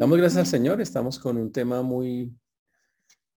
Damos 0.00 0.16
gracias 0.16 0.38
al 0.38 0.46
Señor. 0.46 0.80
Estamos 0.80 1.18
con 1.18 1.36
un 1.36 1.52
tema 1.52 1.82
muy 1.82 2.34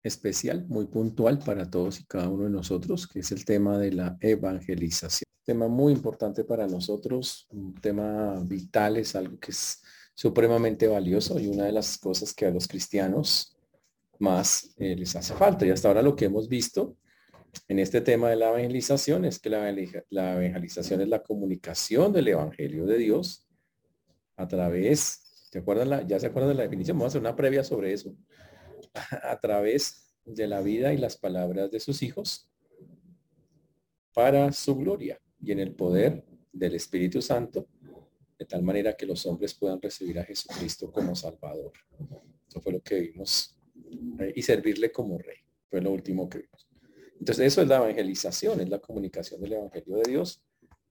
especial, 0.01 0.65
muy 0.69 0.87
puntual 0.87 1.41
para 1.41 1.69
todos 1.69 1.99
y 1.99 2.05
cada 2.05 2.29
uno 2.29 2.45
de 2.45 2.51
nosotros, 2.51 3.09
que 3.09 3.19
es 3.19 3.33
el 3.33 3.45
tema 3.45 3.79
de 3.79 3.91
la 3.91 4.17
evangelización. 4.21 5.27
Tema 5.45 5.67
muy 5.67 5.93
importante 5.93 6.45
para 6.45 6.69
nosotros, 6.69 7.49
un 7.51 7.75
tema 7.75 8.41
vital, 8.45 8.97
es 8.97 9.17
algo 9.17 9.41
que 9.41 9.51
es 9.51 9.83
supremamente 10.15 10.87
valioso 10.87 11.41
y 11.41 11.49
una 11.49 11.65
de 11.65 11.73
las 11.73 11.99
cosas 11.99 12.33
que 12.33 12.47
a 12.47 12.53
los 12.53 12.69
cristianos 12.69 13.57
más 14.21 14.73
eh, 14.79 14.95
les 14.95 15.17
hace 15.17 15.35
falta. 15.35 15.67
Y 15.67 15.71
hasta 15.71 15.89
ahora 15.89 16.01
lo 16.01 16.15
que 16.15 16.27
hemos 16.27 16.49
visto 16.49 16.97
en 17.67 17.81
este 17.81 18.03
tema 18.03 18.31
de 18.31 18.37
la 18.37 18.51
evangelización 18.51 19.25
es 19.25 19.41
que 19.41 19.51
la, 19.51 19.75
la 20.11 20.45
evangelización 20.45 21.01
es 21.01 21.09
la 21.09 21.25
comunicación 21.25 22.13
del 22.13 22.29
evangelio 22.29 22.87
de 22.87 22.99
Dios 22.99 23.49
a 24.37 24.47
través 24.47 25.22
¿Se 25.53 25.59
acuerdan 25.59 25.91
la, 25.91 26.03
ya 26.07 26.19
se 26.19 26.29
acuerdan 26.29 26.53
de 26.53 26.55
la 26.55 26.63
definición? 26.63 26.97
Vamos 26.97 27.11
a 27.11 27.19
hacer 27.19 27.21
una 27.21 27.37
previa 27.37 27.63
sobre 27.63 27.93
eso. 27.93 28.17
A 29.23 29.39
través 29.39 30.17
de 30.25 30.47
la 30.47 30.63
vida 30.63 30.95
y 30.95 30.97
las 30.97 31.19
palabras 31.19 31.71
de 31.71 31.79
sus 31.79 32.03
hijos 32.03 32.49
para 34.15 34.53
su 34.53 34.77
gloria 34.77 35.21
y 35.41 35.53
en 35.53 35.59
el 35.59 35.75
poder 35.75 36.25
del 36.53 36.75
Espíritu 36.75 37.21
Santo, 37.21 37.69
de 38.39 38.47
tal 38.47 38.63
manera 38.63 38.95
que 38.95 39.05
los 39.05 39.27
hombres 39.27 39.53
puedan 39.55 39.81
recibir 39.81 40.19
a 40.19 40.25
Jesucristo 40.25 40.91
como 40.91 41.15
Salvador. 41.15 41.73
Eso 42.49 42.61
fue 42.61 42.73
lo 42.73 42.81
que 42.81 43.01
vimos. 43.01 43.57
Eh, 44.21 44.33
y 44.37 44.43
servirle 44.43 44.91
como 44.91 45.19
rey. 45.19 45.39
Fue 45.69 45.81
lo 45.81 45.91
último 45.91 46.29
que 46.29 46.39
vimos. 46.39 46.69
Entonces 47.19 47.47
eso 47.47 47.63
es 47.63 47.69
la 47.69 47.77
evangelización, 47.77 48.61
es 48.61 48.69
la 48.69 48.79
comunicación 48.79 49.41
del 49.41 49.55
Evangelio 49.55 49.97
de 49.97 50.11
Dios 50.11 50.43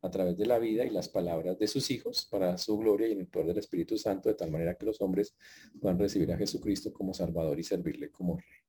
a 0.01 0.09
través 0.09 0.37
de 0.37 0.45
la 0.45 0.57
vida 0.57 0.83
y 0.83 0.89
las 0.89 1.09
palabras 1.09 1.59
de 1.59 1.67
sus 1.67 1.91
hijos 1.91 2.27
para 2.29 2.57
su 2.57 2.77
gloria 2.77 3.07
y 3.07 3.11
en 3.11 3.19
el 3.19 3.27
poder 3.27 3.47
del 3.47 3.59
Espíritu 3.59 3.97
Santo, 3.97 4.29
de 4.29 4.35
tal 4.35 4.49
manera 4.49 4.75
que 4.75 4.85
los 4.85 4.99
hombres 5.01 5.35
puedan 5.79 5.99
recibir 5.99 6.31
a 6.31 6.37
Jesucristo 6.37 6.91
como 6.91 7.13
Salvador 7.13 7.59
y 7.59 7.63
servirle 7.63 8.09
como 8.09 8.37
Rey. 8.37 8.61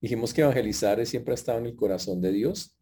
Dijimos 0.00 0.34
que 0.34 0.42
evangelizar 0.42 1.04
siempre 1.06 1.32
ha 1.32 1.34
estado 1.34 1.58
en 1.58 1.66
el 1.66 1.74
corazón 1.74 2.20
de 2.20 2.32
Dios, 2.32 2.76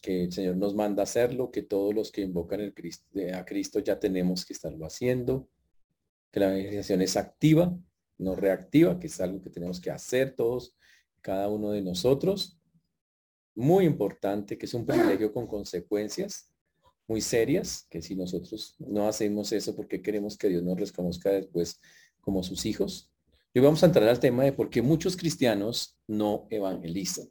que 0.00 0.24
el 0.24 0.32
Señor 0.32 0.56
nos 0.56 0.74
manda 0.74 1.02
hacerlo, 1.02 1.50
que 1.50 1.62
todos 1.62 1.94
los 1.94 2.12
que 2.12 2.20
invocan 2.20 2.60
el 2.60 2.74
Cristo, 2.74 3.06
a 3.34 3.44
Cristo 3.46 3.80
ya 3.80 3.98
tenemos 3.98 4.44
que 4.44 4.52
estarlo 4.52 4.84
haciendo, 4.84 5.48
que 6.30 6.40
la 6.40 6.46
evangelización 6.48 7.00
es 7.00 7.16
activa, 7.16 7.76
no 8.18 8.36
reactiva, 8.36 9.00
que 9.00 9.06
es 9.06 9.20
algo 9.20 9.42
que 9.42 9.50
tenemos 9.50 9.80
que 9.80 9.90
hacer 9.90 10.34
todos, 10.34 10.76
cada 11.22 11.48
uno 11.48 11.70
de 11.70 11.80
nosotros, 11.80 12.58
muy 13.56 13.86
importante, 13.86 14.56
que 14.56 14.66
es 14.66 14.74
un 14.74 14.86
privilegio 14.86 15.32
con 15.32 15.46
consecuencias 15.46 16.52
muy 17.08 17.20
serias, 17.20 17.86
que 17.88 18.02
si 18.02 18.14
nosotros 18.14 18.74
no 18.78 19.08
hacemos 19.08 19.52
eso 19.52 19.74
porque 19.74 20.02
queremos 20.02 20.36
que 20.36 20.48
Dios 20.48 20.62
nos 20.62 20.78
reconozca 20.78 21.30
después 21.30 21.80
como 22.20 22.42
sus 22.42 22.66
hijos. 22.66 23.10
Y 23.54 23.60
vamos 23.60 23.82
a 23.82 23.86
entrar 23.86 24.06
al 24.08 24.20
tema 24.20 24.44
de 24.44 24.52
por 24.52 24.68
qué 24.68 24.82
muchos 24.82 25.16
cristianos 25.16 25.96
no 26.06 26.46
evangelizan. 26.50 27.28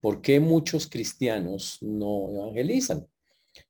¿Por 0.00 0.20
qué 0.20 0.38
muchos 0.38 0.86
cristianos 0.86 1.78
no 1.80 2.30
evangelizan? 2.30 3.06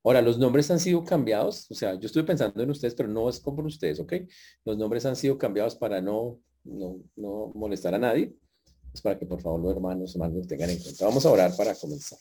Ahora, 0.04 0.20
los 0.20 0.38
nombres 0.38 0.70
han 0.70 0.80
sido 0.80 1.02
cambiados, 1.02 1.70
o 1.70 1.74
sea, 1.74 1.94
yo 1.94 2.06
estoy 2.06 2.24
pensando 2.24 2.62
en 2.62 2.70
ustedes, 2.70 2.94
pero 2.94 3.08
no 3.08 3.30
es 3.30 3.40
como 3.40 3.62
ustedes, 3.62 4.00
¿ok? 4.00 4.12
Los 4.66 4.76
nombres 4.76 5.06
han 5.06 5.16
sido 5.16 5.38
cambiados 5.38 5.76
para 5.76 6.02
no, 6.02 6.38
no, 6.64 7.00
no 7.16 7.52
molestar 7.54 7.94
a 7.94 7.98
nadie 7.98 8.34
para 9.00 9.18
que 9.18 9.26
por 9.26 9.40
favor 9.40 9.60
los 9.60 9.72
hermanos 9.72 10.14
hermanos 10.14 10.46
tengan 10.46 10.70
en 10.70 10.78
cuenta. 10.78 11.04
Vamos 11.04 11.24
a 11.26 11.30
orar 11.30 11.56
para 11.56 11.74
comenzar. 11.74 12.18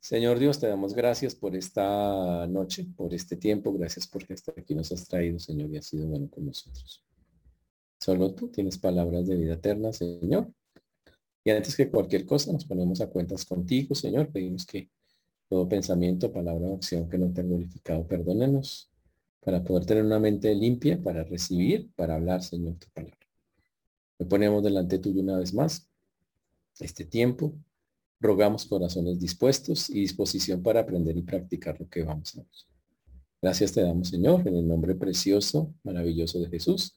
Señor 0.00 0.38
Dios, 0.38 0.58
te 0.60 0.66
damos 0.66 0.94
gracias 0.94 1.34
por 1.34 1.56
esta 1.56 2.46
noche, 2.46 2.86
por 2.96 3.14
este 3.14 3.36
tiempo. 3.36 3.72
Gracias 3.72 4.06
porque 4.06 4.34
hasta 4.34 4.52
aquí 4.52 4.74
nos 4.74 4.92
has 4.92 5.08
traído, 5.08 5.38
Señor, 5.38 5.70
y 5.70 5.78
has 5.78 5.86
sido 5.86 6.06
bueno 6.06 6.28
con 6.28 6.44
nosotros. 6.44 7.02
Solo 7.98 8.34
tú 8.34 8.48
tienes 8.48 8.76
palabras 8.76 9.26
de 9.26 9.36
vida 9.36 9.54
eterna, 9.54 9.92
Señor. 9.92 10.52
Y 11.42 11.50
antes 11.50 11.74
que 11.74 11.88
cualquier 11.90 12.26
cosa, 12.26 12.52
nos 12.52 12.66
ponemos 12.66 13.00
a 13.00 13.08
cuentas 13.08 13.46
contigo, 13.46 13.94
Señor. 13.94 14.30
Pedimos 14.30 14.66
que 14.66 14.90
todo 15.48 15.68
pensamiento, 15.68 16.30
palabra 16.32 16.66
o 16.66 16.74
acción 16.76 17.08
que 17.08 17.16
no 17.16 17.32
te 17.32 17.40
han 17.40 17.48
glorificado, 17.48 18.06
perdónenos 18.06 18.90
para 19.44 19.62
poder 19.62 19.84
tener 19.84 20.04
una 20.04 20.18
mente 20.18 20.54
limpia, 20.54 21.00
para 21.02 21.22
recibir, 21.22 21.90
para 21.94 22.14
hablar, 22.14 22.42
Señor, 22.42 22.76
tu 22.76 22.88
palabra. 22.94 23.23
Me 24.18 24.26
ponemos 24.26 24.62
delante 24.62 24.98
tuyo 24.98 25.20
una 25.20 25.38
vez 25.38 25.52
más 25.52 25.88
este 26.80 27.04
tiempo. 27.04 27.54
Rogamos 28.20 28.64
corazones 28.66 29.20
dispuestos 29.20 29.90
y 29.90 30.00
disposición 30.00 30.62
para 30.62 30.80
aprender 30.80 31.16
y 31.16 31.22
practicar 31.22 31.78
lo 31.78 31.88
que 31.88 32.02
vamos 32.02 32.36
a 32.36 32.40
hacer. 32.40 32.74
Gracias 33.42 33.72
te 33.72 33.82
damos, 33.82 34.08
Señor, 34.08 34.46
en 34.48 34.56
el 34.56 34.66
nombre 34.66 34.94
precioso, 34.94 35.74
maravilloso 35.82 36.40
de 36.40 36.48
Jesús. 36.48 36.96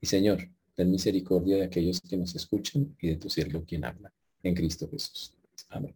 Y 0.00 0.06
Señor, 0.06 0.48
ten 0.74 0.90
misericordia 0.90 1.56
de 1.56 1.64
aquellos 1.64 2.00
que 2.00 2.16
nos 2.16 2.34
escuchan 2.34 2.94
y 3.00 3.08
de 3.08 3.16
tu 3.16 3.28
siervo 3.28 3.64
quien 3.66 3.84
habla. 3.84 4.12
En 4.42 4.54
Cristo 4.54 4.88
Jesús. 4.88 5.34
Amén. 5.70 5.94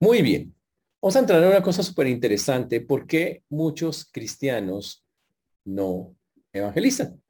Muy 0.00 0.22
bien. 0.22 0.54
Vamos 1.00 1.16
a 1.16 1.20
entrar 1.20 1.42
en 1.42 1.48
una 1.50 1.62
cosa 1.62 1.82
súper 1.82 2.06
interesante. 2.08 2.80
¿Por 2.80 3.06
qué 3.06 3.44
muchos 3.48 4.06
cristianos 4.06 5.04
no 5.64 6.16
evangelizan? 6.52 7.22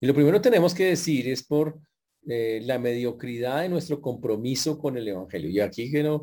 Y 0.00 0.06
lo 0.06 0.14
primero 0.14 0.40
tenemos 0.40 0.74
que 0.74 0.84
decir 0.86 1.28
es 1.28 1.42
por 1.42 1.80
eh, 2.28 2.60
la 2.64 2.78
mediocridad 2.78 3.62
de 3.62 3.68
nuestro 3.68 4.00
compromiso 4.00 4.78
con 4.78 4.96
el 4.96 5.08
Evangelio. 5.08 5.48
Y 5.48 5.60
aquí 5.60 5.90
que 5.90 6.02
no 6.02 6.22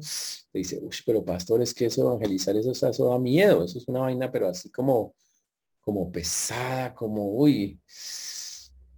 dice, 0.53 0.79
uy, 0.81 0.95
pero 1.05 1.23
pastor, 1.23 1.61
es 1.61 1.73
que 1.73 1.85
eso 1.85 2.01
evangelizar, 2.01 2.55
eso, 2.57 2.71
eso 2.71 3.09
da 3.09 3.17
miedo, 3.19 3.63
eso 3.63 3.77
es 3.77 3.87
una 3.87 4.01
vaina, 4.01 4.31
pero 4.31 4.49
así 4.49 4.69
como, 4.69 5.15
como 5.81 6.11
pesada, 6.11 6.93
como, 6.93 7.31
uy, 7.33 7.79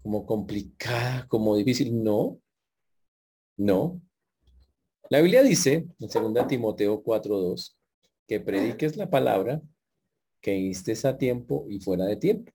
como 0.02 0.26
complicada, 0.26 1.28
como 1.28 1.56
difícil. 1.56 2.04
No, 2.04 2.40
no. 3.58 4.02
La 5.10 5.22
Biblia 5.22 5.44
dice, 5.44 5.88
en 6.00 6.34
2 6.34 6.48
Timoteo 6.48 7.04
4.2, 7.04 7.76
que 8.28 8.40
prediques 8.40 8.98
la 8.98 9.10
palabra, 9.10 9.62
que 10.42 10.56
instes 10.56 11.06
a 11.06 11.18
tiempo 11.18 11.66
y 11.70 11.80
fuera 11.80 12.06
de 12.06 12.18
tiempo 12.18 12.55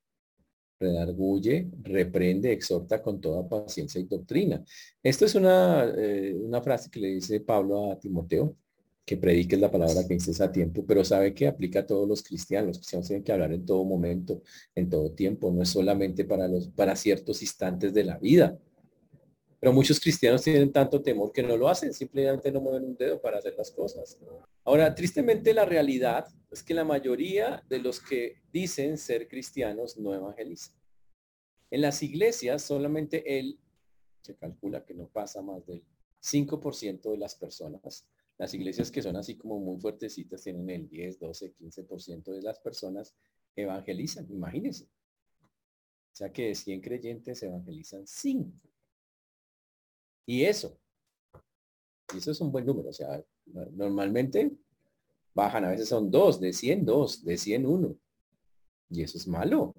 redarguye, 0.80 1.68
reprende, 1.82 2.52
exhorta 2.52 3.02
con 3.02 3.20
toda 3.20 3.46
paciencia 3.48 4.00
y 4.00 4.04
doctrina. 4.04 4.64
Esto 5.02 5.26
es 5.26 5.34
una, 5.34 5.84
eh, 5.96 6.34
una 6.34 6.62
frase 6.62 6.90
que 6.90 7.00
le 7.00 7.08
dice 7.08 7.40
Pablo 7.40 7.92
a 7.92 8.00
Timoteo, 8.00 8.56
que 9.04 9.16
prediques 9.16 9.60
la 9.60 9.70
palabra 9.70 10.06
que 10.06 10.14
dices 10.14 10.40
a 10.40 10.50
tiempo, 10.52 10.84
pero 10.86 11.04
sabe 11.04 11.34
que 11.34 11.48
aplica 11.48 11.80
a 11.80 11.86
todos 11.86 12.08
los 12.08 12.22
cristianos. 12.22 12.68
Los 12.68 12.78
cristianos 12.78 13.08
tienen 13.08 13.24
que 13.24 13.32
hablar 13.32 13.52
en 13.52 13.66
todo 13.66 13.84
momento, 13.84 14.42
en 14.74 14.88
todo 14.88 15.12
tiempo, 15.12 15.50
no 15.50 15.62
es 15.62 15.68
solamente 15.68 16.24
para, 16.24 16.48
los, 16.48 16.68
para 16.68 16.96
ciertos 16.96 17.42
instantes 17.42 17.92
de 17.92 18.04
la 18.04 18.18
vida. 18.18 18.58
Pero 19.60 19.74
muchos 19.74 20.00
cristianos 20.00 20.42
tienen 20.42 20.72
tanto 20.72 21.02
temor 21.02 21.32
que 21.32 21.42
no 21.42 21.54
lo 21.54 21.68
hacen, 21.68 21.92
simplemente 21.92 22.50
no 22.50 22.62
mueven 22.62 22.84
un 22.84 22.96
dedo 22.96 23.20
para 23.20 23.38
hacer 23.38 23.54
las 23.58 23.70
cosas. 23.70 24.18
Ahora, 24.64 24.94
tristemente 24.94 25.52
la 25.52 25.66
realidad 25.66 26.26
es 26.50 26.62
que 26.62 26.72
la 26.72 26.84
mayoría 26.84 27.62
de 27.68 27.78
los 27.78 28.00
que 28.00 28.40
dicen 28.50 28.96
ser 28.96 29.28
cristianos 29.28 29.98
no 29.98 30.14
evangelizan. 30.14 30.74
En 31.70 31.82
las 31.82 32.02
iglesias 32.02 32.62
solamente 32.62 33.38
él, 33.38 33.60
se 34.22 34.34
calcula 34.34 34.84
que 34.84 34.94
no 34.94 35.08
pasa 35.08 35.42
más 35.42 35.66
del 35.66 35.84
5% 36.22 37.10
de 37.10 37.18
las 37.18 37.34
personas. 37.34 38.06
Las 38.38 38.54
iglesias 38.54 38.90
que 38.90 39.02
son 39.02 39.16
así 39.16 39.36
como 39.36 39.60
muy 39.60 39.78
fuertecitas 39.78 40.42
tienen 40.42 40.68
el 40.70 40.88
10, 40.88 41.18
12, 41.18 41.54
15% 41.54 42.32
de 42.32 42.42
las 42.42 42.58
personas 42.58 43.14
evangelizan. 43.54 44.26
Imagínense. 44.30 44.84
O 44.84 46.16
sea 46.16 46.32
que 46.32 46.46
de 46.46 46.54
100 46.54 46.80
creyentes 46.80 47.42
evangelizan 47.42 48.06
5. 48.06 48.69
Y 50.26 50.44
eso, 50.44 50.78
eso 52.16 52.30
es 52.30 52.40
un 52.40 52.52
buen 52.52 52.66
número, 52.66 52.90
o 52.90 52.92
sea, 52.92 53.22
normalmente 53.72 54.52
bajan, 55.34 55.64
a 55.64 55.70
veces 55.70 55.88
son 55.88 56.10
dos, 56.10 56.40
de 56.40 56.52
100, 56.52 56.84
dos, 56.84 57.24
de 57.24 57.36
100, 57.36 57.66
uno. 57.66 57.96
Y 58.90 59.02
eso 59.02 59.18
es 59.18 59.26
malo, 59.26 59.74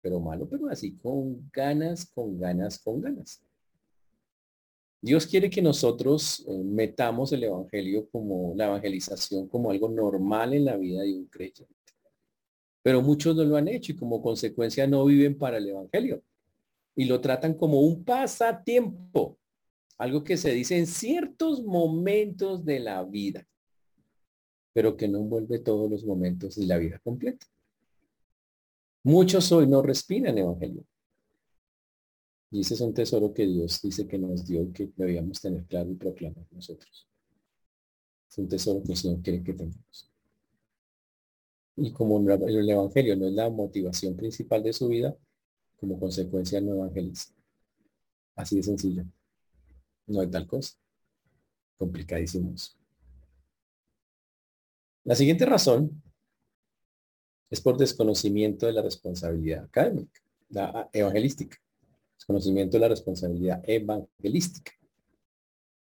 pero 0.00 0.20
malo, 0.20 0.48
pero 0.48 0.68
así 0.68 0.92
con 0.96 1.50
ganas, 1.52 2.06
con 2.06 2.38
ganas, 2.38 2.78
con 2.78 3.00
ganas. 3.00 3.42
Dios 5.00 5.26
quiere 5.26 5.50
que 5.50 5.60
nosotros 5.60 6.44
eh, 6.46 6.62
metamos 6.62 7.32
el 7.32 7.42
evangelio 7.42 8.08
como 8.10 8.54
la 8.54 8.66
evangelización 8.66 9.48
como 9.48 9.72
algo 9.72 9.88
normal 9.88 10.54
en 10.54 10.64
la 10.64 10.76
vida 10.76 11.02
de 11.02 11.14
un 11.14 11.26
creyente. 11.26 11.74
Pero 12.82 13.02
muchos 13.02 13.34
no 13.34 13.42
lo 13.44 13.56
han 13.56 13.66
hecho 13.66 13.92
y 13.92 13.96
como 13.96 14.22
consecuencia 14.22 14.86
no 14.86 15.04
viven 15.04 15.36
para 15.36 15.58
el 15.58 15.68
evangelio 15.68 16.22
y 16.94 17.06
lo 17.06 17.20
tratan 17.20 17.54
como 17.54 17.80
un 17.80 18.04
pasatiempo 18.04 19.38
algo 20.02 20.24
que 20.24 20.36
se 20.36 20.50
dice 20.50 20.76
en 20.76 20.88
ciertos 20.88 21.62
momentos 21.62 22.64
de 22.64 22.80
la 22.80 23.04
vida, 23.04 23.46
pero 24.72 24.96
que 24.96 25.06
no 25.06 25.20
envuelve 25.20 25.60
todos 25.60 25.88
los 25.88 26.04
momentos 26.04 26.56
de 26.56 26.66
la 26.66 26.76
vida 26.76 26.98
completa. 26.98 27.46
Muchos 29.04 29.52
hoy 29.52 29.68
no 29.68 29.80
respiran 29.80 30.36
evangelio. 30.36 30.84
Y 32.50 32.62
ese 32.62 32.74
es 32.74 32.80
un 32.80 32.92
tesoro 32.92 33.32
que 33.32 33.46
Dios 33.46 33.80
dice 33.80 34.08
que 34.08 34.18
nos 34.18 34.44
dio 34.44 34.72
que 34.72 34.90
debíamos 34.96 35.40
tener 35.40 35.64
claro 35.66 35.92
y 35.92 35.94
proclamar 35.94 36.48
nosotros. 36.50 37.08
Es 38.28 38.38
un 38.38 38.48
tesoro 38.48 38.82
que 38.82 38.92
el 38.92 38.98
Señor 38.98 39.22
quiere 39.22 39.44
que 39.44 39.54
tengamos. 39.54 40.10
Y 41.76 41.92
como 41.92 42.18
el 42.18 42.68
Evangelio 42.68 43.14
no 43.16 43.28
es 43.28 43.34
la 43.34 43.48
motivación 43.50 44.16
principal 44.16 44.64
de 44.64 44.72
su 44.72 44.88
vida, 44.88 45.16
como 45.76 46.00
consecuencia 46.00 46.60
no 46.60 46.72
evangeliza. 46.72 47.32
Así 48.34 48.56
de 48.56 48.64
sencillo. 48.64 49.04
No 50.06 50.20
hay 50.20 50.30
tal 50.30 50.46
cosa. 50.46 50.74
Complicadísimos. 51.78 52.76
La 55.04 55.14
siguiente 55.14 55.44
razón 55.46 56.02
es 57.50 57.60
por 57.60 57.76
desconocimiento 57.76 58.66
de 58.66 58.72
la 58.72 58.82
responsabilidad 58.82 59.64
académica, 59.64 60.20
la 60.48 60.88
evangelística. 60.92 61.58
Desconocimiento 62.16 62.76
de 62.76 62.80
la 62.80 62.88
responsabilidad 62.88 63.62
evangelística. 63.66 64.72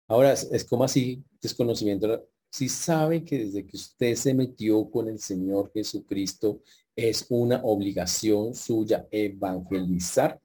Ahora, 0.07 0.33
es 0.33 0.65
como 0.65 0.85
así 0.85 1.23
desconocimiento. 1.43 2.27
Si 2.49 2.69
sabe 2.69 3.25
que 3.25 3.39
desde 3.39 3.67
que 3.67 3.77
usted 3.77 4.15
se 4.15 4.33
metió 4.33 4.91
con 4.91 5.09
el 5.09 5.19
Señor 5.19 5.71
Jesucristo, 5.73 6.63
es 6.97 7.27
una 7.29 7.61
obligación 7.63 8.55
suya 8.55 9.07
evangelizar. 9.11 10.41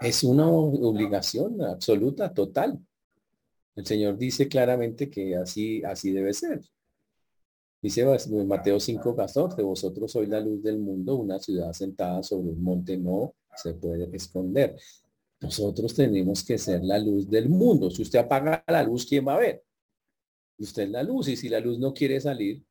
Es 0.00 0.22
una 0.24 0.48
obligación 0.48 1.62
absoluta, 1.62 2.32
total. 2.32 2.78
El 3.74 3.86
Señor 3.86 4.16
dice 4.18 4.48
claramente 4.48 5.08
que 5.10 5.36
así, 5.36 5.82
así 5.84 6.12
debe 6.12 6.32
ser. 6.32 6.60
Dice 7.80 8.04
Mateo 8.46 8.80
5, 8.80 9.14
14, 9.14 9.62
vosotros 9.62 10.10
sois 10.10 10.28
la 10.28 10.40
luz 10.40 10.62
del 10.62 10.78
mundo, 10.78 11.16
una 11.16 11.38
ciudad 11.38 11.72
sentada 11.72 12.22
sobre 12.22 12.48
un 12.48 12.62
monte 12.62 12.96
no 12.96 13.34
se 13.54 13.74
puede 13.74 14.14
esconder. 14.16 14.76
Nosotros 15.40 15.94
tenemos 15.94 16.42
que 16.44 16.58
ser 16.58 16.82
la 16.82 16.98
luz 16.98 17.28
del 17.28 17.48
mundo. 17.48 17.90
Si 17.90 18.02
usted 18.02 18.18
apaga 18.18 18.64
la 18.66 18.82
luz, 18.82 19.06
¿quién 19.06 19.26
va 19.26 19.34
a 19.34 19.38
ver? 19.38 19.62
Usted 20.58 20.84
es 20.84 20.90
la 20.90 21.02
luz 21.02 21.28
y 21.28 21.36
si 21.36 21.48
la 21.48 21.60
luz 21.60 21.78
no 21.78 21.92
quiere 21.92 22.20
salir, 22.20 22.64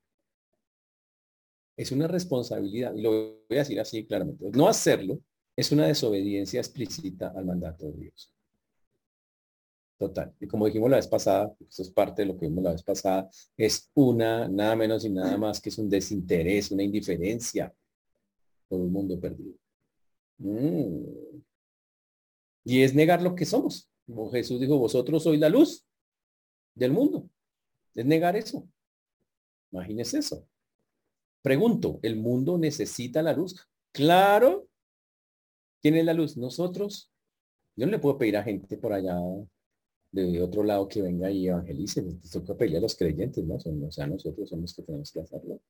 es 1.77 1.91
una 1.91 2.07
responsabilidad. 2.07 2.93
Y 2.95 3.01
lo 3.01 3.11
voy 3.47 3.57
a 3.57 3.59
decir 3.59 3.79
así 3.79 4.05
claramente. 4.05 4.49
No 4.51 4.67
hacerlo 4.67 5.19
es 5.55 5.71
una 5.71 5.87
desobediencia 5.87 6.59
explícita 6.59 7.33
al 7.35 7.45
mandato 7.45 7.85
de 7.85 7.93
Dios. 7.93 8.31
Total. 9.97 10.33
Y 10.41 10.47
como 10.47 10.65
dijimos 10.65 10.89
la 10.89 10.97
vez 10.97 11.07
pasada, 11.07 11.55
esto 11.59 11.81
es 11.81 11.89
parte 11.89 12.21
de 12.23 12.27
lo 12.27 12.37
que 12.37 12.47
vimos 12.47 12.63
la 12.63 12.71
vez 12.71 12.83
pasada, 12.83 13.29
es 13.55 13.89
una, 13.93 14.47
nada 14.49 14.75
menos 14.75 15.05
y 15.05 15.09
nada 15.09 15.37
más 15.37 15.61
que 15.61 15.69
es 15.69 15.77
un 15.77 15.89
desinterés, 15.89 16.71
una 16.71 16.83
indiferencia 16.83 17.73
por 18.67 18.81
un 18.81 18.91
mundo 18.91 19.17
perdido. 19.19 19.55
Mm. 20.37 21.05
Y 22.65 22.81
es 22.81 22.93
negar 22.93 23.21
lo 23.21 23.35
que 23.35 23.45
somos. 23.45 23.89
Como 24.05 24.29
Jesús 24.31 24.59
dijo, 24.59 24.77
vosotros 24.77 25.23
sois 25.23 25.39
la 25.39 25.49
luz 25.49 25.85
del 26.73 26.91
mundo. 26.91 27.29
Es 27.93 28.05
negar 28.05 28.35
eso. 28.35 28.67
Imagínese 29.71 30.19
eso. 30.19 30.45
Pregunto, 31.41 31.99
¿el 32.01 32.17
mundo 32.17 32.57
necesita 32.57 33.21
la 33.21 33.33
luz? 33.33 33.55
Claro. 33.91 34.64
¿Quién 35.85 35.97
es 35.97 36.05
la 36.05 36.15
luz? 36.15 36.35
Nosotros. 36.35 37.11
Yo 37.75 37.85
no 37.85 37.91
le 37.91 37.99
puedo 37.99 38.17
pedir 38.17 38.37
a 38.37 38.43
gente 38.43 38.75
por 38.75 38.91
allá 38.91 39.19
de 40.11 40.41
otro 40.41 40.63
lado 40.63 40.87
que 40.87 40.99
venga 40.99 41.29
y 41.29 41.47
evangelice. 41.47 42.01
Nos 42.01 42.27
toca 42.31 42.57
pedirle 42.57 42.79
a 42.79 42.81
los 42.81 42.95
creyentes, 42.95 43.45
¿no? 43.45 43.53
o 43.53 43.91
sea, 43.91 44.07
nosotros 44.07 44.49
somos 44.49 44.63
los 44.63 44.73
que 44.73 44.81
tenemos 44.81 45.11
que 45.11 45.19
hacerlo. 45.19 45.61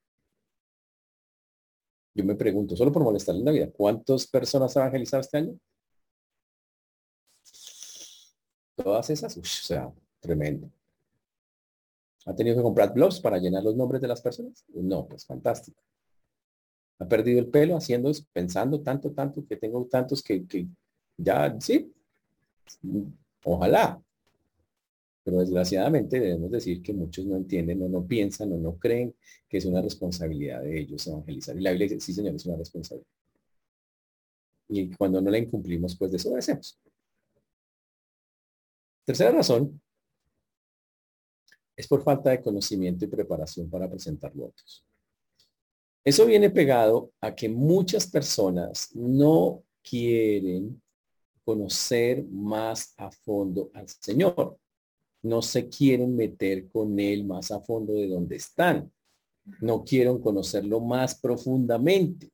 Yo 2.14 2.24
me 2.24 2.36
pregunto, 2.36 2.78
solo 2.78 2.94
por 2.94 3.04
molestarle 3.04 3.40
en 3.40 3.46
la 3.46 3.52
vida, 3.52 3.72
¿cuántas 3.72 4.26
personas 4.26 4.78
ha 4.78 4.84
evangelizado 4.84 5.20
este 5.20 5.38
año? 5.38 5.60
Todas 8.74 9.10
esas, 9.10 9.36
o 9.36 9.44
sea, 9.44 9.94
tremendo. 10.22 10.72
¿Ha 12.26 12.34
tenido 12.34 12.56
que 12.56 12.64
comprar 12.64 12.94
blogs 12.94 13.20
para 13.20 13.38
llenar 13.38 13.64
los 13.64 13.76
nombres 13.76 14.02
de 14.02 14.08
las 14.08 14.22
personas? 14.22 14.64
No, 14.70 15.06
pues 15.10 15.26
fantástico. 15.26 15.84
¿Ha 17.00 17.08
perdido 17.08 17.40
el 17.40 17.48
pelo 17.48 17.76
haciendo 17.76 18.12
pensando 18.32 18.82
tanto, 18.82 19.12
tanto, 19.12 19.46
que 19.46 19.58
tengo 19.58 19.86
tantos 19.86 20.24
que, 20.24 20.46
que 20.46 20.68
ya, 21.18 21.56
sí, 21.60 21.94
ojalá, 23.44 24.02
pero 25.26 25.40
desgraciadamente 25.40 26.20
debemos 26.20 26.52
decir 26.52 26.84
que 26.84 26.94
muchos 26.94 27.26
no 27.26 27.36
entienden 27.36 27.82
o 27.82 27.90
no 27.90 28.06
piensan 28.06 28.54
o 28.54 28.58
no 28.58 28.78
creen 28.78 29.16
que 29.50 29.58
es 29.58 29.66
una 29.66 29.82
responsabilidad 29.82 30.62
de 30.62 30.80
ellos 30.80 31.08
evangelizar. 31.08 31.58
Y 31.58 31.62
la 31.62 31.72
Biblia 31.72 31.88
dice, 31.90 32.00
sí 32.00 32.14
señor, 32.14 32.36
es 32.36 32.46
una 32.46 32.58
responsabilidad. 32.58 33.08
Y 34.70 34.92
cuando 34.92 35.22
no 35.22 35.32
la 35.32 35.40
incumplimos, 35.40 35.96
pues 35.98 36.12
desobedecemos. 36.12 36.78
Tercera 39.04 39.32
razón 39.32 39.82
es 41.76 41.88
por 41.88 42.04
falta 42.04 42.30
de 42.30 42.42
conocimiento 42.42 43.06
y 43.06 43.08
preparación 43.08 43.68
para 43.68 43.90
presentar 43.90 44.32
votos. 44.32 44.86
Eso 46.06 46.26
viene 46.26 46.50
pegado 46.50 47.12
a 47.20 47.36
que 47.36 47.50
muchas 47.50 48.08
personas 48.08 48.92
no 48.94 49.64
quieren 49.84 50.82
conocer 51.44 52.24
más 52.26 52.94
a 52.98 53.12
fondo 53.12 53.72
al 53.74 53.90
Señor 53.90 54.58
no 55.26 55.42
se 55.42 55.68
quieren 55.68 56.16
meter 56.16 56.70
con 56.70 57.00
él 57.00 57.26
más 57.26 57.52
a 57.52 57.60
fondo 57.60 57.94
de 57.94 58.08
donde 58.08 58.36
están. 58.36 58.92
No 59.60 59.84
quieren 59.84 60.20
conocerlo 60.20 60.80
más 60.80 61.16
profundamente. 61.16 62.32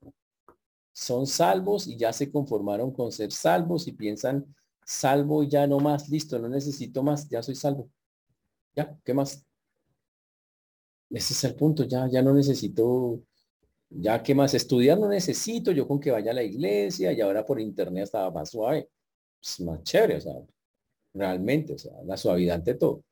Son 0.91 1.25
salvos 1.25 1.87
y 1.87 1.97
ya 1.97 2.11
se 2.11 2.29
conformaron 2.29 2.91
con 2.91 3.11
ser 3.11 3.31
salvos 3.31 3.87
y 3.87 3.93
piensan, 3.93 4.45
salvo 4.85 5.43
ya 5.43 5.65
no 5.67 5.79
más, 5.79 6.09
listo, 6.09 6.37
no 6.37 6.49
necesito 6.49 7.01
más, 7.01 7.29
ya 7.29 7.41
soy 7.41 7.55
salvo. 7.55 7.89
Ya, 8.75 8.97
¿qué 9.03 9.13
más? 9.13 9.45
Ese 11.09 11.33
es 11.33 11.43
el 11.45 11.55
punto, 11.55 11.85
ya, 11.85 12.09
ya 12.09 12.21
no 12.21 12.33
necesito, 12.33 13.21
ya 13.91 14.23
qué 14.23 14.33
más, 14.35 14.53
estudiar 14.53 14.99
no 14.99 15.09
necesito, 15.09 15.71
yo 15.71 15.87
con 15.87 15.99
que 15.99 16.11
vaya 16.11 16.31
a 16.31 16.33
la 16.33 16.43
iglesia 16.43 17.11
y 17.11 17.21
ahora 17.21 17.45
por 17.45 17.59
internet 17.59 18.05
estaba 18.05 18.31
más 18.31 18.49
suave. 18.51 18.89
Es 19.41 19.59
más 19.61 19.83
chévere, 19.83 20.17
o 20.17 20.21
sea, 20.21 20.33
realmente, 21.13 21.73
o 21.75 21.77
sea, 21.77 21.93
la 22.05 22.17
suavidad 22.17 22.57
ante 22.57 22.75
todo. 22.75 23.03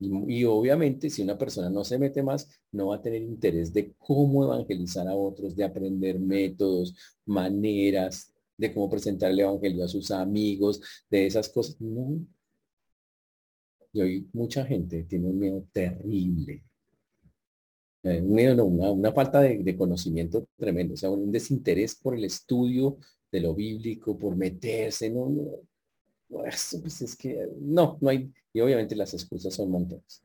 Y, 0.00 0.44
obviamente 0.44 1.08
si 1.08 1.22
una 1.22 1.38
persona 1.38 1.70
no 1.70 1.84
se 1.84 1.98
mete 1.98 2.22
más, 2.22 2.48
no 2.72 2.88
va 2.88 2.96
a 2.96 3.02
tener 3.02 3.22
interés 3.22 3.72
de 3.72 3.94
cómo 3.98 4.44
evangelizar 4.44 5.06
a 5.08 5.14
otros, 5.14 5.56
de 5.56 5.64
aprender 5.64 6.18
métodos, 6.18 6.94
maneras, 7.24 8.32
de 8.56 8.72
cómo 8.74 8.90
presentar 8.90 9.30
el 9.30 9.40
evangelio 9.40 9.84
a 9.84 9.88
sus 9.88 10.10
amigos, 10.10 10.80
de 11.10 11.26
esas 11.26 11.48
cosas. 11.48 11.80
No. 11.80 12.26
Y 13.92 14.00
hoy 14.00 14.28
mucha 14.32 14.64
gente 14.66 15.04
tiene 15.04 15.28
un 15.28 15.38
miedo 15.38 15.64
terrible. 15.72 16.64
Eh, 18.04 18.20
una, 18.22 19.12
falta 19.12 19.40
de, 19.40 19.58
de 19.64 19.76
conocimiento 19.76 20.46
tremendo, 20.58 20.94
o 20.94 20.96
sea, 20.96 21.10
un 21.10 21.32
desinterés 21.32 21.94
por 21.94 22.14
el 22.14 22.24
estudio 22.24 22.98
de 23.32 23.40
lo 23.40 23.54
bíblico, 23.54 24.18
por 24.18 24.36
meterse, 24.36 25.08
no, 25.08 25.30
no, 25.30 25.42
pues, 26.28 26.78
pues 26.82 27.00
es 27.02 27.16
que 27.16 27.48
no, 27.60 27.96
no 28.00 28.10
hay, 28.10 28.30
y 28.52 28.60
obviamente 28.60 28.94
las 28.94 29.14
excusas 29.14 29.54
son 29.54 29.70
montones. 29.70 30.22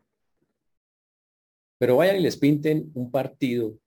Pero 1.78 1.96
vayan 1.96 2.18
y 2.18 2.22
les 2.22 2.36
pinten 2.36 2.92
un 2.94 3.10
partido 3.10 3.78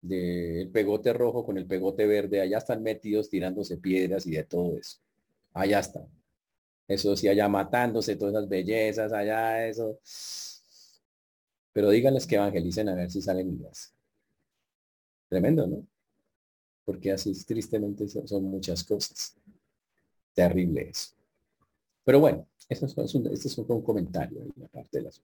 del 0.00 0.70
pegote 0.70 1.12
rojo 1.12 1.44
con 1.44 1.58
el 1.58 1.66
pegote 1.66 2.06
verde, 2.06 2.40
allá 2.40 2.58
están 2.58 2.82
metidos 2.82 3.30
tirándose 3.30 3.78
piedras 3.78 4.26
y 4.26 4.32
de 4.32 4.44
todo 4.44 4.78
eso. 4.78 4.98
Allá 5.54 5.80
están. 5.80 6.06
Eso 6.86 7.16
sí, 7.16 7.28
allá 7.28 7.48
matándose 7.48 8.16
todas 8.16 8.34
esas 8.34 8.48
bellezas, 8.48 9.12
allá 9.12 9.66
eso. 9.66 9.98
Pero 11.74 11.90
díganles 11.90 12.26
que 12.26 12.36
evangelicen 12.36 12.88
a 12.88 12.94
ver 12.94 13.10
si 13.10 13.20
salen 13.20 13.50
vidas. 13.50 13.92
Tremendo, 15.28 15.66
¿no? 15.66 15.86
Porque 16.86 17.12
así 17.12 17.32
tristemente 17.44 18.08
son 18.08 18.44
muchas 18.44 18.82
cosas 18.84 19.36
terrible 20.34 20.88
eso. 20.90 21.14
Pero 22.04 22.20
bueno, 22.20 22.46
esto 22.68 22.86
es 22.86 23.14
un, 23.14 23.66
un 23.68 23.82
comentario 23.82 24.42
en 24.42 24.52
la 24.56 24.68
parte 24.68 24.98
de 24.98 25.04
las. 25.04 25.22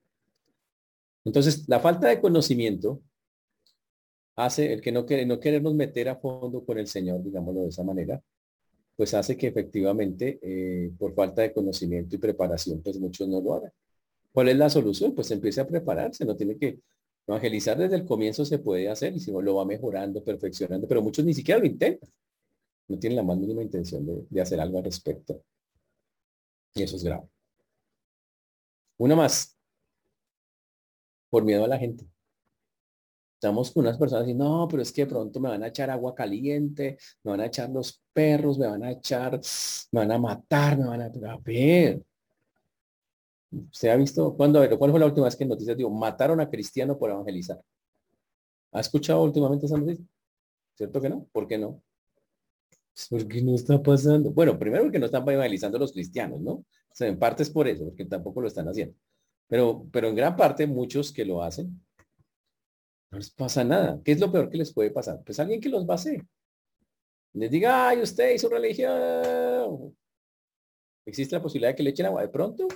Entonces, 1.24 1.68
la 1.68 1.80
falta 1.80 2.08
de 2.08 2.20
conocimiento 2.20 3.02
hace 4.36 4.72
el 4.72 4.80
que 4.80 4.92
no, 4.92 5.04
quiere, 5.04 5.26
no 5.26 5.38
queremos 5.38 5.74
meter 5.74 6.08
a 6.08 6.16
fondo 6.16 6.64
con 6.64 6.78
el 6.78 6.86
Señor, 6.86 7.22
digámoslo 7.22 7.62
de 7.62 7.68
esa 7.68 7.84
manera, 7.84 8.22
pues 8.96 9.12
hace 9.14 9.36
que 9.36 9.48
efectivamente, 9.48 10.38
eh, 10.42 10.90
por 10.98 11.14
falta 11.14 11.42
de 11.42 11.52
conocimiento 11.52 12.16
y 12.16 12.18
preparación, 12.18 12.80
pues 12.82 12.98
muchos 12.98 13.28
no 13.28 13.40
lo 13.40 13.54
hagan. 13.54 13.72
¿Cuál 14.32 14.48
es 14.48 14.56
la 14.56 14.70
solución? 14.70 15.14
Pues 15.14 15.30
empiece 15.30 15.60
a 15.60 15.66
prepararse, 15.66 16.24
no 16.24 16.36
tiene 16.36 16.56
que 16.56 16.80
evangelizar 17.26 17.78
desde 17.78 17.96
el 17.96 18.04
comienzo 18.04 18.44
se 18.44 18.58
puede 18.58 18.88
hacer 18.88 19.14
y 19.14 19.20
si 19.20 19.30
no 19.32 19.40
lo 19.42 19.56
va 19.56 19.64
mejorando, 19.64 20.22
perfeccionando, 20.24 20.88
pero 20.88 21.02
muchos 21.02 21.24
ni 21.24 21.34
siquiera 21.34 21.60
lo 21.60 21.66
intentan 21.66 22.10
no 22.90 22.98
tienen 22.98 23.16
la 23.16 23.22
más 23.22 23.38
mínima 23.38 23.62
intención 23.62 24.04
de, 24.28 24.40
hacer 24.40 24.60
algo 24.60 24.78
al 24.78 24.84
respecto. 24.84 25.42
Y 26.74 26.82
eso 26.82 26.96
es 26.96 27.04
grave. 27.04 27.28
Una 28.98 29.16
más. 29.16 29.56
Por 31.30 31.44
miedo 31.44 31.64
a 31.64 31.68
la 31.68 31.78
gente. 31.78 32.04
Estamos 33.34 33.70
con 33.70 33.84
unas 33.86 33.96
personas 33.96 34.28
y 34.28 34.34
no, 34.34 34.66
pero 34.68 34.82
es 34.82 34.92
que 34.92 35.06
pronto 35.06 35.40
me 35.40 35.48
van 35.48 35.62
a 35.62 35.68
echar 35.68 35.88
agua 35.88 36.14
caliente, 36.14 36.98
me 37.22 37.30
van 37.30 37.40
a 37.40 37.46
echar 37.46 37.70
los 37.70 38.02
perros, 38.12 38.58
me 38.58 38.66
van 38.66 38.82
a 38.82 38.90
echar, 38.90 39.40
me 39.92 40.00
van 40.00 40.12
a 40.12 40.18
matar, 40.18 40.76
me 40.76 40.86
van 40.86 41.02
a... 41.02 41.06
A 41.06 41.38
ver. 41.38 42.02
¿Usted 43.50 43.88
ha 43.88 43.96
visto 43.96 44.34
cuándo? 44.36 44.60
¿Cuál 44.78 44.90
fue 44.90 45.00
la 45.00 45.06
última 45.06 45.26
vez 45.26 45.36
que 45.36 45.44
noticias 45.44 45.76
digo, 45.76 45.90
mataron 45.90 46.40
a 46.40 46.48
cristiano 46.48 46.96
por 46.96 47.10
evangelizar? 47.10 47.60
¿Ha 48.72 48.80
escuchado 48.80 49.22
últimamente 49.22 49.66
esa 49.66 49.76
noticia? 49.76 50.04
¿Cierto 50.74 51.00
que 51.00 51.08
no? 51.08 51.26
¿Por 51.32 51.48
qué 51.48 51.58
no? 51.58 51.82
Pues 53.08 53.24
porque 53.24 53.42
no 53.42 53.54
está 53.54 53.82
pasando. 53.82 54.30
Bueno, 54.30 54.58
primero 54.58 54.84
porque 54.84 54.98
no 54.98 55.06
están 55.06 55.28
evangelizando 55.28 55.78
los 55.78 55.92
cristianos, 55.92 56.40
¿no? 56.40 56.52
O 56.52 56.94
sea, 56.94 57.08
en 57.08 57.18
parte 57.18 57.42
es 57.42 57.50
por 57.50 57.66
eso, 57.66 57.84
porque 57.84 58.04
tampoco 58.04 58.40
lo 58.40 58.48
están 58.48 58.68
haciendo. 58.68 58.94
Pero, 59.48 59.86
pero 59.90 60.08
en 60.08 60.14
gran 60.14 60.36
parte 60.36 60.66
muchos 60.66 61.12
que 61.12 61.24
lo 61.24 61.42
hacen, 61.42 61.80
no 63.10 63.18
les 63.18 63.30
pasa 63.30 63.64
nada. 63.64 64.00
¿Qué 64.04 64.12
es 64.12 64.20
lo 64.20 64.30
peor 64.30 64.48
que 64.48 64.58
les 64.58 64.72
puede 64.72 64.90
pasar? 64.90 65.22
Pues 65.24 65.40
alguien 65.40 65.60
que 65.60 65.68
los 65.68 65.86
va 65.88 65.94
a 65.94 65.96
hacer. 65.96 66.24
Les 67.32 67.50
diga, 67.50 67.88
ay, 67.88 68.02
usted 68.02 68.34
y 68.34 68.38
su 68.38 68.48
religión. 68.48 69.96
¿Existe 71.04 71.34
la 71.34 71.42
posibilidad 71.42 71.70
de 71.70 71.76
que 71.76 71.82
le 71.82 71.90
echen 71.90 72.06
agua 72.06 72.22
de 72.22 72.28
pronto? 72.28 72.68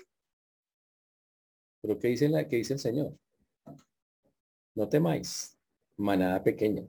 Pero 1.84 1.98
¿qué 1.98 2.08
dice, 2.08 2.30
la, 2.30 2.48
qué 2.48 2.56
dice 2.56 2.72
el 2.72 2.78
Señor? 2.78 3.14
No 4.74 4.88
temáis, 4.88 5.54
manada 5.98 6.42
pequeña, 6.42 6.82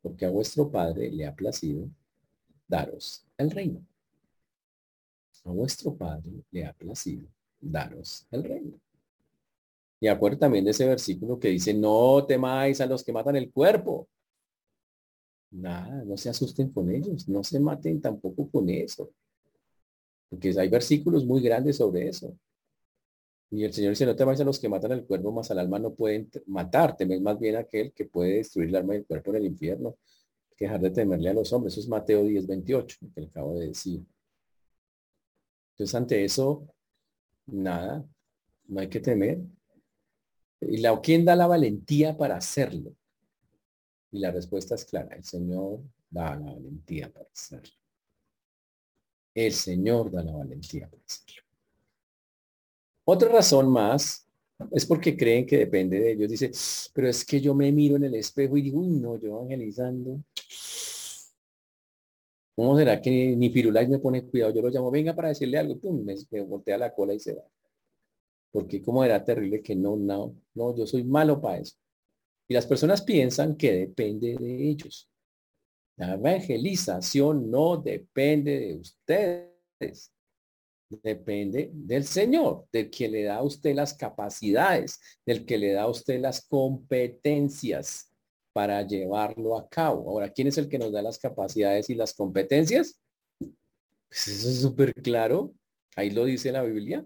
porque 0.00 0.24
a 0.24 0.30
vuestro 0.30 0.70
Padre 0.70 1.10
le 1.10 1.26
ha 1.26 1.34
placido 1.34 1.90
daros 2.66 3.22
el 3.36 3.50
reino. 3.50 3.86
A 5.44 5.50
vuestro 5.50 5.94
Padre 5.94 6.42
le 6.50 6.64
ha 6.64 6.72
placido 6.72 7.28
daros 7.60 8.26
el 8.30 8.44
reino. 8.44 8.80
Y 10.00 10.08
acuerdo 10.08 10.38
también 10.38 10.64
de 10.64 10.70
ese 10.70 10.86
versículo 10.86 11.38
que 11.38 11.48
dice, 11.48 11.74
no 11.74 12.24
temáis 12.24 12.80
a 12.80 12.86
los 12.86 13.04
que 13.04 13.12
matan 13.12 13.36
el 13.36 13.52
cuerpo. 13.52 14.08
Nada, 15.50 16.02
no 16.02 16.16
se 16.16 16.30
asusten 16.30 16.70
con 16.70 16.90
ellos, 16.90 17.28
no 17.28 17.44
se 17.44 17.60
maten 17.60 18.00
tampoco 18.00 18.48
con 18.48 18.70
eso. 18.70 19.12
Porque 20.30 20.58
hay 20.58 20.70
versículos 20.70 21.26
muy 21.26 21.42
grandes 21.42 21.76
sobre 21.76 22.08
eso. 22.08 22.34
Y 23.50 23.64
el 23.64 23.72
Señor 23.72 23.90
dice, 23.90 24.06
no 24.06 24.16
temáis 24.16 24.40
a 24.40 24.44
los 24.44 24.58
que 24.58 24.68
matan 24.68 24.92
el 24.92 25.04
cuerpo, 25.04 25.30
más 25.30 25.50
al 25.50 25.58
alma 25.60 25.78
no 25.78 25.94
pueden 25.94 26.30
matar. 26.46 26.96
Teméis 26.96 27.20
más 27.20 27.38
bien 27.38 27.56
aquel 27.56 27.92
que 27.92 28.04
puede 28.06 28.36
destruir 28.36 28.68
el 28.68 28.76
alma 28.76 28.94
y 28.94 28.98
el 28.98 29.06
cuerpo 29.06 29.30
en 29.30 29.36
el 29.36 29.46
infierno. 29.46 29.96
Que 30.56 30.66
dejar 30.66 30.80
de 30.80 30.90
temerle 30.90 31.30
a 31.30 31.34
los 31.34 31.52
hombres. 31.52 31.74
Eso 31.74 31.80
es 31.82 31.88
Mateo 31.88 32.24
10, 32.24 32.46
28, 32.46 32.98
que 33.14 33.20
le 33.20 33.26
acabo 33.26 33.58
de 33.58 33.68
decir. 33.68 34.04
Entonces, 35.72 35.94
ante 35.94 36.24
eso, 36.24 36.68
nada, 37.46 38.04
no 38.66 38.80
hay 38.80 38.88
que 38.88 39.00
temer. 39.00 39.40
¿Y 40.60 40.78
la, 40.78 41.00
quién 41.00 41.24
da 41.24 41.36
la 41.36 41.46
valentía 41.46 42.16
para 42.16 42.36
hacerlo? 42.36 42.94
Y 44.10 44.20
la 44.20 44.30
respuesta 44.30 44.74
es 44.76 44.84
clara. 44.84 45.16
El 45.16 45.24
Señor 45.24 45.80
da 46.08 46.36
la 46.36 46.52
valentía 46.52 47.12
para 47.12 47.28
hacerlo. 47.32 47.74
El 49.34 49.52
Señor 49.52 50.10
da 50.12 50.22
la 50.22 50.32
valentía 50.32 50.88
para 50.88 51.02
hacerlo. 51.04 51.43
Otra 53.04 53.28
razón 53.28 53.70
más 53.70 54.26
es 54.70 54.86
porque 54.86 55.16
creen 55.16 55.46
que 55.46 55.58
depende 55.58 56.00
de 56.00 56.12
ellos. 56.12 56.30
Dice, 56.30 56.50
pero 56.94 57.08
es 57.08 57.24
que 57.24 57.40
yo 57.40 57.54
me 57.54 57.70
miro 57.72 57.96
en 57.96 58.04
el 58.04 58.14
espejo 58.14 58.56
y 58.56 58.62
digo, 58.62 58.80
uy, 58.80 58.88
no, 58.88 59.18
yo 59.18 59.28
evangelizando. 59.28 60.20
¿Cómo 62.56 62.78
será 62.78 63.00
que 63.00 63.10
ni 63.36 63.50
Firulais 63.50 63.88
me 63.88 63.98
pone 63.98 64.24
cuidado? 64.24 64.54
Yo 64.54 64.62
lo 64.62 64.70
llamo, 64.70 64.90
venga 64.90 65.14
para 65.14 65.28
decirle 65.28 65.58
algo, 65.58 65.78
pum, 65.78 66.04
me, 66.04 66.40
voltea 66.42 66.78
la 66.78 66.94
cola 66.94 67.12
y 67.12 67.18
se 67.18 67.34
va. 67.34 67.42
Porque 68.52 68.80
como 68.80 69.04
era 69.04 69.24
terrible 69.24 69.60
que 69.60 69.74
no, 69.74 69.96
no, 69.96 70.36
no, 70.54 70.76
yo 70.76 70.86
soy 70.86 71.02
malo 71.02 71.40
para 71.40 71.58
eso. 71.58 71.76
Y 72.46 72.54
las 72.54 72.66
personas 72.66 73.02
piensan 73.02 73.56
que 73.56 73.72
depende 73.72 74.36
de 74.38 74.68
ellos. 74.68 75.10
La 75.96 76.14
evangelización 76.14 77.50
no 77.50 77.76
depende 77.76 78.60
de 78.60 78.74
ustedes 78.76 80.13
depende 80.88 81.70
del 81.72 82.04
Señor, 82.04 82.66
del 82.72 82.90
que 82.90 83.08
le 83.08 83.24
da 83.24 83.36
a 83.36 83.42
usted 83.42 83.74
las 83.74 83.94
capacidades, 83.94 85.00
del 85.24 85.44
que 85.44 85.58
le 85.58 85.72
da 85.72 85.82
a 85.82 85.88
usted 85.88 86.20
las 86.20 86.46
competencias 86.46 88.10
para 88.52 88.82
llevarlo 88.86 89.56
a 89.56 89.68
cabo. 89.68 90.08
Ahora, 90.10 90.30
¿quién 90.30 90.48
es 90.48 90.58
el 90.58 90.68
que 90.68 90.78
nos 90.78 90.92
da 90.92 91.02
las 91.02 91.18
capacidades 91.18 91.90
y 91.90 91.94
las 91.94 92.14
competencias? 92.14 93.00
Pues 93.38 94.28
eso 94.28 94.48
es 94.48 94.60
súper 94.60 94.94
claro. 94.94 95.52
Ahí 95.96 96.10
lo 96.10 96.24
dice 96.24 96.52
la 96.52 96.62
Biblia. 96.62 97.04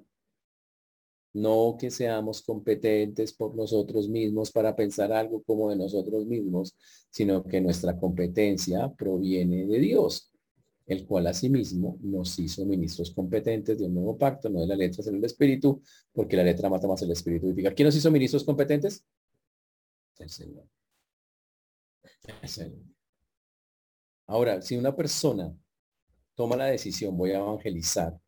No 1.34 1.76
que 1.78 1.90
seamos 1.90 2.42
competentes 2.42 3.32
por 3.32 3.54
nosotros 3.54 4.08
mismos 4.08 4.50
para 4.50 4.74
pensar 4.74 5.12
algo 5.12 5.42
como 5.42 5.70
de 5.70 5.76
nosotros 5.76 6.26
mismos, 6.26 6.76
sino 7.10 7.44
que 7.44 7.60
nuestra 7.60 7.98
competencia 7.98 8.92
proviene 8.94 9.66
de 9.66 9.78
Dios 9.78 10.30
el 10.88 11.06
cual 11.06 11.26
asimismo 11.26 11.98
nos 12.02 12.38
hizo 12.38 12.64
ministros 12.64 13.10
competentes 13.12 13.78
de 13.78 13.84
un 13.84 13.94
nuevo 13.94 14.16
pacto, 14.16 14.48
no 14.48 14.60
de 14.60 14.66
la 14.66 14.74
letra, 14.74 15.02
sino 15.02 15.18
el 15.18 15.24
espíritu, 15.24 15.82
porque 16.12 16.36
la 16.36 16.42
letra 16.42 16.70
mata 16.70 16.88
más 16.88 17.02
el 17.02 17.10
espíritu. 17.10 17.54
¿Quién 17.54 17.86
nos 17.86 17.94
hizo 17.94 18.10
ministros 18.10 18.42
competentes? 18.42 19.04
El 20.18 20.30
Señor. 20.30 20.64
Ahora, 24.26 24.62
si 24.62 24.76
una 24.76 24.96
persona 24.96 25.54
toma 26.34 26.56
la 26.56 26.66
decisión, 26.66 27.16
voy 27.16 27.32
a 27.32 27.38
evangelizar, 27.38 28.18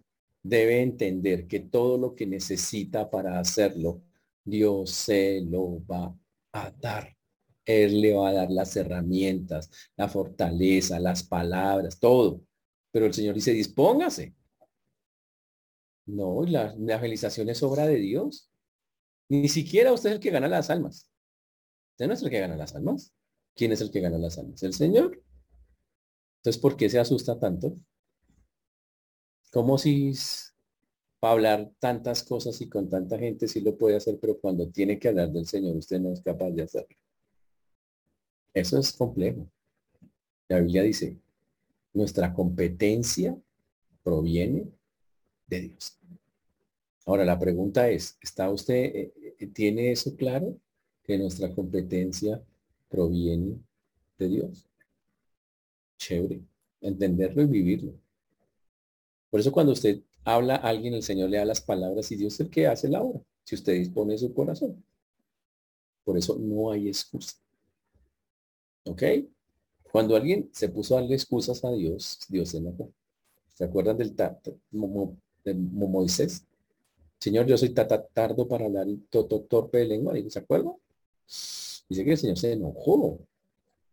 debe 0.43 0.83
entender 0.83 1.47
que 1.47 1.61
todo 1.61 1.97
lo 1.97 2.15
que 2.15 2.27
necesita 2.27 3.09
para 3.09 3.39
hacerlo, 3.41 4.03
Dios 4.45 4.91
se 4.91 5.41
lo 5.41 5.85
va 5.87 6.15
a 6.53 6.71
dar. 6.73 7.17
Él 7.65 8.01
le 8.03 8.15
va 8.15 8.31
a 8.31 8.33
dar 8.33 8.51
las 8.51 8.77
herramientas, 8.77 9.71
la 9.97 10.09
fortaleza, 10.09 11.01
las 11.01 11.23
palabras, 11.23 11.99
todo. 11.99 12.43
Pero 12.93 13.07
el 13.07 13.15
Señor 13.15 13.35
dice, 13.35 13.53
dispóngase. 13.53 14.35
No, 16.07 16.43
la, 16.45 16.73
evangelización 16.73 17.49
es 17.49 17.63
obra 17.63 17.87
de 17.87 17.97
Dios. 17.97 18.51
Ni 19.29 19.49
siquiera 19.49 19.93
usted 19.93 20.11
es 20.11 20.15
el 20.17 20.21
que 20.21 20.31
gana 20.31 20.49
las 20.49 20.71
almas. 20.71 21.09
Usted 21.93 22.09
no 22.09 22.15
es 22.15 22.23
el 22.23 22.31
que 22.31 22.41
gana 22.41 22.57
las 22.57 22.75
almas. 22.75 23.13
¿Quién 23.55 23.73
es 23.73 23.81
el 23.81 23.91
que 23.91 24.01
gana 24.01 24.19
las 24.19 24.39
almas? 24.39 24.63
El 24.63 24.75
Señor. 24.75 25.23
Entonces, 26.39 26.61
¿por 26.61 26.77
qué 26.77 26.89
se 26.89 26.99
asusta 26.99 27.39
tanto? 27.39 27.77
Como 29.53 29.79
si 29.79 30.15
para 31.21 31.33
hablar 31.35 31.73
tantas 31.79 32.23
cosas 32.23 32.61
y 32.63 32.69
con 32.69 32.89
tanta 32.89 33.19
gente 33.19 33.47
sí 33.47 33.61
lo 33.61 33.77
puede 33.77 33.97
hacer, 33.97 34.19
pero 34.19 34.41
cuando 34.41 34.69
tiene 34.71 34.99
que 34.99 35.09
hablar 35.09 35.31
del 35.31 35.47
Señor, 35.47 35.77
usted 35.77 36.01
no 36.01 36.13
es 36.13 36.23
capaz 36.23 36.51
de 36.51 36.63
hacerlo. 36.63 36.97
Eso 38.55 38.79
es 38.79 38.93
complejo. 38.93 39.47
La 40.49 40.61
Biblia 40.61 40.83
dice, 40.83 41.19
nuestra 41.93 42.33
competencia 42.33 43.37
proviene 44.03 44.67
de 45.47 45.61
Dios. 45.61 45.99
Ahora 47.07 47.25
la 47.25 47.39
pregunta 47.39 47.89
es, 47.89 48.17
¿está 48.21 48.51
usted, 48.51 48.75
eh, 48.75 49.13
eh, 49.39 49.47
tiene 49.49 49.91
eso 49.91 50.15
claro? 50.17 50.57
Que 51.03 51.19
nuestra 51.19 51.53
competencia 51.55 52.43
proviene 52.89 53.59
de 54.19 54.29
Dios. 54.29 54.67
Chévere. 55.99 56.41
Entenderlo 56.81 57.43
y 57.43 57.47
vivirlo. 57.47 57.93
Por 59.31 59.41
eso 59.41 59.53
cuando 59.53 59.73
usted 59.73 60.01
habla 60.25 60.57
a 60.57 60.69
alguien, 60.69 60.95
el 60.95 61.03
Señor 61.03 61.31
le 61.31 61.39
da 61.39 61.45
las 61.45 61.61
palabras 61.61 62.11
y 62.13 62.17
Dios 62.17 62.35
es 62.35 62.41
el 62.41 62.51
que 62.51 62.67
hace 62.67 62.89
la 62.89 63.03
obra. 63.03 63.21
Si 63.45 63.55
usted 63.55 63.75
dispone 63.75 64.17
su 64.19 64.33
corazón. 64.33 64.83
Por 66.05 66.17
eso 66.17 66.39
no 66.39 66.71
hay 66.71 66.89
excusa. 66.89 67.37
¿Ok? 68.85 69.03
Cuando 69.93 70.17
alguien 70.17 70.49
se 70.53 70.69
puso 70.69 70.97
a 70.97 71.01
darle 71.01 71.17
excusas 71.17 71.65
a 71.65 71.73
Dios, 71.73 72.21
Dios 72.29 72.51
se 72.51 72.59
enojó. 72.59 72.93
¿Se 73.55 73.65
acuerdan 73.65 73.99
del 73.99 74.15
de 74.17 75.55
Moisés? 75.55 76.45
Señor, 77.19 77.47
yo 77.47 77.59
soy 77.59 77.71
tardo 77.71 78.49
para 78.49 78.67
hablar 78.67 78.89
y 78.89 78.97
torpe 79.07 79.79
de 79.79 79.87
lengua. 79.87 80.15
¿Se 80.29 80.39
acuerdan? 80.39 80.75
Dice 81.27 82.05
que 82.05 82.13
el 82.13 82.19
Señor 82.19 82.39
se 82.39 82.53
enojó 82.53 83.19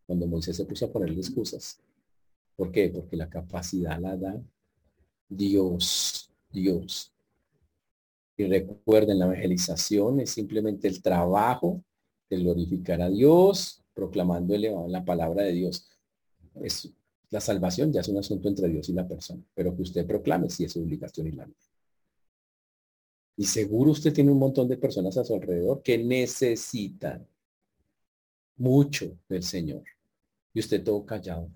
cuando 0.05 0.27
Moisés 0.27 0.55
se 0.55 0.65
puso 0.65 0.85
a 0.85 0.91
ponerle 0.91 1.19
excusas. 1.19 1.79
¿Por 2.55 2.71
qué? 2.71 2.89
Porque 2.89 3.17
la 3.17 3.29
capacidad 3.29 3.99
la 3.99 4.15
da 4.15 4.41
Dios, 5.27 6.31
Dios. 6.51 7.11
Y 8.37 8.45
recuerden, 8.45 9.19
la 9.19 9.25
evangelización 9.25 10.21
es 10.21 10.29
simplemente 10.29 10.87
el 10.87 11.01
trabajo 11.01 11.83
de 12.29 12.37
glorificar 12.37 13.01
a 13.01 13.09
Dios, 13.09 13.83
proclamando 13.97 14.55
la 14.87 15.03
palabra 15.03 15.41
de 15.41 15.53
Dios. 15.53 15.89
Es, 16.61 16.93
la 17.31 17.41
salvación 17.41 17.91
ya 17.91 18.01
es 18.01 18.07
un 18.07 18.19
asunto 18.19 18.47
entre 18.47 18.69
Dios 18.69 18.87
y 18.89 18.93
la 18.93 19.07
persona, 19.07 19.41
pero 19.55 19.75
que 19.75 19.81
usted 19.81 20.05
proclame 20.05 20.51
si 20.51 20.65
es 20.65 20.77
obligación 20.77 21.25
y 21.25 21.31
la 21.31 21.49
Y 23.35 23.45
seguro 23.45 23.91
usted 23.91 24.13
tiene 24.13 24.31
un 24.31 24.37
montón 24.37 24.67
de 24.67 24.77
personas 24.77 25.17
a 25.17 25.23
su 25.23 25.33
alrededor 25.33 25.81
que 25.81 25.97
necesitan 25.97 27.27
mucho 28.57 29.17
del 29.27 29.41
Señor. 29.41 29.83
Y 30.53 30.59
usted 30.59 30.83
todo 30.83 31.03
callado. 31.03 31.49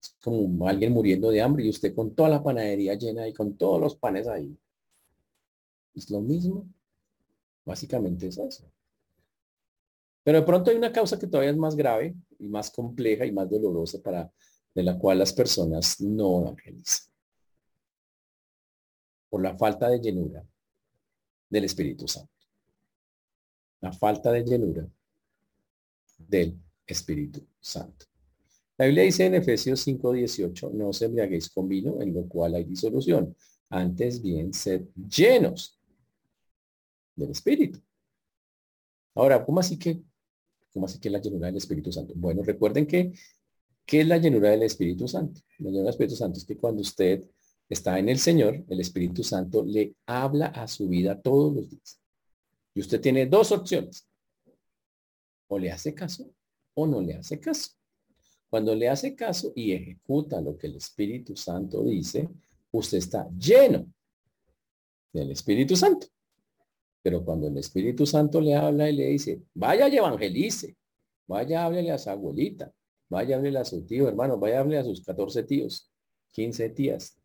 Es 0.00 0.16
como 0.22 0.66
alguien 0.66 0.92
muriendo 0.92 1.30
de 1.30 1.42
hambre 1.42 1.64
y 1.66 1.68
usted 1.68 1.94
con 1.94 2.14
toda 2.14 2.30
la 2.30 2.42
panadería 2.42 2.94
llena 2.94 3.28
y 3.28 3.34
con 3.34 3.58
todos 3.58 3.78
los 3.78 3.94
panes 3.94 4.26
ahí. 4.26 4.56
Es 5.94 6.10
lo 6.10 6.22
mismo. 6.22 6.66
Básicamente 7.64 8.26
es 8.28 8.38
eso. 8.38 8.64
Pero 10.24 10.40
de 10.40 10.46
pronto 10.46 10.70
hay 10.70 10.76
una 10.76 10.92
causa 10.92 11.18
que 11.18 11.26
todavía 11.26 11.50
es 11.50 11.56
más 11.56 11.74
grave 11.74 12.14
y 12.38 12.48
más 12.48 12.70
compleja 12.70 13.26
y 13.26 13.32
más 13.32 13.50
dolorosa 13.50 14.00
para 14.00 14.30
de 14.74 14.82
la 14.82 14.98
cual 14.98 15.18
las 15.18 15.32
personas 15.32 16.00
no 16.00 16.42
evangelizan. 16.42 17.12
Por 19.28 19.42
la 19.42 19.56
falta 19.56 19.88
de 19.88 20.00
llenura 20.00 20.46
del 21.48 21.64
Espíritu 21.64 22.08
Santo. 22.08 22.32
La 23.80 23.92
falta 23.92 24.30
de 24.32 24.44
llenura 24.44 24.88
del 26.18 26.58
Espíritu 26.86 27.46
Santo. 27.60 28.06
La 28.78 28.86
Biblia 28.86 29.04
dice 29.04 29.26
en 29.26 29.34
Efesios 29.34 29.86
5:18, 29.86 30.70
no 30.72 30.88
os 30.88 31.02
embriaguéis 31.02 31.50
con 31.50 31.68
vino, 31.68 32.00
en 32.00 32.14
lo 32.14 32.26
cual 32.26 32.54
hay 32.54 32.64
disolución. 32.64 33.36
Antes 33.68 34.20
bien, 34.22 34.52
sed 34.52 34.86
llenos 34.94 35.78
del 37.14 37.30
Espíritu. 37.30 37.80
Ahora, 39.14 39.44
¿cómo 39.44 39.60
así 39.60 39.78
que, 39.78 40.02
cómo 40.72 40.86
así 40.86 40.98
que 40.98 41.10
la 41.10 41.20
llenura 41.20 41.46
del 41.46 41.56
Espíritu 41.56 41.92
Santo? 41.92 42.14
Bueno, 42.16 42.42
recuerden 42.42 42.86
que, 42.86 43.12
¿qué 43.84 44.00
es 44.00 44.06
la 44.06 44.18
llenura 44.18 44.50
del 44.50 44.62
Espíritu 44.62 45.06
Santo? 45.06 45.40
La 45.58 45.66
llenura 45.66 45.84
del 45.84 45.90
Espíritu 45.90 46.16
Santo 46.16 46.38
es 46.38 46.44
que 46.44 46.56
cuando 46.56 46.82
usted 46.82 47.24
está 47.68 47.98
en 47.98 48.08
el 48.08 48.18
Señor, 48.18 48.64
el 48.68 48.80
Espíritu 48.80 49.22
Santo 49.22 49.64
le 49.64 49.94
habla 50.06 50.46
a 50.46 50.66
su 50.68 50.88
vida 50.88 51.20
todos 51.20 51.54
los 51.54 51.70
días. 51.70 52.00
Y 52.74 52.80
usted 52.80 53.00
tiene 53.00 53.26
dos 53.26 53.52
opciones. 53.52 54.06
O 55.48 55.58
le 55.58 55.70
hace 55.70 55.94
caso 55.94 56.30
o 56.74 56.86
no 56.86 57.00
le 57.00 57.14
hace 57.14 57.38
caso. 57.38 57.70
Cuando 58.48 58.74
le 58.74 58.88
hace 58.88 59.14
caso 59.14 59.52
y 59.54 59.72
ejecuta 59.72 60.40
lo 60.40 60.56
que 60.56 60.66
el 60.66 60.76
Espíritu 60.76 61.36
Santo 61.36 61.82
dice, 61.84 62.28
usted 62.70 62.98
está 62.98 63.28
lleno 63.38 63.86
del 65.12 65.30
Espíritu 65.30 65.76
Santo. 65.76 66.06
Pero 67.02 67.24
cuando 67.24 67.48
el 67.48 67.56
Espíritu 67.58 68.06
Santo 68.06 68.40
le 68.40 68.54
habla 68.54 68.88
y 68.88 68.96
le 68.96 69.06
dice, 69.06 69.42
vaya 69.54 69.88
y 69.88 69.96
evangelice, 69.96 70.76
vaya, 71.26 71.64
háblele 71.64 71.90
a 71.90 71.98
su 71.98 72.10
abuelita, 72.10 72.72
vaya, 73.08 73.36
háblele 73.36 73.58
a 73.58 73.64
su 73.64 73.84
tío, 73.84 74.08
hermano, 74.08 74.38
vaya, 74.38 74.60
háblele 74.60 74.78
a 74.78 74.84
sus 74.84 75.04
14 75.04 75.42
tíos, 75.42 75.90
15 76.32 76.68
tías, 76.70 77.18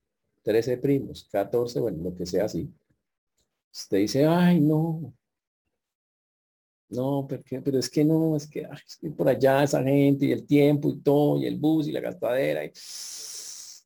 13 0.44 0.78
primos, 0.78 1.28
14, 1.32 1.80
bueno, 1.80 2.04
lo 2.04 2.16
que 2.16 2.26
sea 2.26 2.46
así. 2.46 2.74
Usted 3.72 3.98
dice, 3.98 4.26
ay, 4.26 4.60
no. 4.60 5.14
No, 6.90 7.28
porque, 7.28 7.62
pero 7.62 7.78
es 7.78 7.90
que 7.90 8.04
no, 8.04 8.36
es 8.36 8.48
que, 8.50 8.66
por 9.16 9.28
allá 9.28 9.64
esa 9.64 9.84
gente 9.84 10.26
y 10.26 10.32
el 10.32 10.48
tiempo 10.48 10.90
y 10.90 11.00
todo, 11.02 11.38
y 11.42 11.46
el 11.46 11.58
bus 11.58 11.88
y 11.88 11.92
la 11.92 12.00
gastadera. 12.00 12.64
Y, 12.64 12.72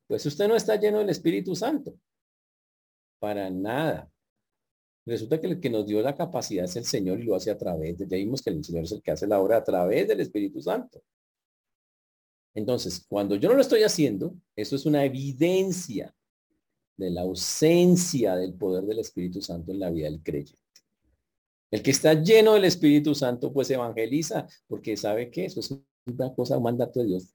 pues 0.06 0.24
usted 0.24 0.46
no 0.46 0.54
está 0.54 0.76
lleno 0.76 0.98
del 0.98 1.08
Espíritu 1.08 1.56
Santo. 1.56 1.94
Para 3.18 3.50
nada. 3.50 4.11
Resulta 5.04 5.40
que 5.40 5.48
el 5.48 5.60
que 5.60 5.70
nos 5.70 5.86
dio 5.86 6.00
la 6.00 6.14
capacidad 6.14 6.64
es 6.64 6.76
el 6.76 6.84
Señor 6.84 7.20
y 7.20 7.24
lo 7.24 7.34
hace 7.34 7.50
a 7.50 7.58
través 7.58 7.98
de, 7.98 8.06
ya 8.06 8.16
vimos 8.16 8.40
que 8.40 8.50
el 8.50 8.62
Señor 8.62 8.84
es 8.84 8.92
el 8.92 9.02
que 9.02 9.10
hace 9.10 9.26
la 9.26 9.40
obra 9.40 9.56
a 9.56 9.64
través 9.64 10.06
del 10.06 10.20
Espíritu 10.20 10.60
Santo. 10.60 11.02
Entonces, 12.54 13.04
cuando 13.08 13.34
yo 13.36 13.48
no 13.48 13.54
lo 13.54 13.62
estoy 13.62 13.82
haciendo, 13.82 14.34
eso 14.54 14.76
es 14.76 14.86
una 14.86 15.04
evidencia 15.04 16.14
de 16.96 17.10
la 17.10 17.22
ausencia 17.22 18.36
del 18.36 18.54
poder 18.54 18.84
del 18.84 19.00
Espíritu 19.00 19.40
Santo 19.40 19.72
en 19.72 19.80
la 19.80 19.90
vida 19.90 20.08
del 20.08 20.22
creyente. 20.22 20.60
El 21.70 21.82
que 21.82 21.90
está 21.90 22.14
lleno 22.14 22.52
del 22.52 22.64
Espíritu 22.64 23.14
Santo, 23.14 23.52
pues 23.52 23.70
evangeliza, 23.70 24.46
porque 24.68 24.96
sabe 24.96 25.30
que 25.30 25.46
eso 25.46 25.60
es 25.60 25.74
una 26.06 26.32
cosa, 26.34 26.58
un 26.58 26.64
mandato 26.64 27.00
de 27.00 27.06
Dios 27.06 27.34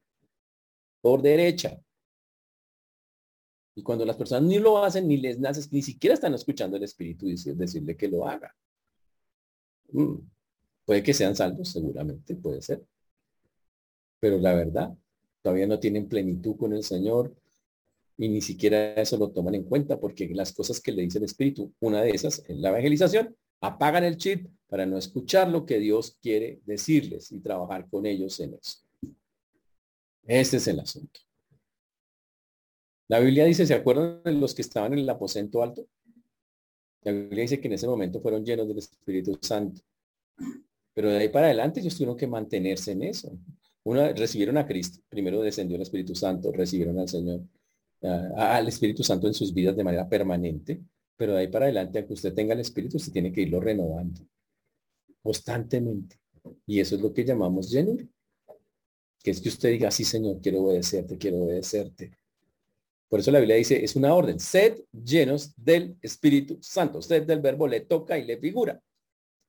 por 1.02 1.22
derecha. 1.22 1.82
Y 3.78 3.84
cuando 3.84 4.06
las 4.06 4.16
personas 4.16 4.50
ni 4.50 4.58
lo 4.58 4.84
hacen, 4.84 5.08
ni 5.08 5.18
les 5.18 5.38
nace, 5.38 5.62
ni 5.70 5.84
siquiera 5.84 6.16
están 6.16 6.34
escuchando 6.34 6.78
el 6.78 6.84
Espíritu 6.84 7.28
decirle 7.28 7.96
que 7.96 8.08
lo 8.08 8.28
haga. 8.28 8.56
Mm. 9.92 10.16
Puede 10.84 11.04
que 11.04 11.14
sean 11.14 11.36
salvos, 11.36 11.70
seguramente, 11.70 12.34
puede 12.34 12.60
ser. 12.64 12.84
Pero 14.20 14.40
la 14.40 14.56
verdad, 14.56 14.98
todavía 15.44 15.68
no 15.68 15.80
tienen 15.80 16.10
plenitud 16.10 16.58
con 16.58 16.74
el 16.74 16.84
Señor 16.84 17.36
y 18.18 18.30
ni 18.30 18.42
siquiera 18.42 18.96
eso 18.96 19.16
lo 19.16 19.30
toman 19.30 19.54
en 19.54 19.66
cuenta 19.66 20.00
porque 20.00 20.28
las 20.30 20.54
cosas 20.54 20.82
que 20.82 20.92
le 20.92 21.04
dice 21.04 21.20
el 21.20 21.26
Espíritu, 21.26 21.72
una 21.80 22.02
de 22.02 22.10
esas 22.10 22.44
es 22.48 22.58
la 22.58 22.70
evangelización, 22.70 23.36
apagan 23.62 24.06
el 24.06 24.18
chip 24.18 24.50
para 24.68 24.88
no 24.88 24.98
escuchar 24.98 25.50
lo 25.50 25.68
que 25.68 25.78
Dios 25.78 26.18
quiere 26.20 26.62
decirles 26.66 27.32
y 27.32 27.42
trabajar 27.42 27.88
con 27.88 28.08
ellos 28.08 28.40
en 28.40 28.56
eso. 28.56 28.80
Este 30.24 30.58
es 30.58 30.68
el 30.68 30.80
asunto. 30.80 31.27
La 33.08 33.20
Biblia 33.20 33.46
dice, 33.46 33.66
¿se 33.66 33.74
acuerdan 33.74 34.22
de 34.24 34.34
los 34.34 34.54
que 34.54 34.62
estaban 34.62 34.94
en 34.94 35.00
el 35.00 35.10
aposento 35.10 35.64
alto? 35.64 35.88
La 37.04 37.12
Biblia 37.12 37.44
dice 37.44 37.60
que 37.60 37.68
en 37.68 37.74
ese 37.74 37.88
momento 37.88 38.20
fueron 38.20 38.46
llenos 38.46 38.68
del 38.68 38.80
Espíritu 38.80 39.38
Santo. 39.42 39.82
Pero 40.94 41.10
de 41.10 41.18
ahí 41.18 41.30
para 41.30 41.46
adelante 41.46 41.80
ellos 41.80 41.96
tuvieron 41.96 42.18
que 42.18 42.28
mantenerse 42.28 42.92
en 42.92 43.04
eso. 43.04 43.32
Uno, 43.84 44.12
recibieron 44.14 44.58
a 44.58 44.68
Cristo, 44.68 45.00
primero 45.08 45.42
descendió 45.42 45.76
el 45.78 45.84
Espíritu 45.84 46.16
Santo, 46.16 46.52
recibieron 46.52 47.00
al 47.00 47.08
Señor, 47.08 47.42
al 48.02 48.68
Espíritu 48.68 49.04
Santo 49.04 49.28
en 49.28 49.34
sus 49.34 49.54
vidas 49.54 49.78
de 49.78 49.84
manera 49.84 50.10
permanente, 50.10 50.82
pero 51.16 51.34
de 51.34 51.40
ahí 51.40 51.48
para 51.48 51.66
adelante, 51.66 52.00
aunque 52.00 52.14
usted 52.14 52.34
tenga 52.34 52.54
el 52.54 52.60
Espíritu, 52.60 52.98
usted 52.98 53.14
tiene 53.14 53.32
que 53.32 53.42
irlo 53.42 53.62
renovando 53.62 54.22
constantemente. 55.22 56.20
Y 56.66 56.80
eso 56.80 56.96
es 56.96 57.02
lo 57.02 57.14
que 57.14 57.26
llamamos 57.26 57.70
llenura. 57.70 58.06
Que 59.22 59.32
es 59.32 59.42
que 59.42 59.50
usted 59.50 59.72
diga, 59.72 59.92
sí, 59.92 60.04
Señor, 60.04 60.40
quiero 60.42 60.62
obedecerte, 60.62 61.18
quiero 61.18 61.40
obedecerte. 61.40 62.12
Por 63.10 63.20
eso 63.20 63.32
la 63.32 63.40
Biblia 63.40 63.56
dice, 63.56 63.84
es 63.84 63.96
una 63.96 64.14
orden, 64.14 64.40
sed 64.40 64.80
llenos 64.92 65.54
del 65.56 65.98
Espíritu 66.02 66.58
Santo. 66.62 67.02
Sed 67.02 67.26
del 67.26 67.40
verbo 67.40 67.68
le 67.68 67.82
toca 67.82 68.18
y 68.18 68.26
le 68.26 68.38
figura. 68.38 68.82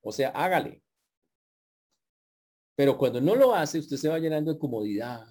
O 0.01 0.11
sea, 0.11 0.29
hágale. 0.29 0.81
Pero 2.75 2.97
cuando 2.97 3.19
no 3.19 3.35
lo 3.35 3.53
hace, 3.53 3.79
usted 3.79 3.97
se 3.97 4.07
va 4.07 4.17
llenando 4.19 4.53
de 4.53 4.59
comodidad, 4.59 5.27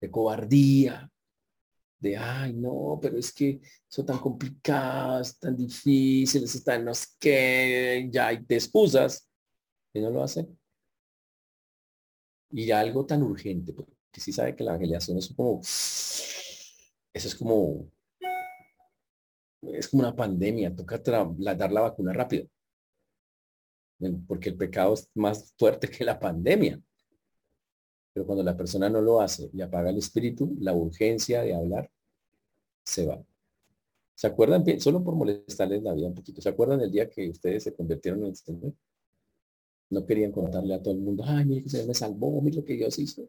de 0.00 0.10
cobardía, 0.10 1.10
de, 1.98 2.16
ay, 2.16 2.52
no, 2.52 2.98
pero 3.00 3.18
es 3.18 3.32
que 3.32 3.60
eso 3.88 4.04
tan 4.04 4.18
complicado, 4.18 5.20
es 5.20 5.38
tan 5.38 5.56
difícil, 5.56 6.44
es 6.44 6.64
tan 6.64 6.84
no 6.84 6.94
sé 6.94 7.06
qué, 7.18 8.08
ya 8.10 8.28
hay 8.28 8.44
te 8.44 8.56
excusas 8.56 9.28
y 9.94 10.00
no 10.00 10.10
lo 10.10 10.22
hace. 10.22 10.46
Y 12.50 12.70
algo 12.70 13.06
tan 13.06 13.22
urgente, 13.22 13.72
porque 13.72 13.94
sí 14.20 14.32
sabe 14.32 14.56
que 14.56 14.64
la 14.64 14.72
evangelización 14.72 15.18
es 15.18 15.32
como 15.34 15.60
eso 17.12 17.28
es 17.28 17.34
como, 17.34 17.90
es 19.62 19.88
como 19.88 20.02
una 20.02 20.14
pandemia, 20.14 20.74
toca 20.74 20.98
dar 20.98 21.72
la 21.72 21.80
vacuna 21.80 22.12
rápido. 22.12 22.48
Porque 24.26 24.48
el 24.48 24.56
pecado 24.56 24.94
es 24.94 25.10
más 25.14 25.52
fuerte 25.58 25.88
que 25.88 26.04
la 26.04 26.18
pandemia. 26.18 26.80
Pero 28.12 28.26
cuando 28.26 28.42
la 28.42 28.56
persona 28.56 28.88
no 28.88 29.00
lo 29.00 29.20
hace 29.20 29.50
y 29.52 29.60
apaga 29.60 29.90
el 29.90 29.98
espíritu, 29.98 30.56
la 30.60 30.72
urgencia 30.72 31.42
de 31.42 31.54
hablar 31.54 31.90
se 32.82 33.06
va. 33.06 33.22
¿Se 34.14 34.26
acuerdan? 34.26 34.64
Solo 34.80 35.02
por 35.02 35.14
molestarles 35.14 35.82
la 35.82 35.94
vida 35.94 36.08
un 36.08 36.14
poquito. 36.14 36.40
¿Se 36.42 36.48
acuerdan 36.48 36.80
el 36.80 36.90
día 36.90 37.08
que 37.08 37.30
ustedes 37.30 37.64
se 37.64 37.74
convirtieron 37.74 38.24
en 38.24 38.34
Señor? 38.34 38.74
No 39.90 40.06
querían 40.06 40.32
contarle 40.32 40.74
a 40.74 40.82
todo 40.82 40.94
el 40.94 41.00
mundo, 41.00 41.24
ay, 41.26 41.44
mire 41.44 41.62
que 41.62 41.70
se 41.70 41.86
me 41.86 41.94
salvó, 41.94 42.40
mire 42.40 42.58
lo 42.58 42.64
que 42.64 42.74
Dios 42.74 42.98
hizo. 42.98 43.28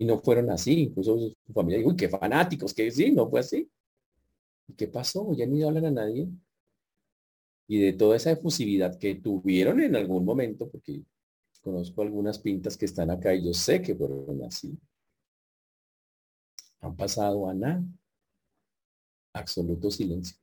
Y 0.00 0.06
no 0.06 0.18
fueron 0.18 0.48
así, 0.48 0.84
incluso 0.84 1.18
su 1.18 1.52
familia 1.52 1.76
dijo, 1.76 1.90
uy, 1.90 1.96
qué 1.96 2.08
fanáticos, 2.08 2.72
que 2.72 2.90
sí, 2.90 3.12
no 3.12 3.28
fue 3.28 3.40
así. 3.40 3.70
¿Y 4.66 4.72
qué 4.72 4.88
pasó? 4.88 5.30
Ya 5.34 5.44
ni 5.44 5.62
hablan 5.62 5.84
a 5.84 5.90
nadie. 5.90 6.26
Y 7.68 7.80
de 7.80 7.92
toda 7.92 8.16
esa 8.16 8.30
efusividad 8.30 8.98
que 8.98 9.16
tuvieron 9.16 9.78
en 9.78 9.94
algún 9.96 10.24
momento, 10.24 10.70
porque 10.70 11.02
conozco 11.60 12.00
algunas 12.00 12.38
pintas 12.38 12.78
que 12.78 12.86
están 12.86 13.10
acá 13.10 13.34
y 13.34 13.44
yo 13.44 13.52
sé 13.52 13.82
que 13.82 13.94
fueron 13.94 14.42
así. 14.42 14.74
Han 16.80 16.96
pasado 16.96 17.46
a 17.46 17.52
nada. 17.52 17.84
Absoluto 19.34 19.90
silencio. 19.90 20.38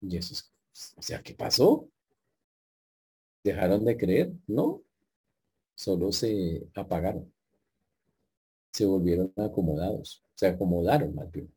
Y 0.00 0.16
eso 0.16 0.34
es, 0.34 0.52
o 0.96 1.02
sea, 1.02 1.22
¿qué 1.22 1.32
pasó? 1.32 1.88
¿Dejaron 3.44 3.84
de 3.84 3.96
creer? 3.96 4.32
No. 4.48 4.82
Solo 5.76 6.10
se 6.10 6.66
apagaron 6.74 7.33
se 8.74 8.84
volvieron 8.84 9.32
acomodados, 9.36 10.20
se 10.34 10.48
acomodaron 10.48 11.14
más 11.14 11.30
bien 11.30 11.48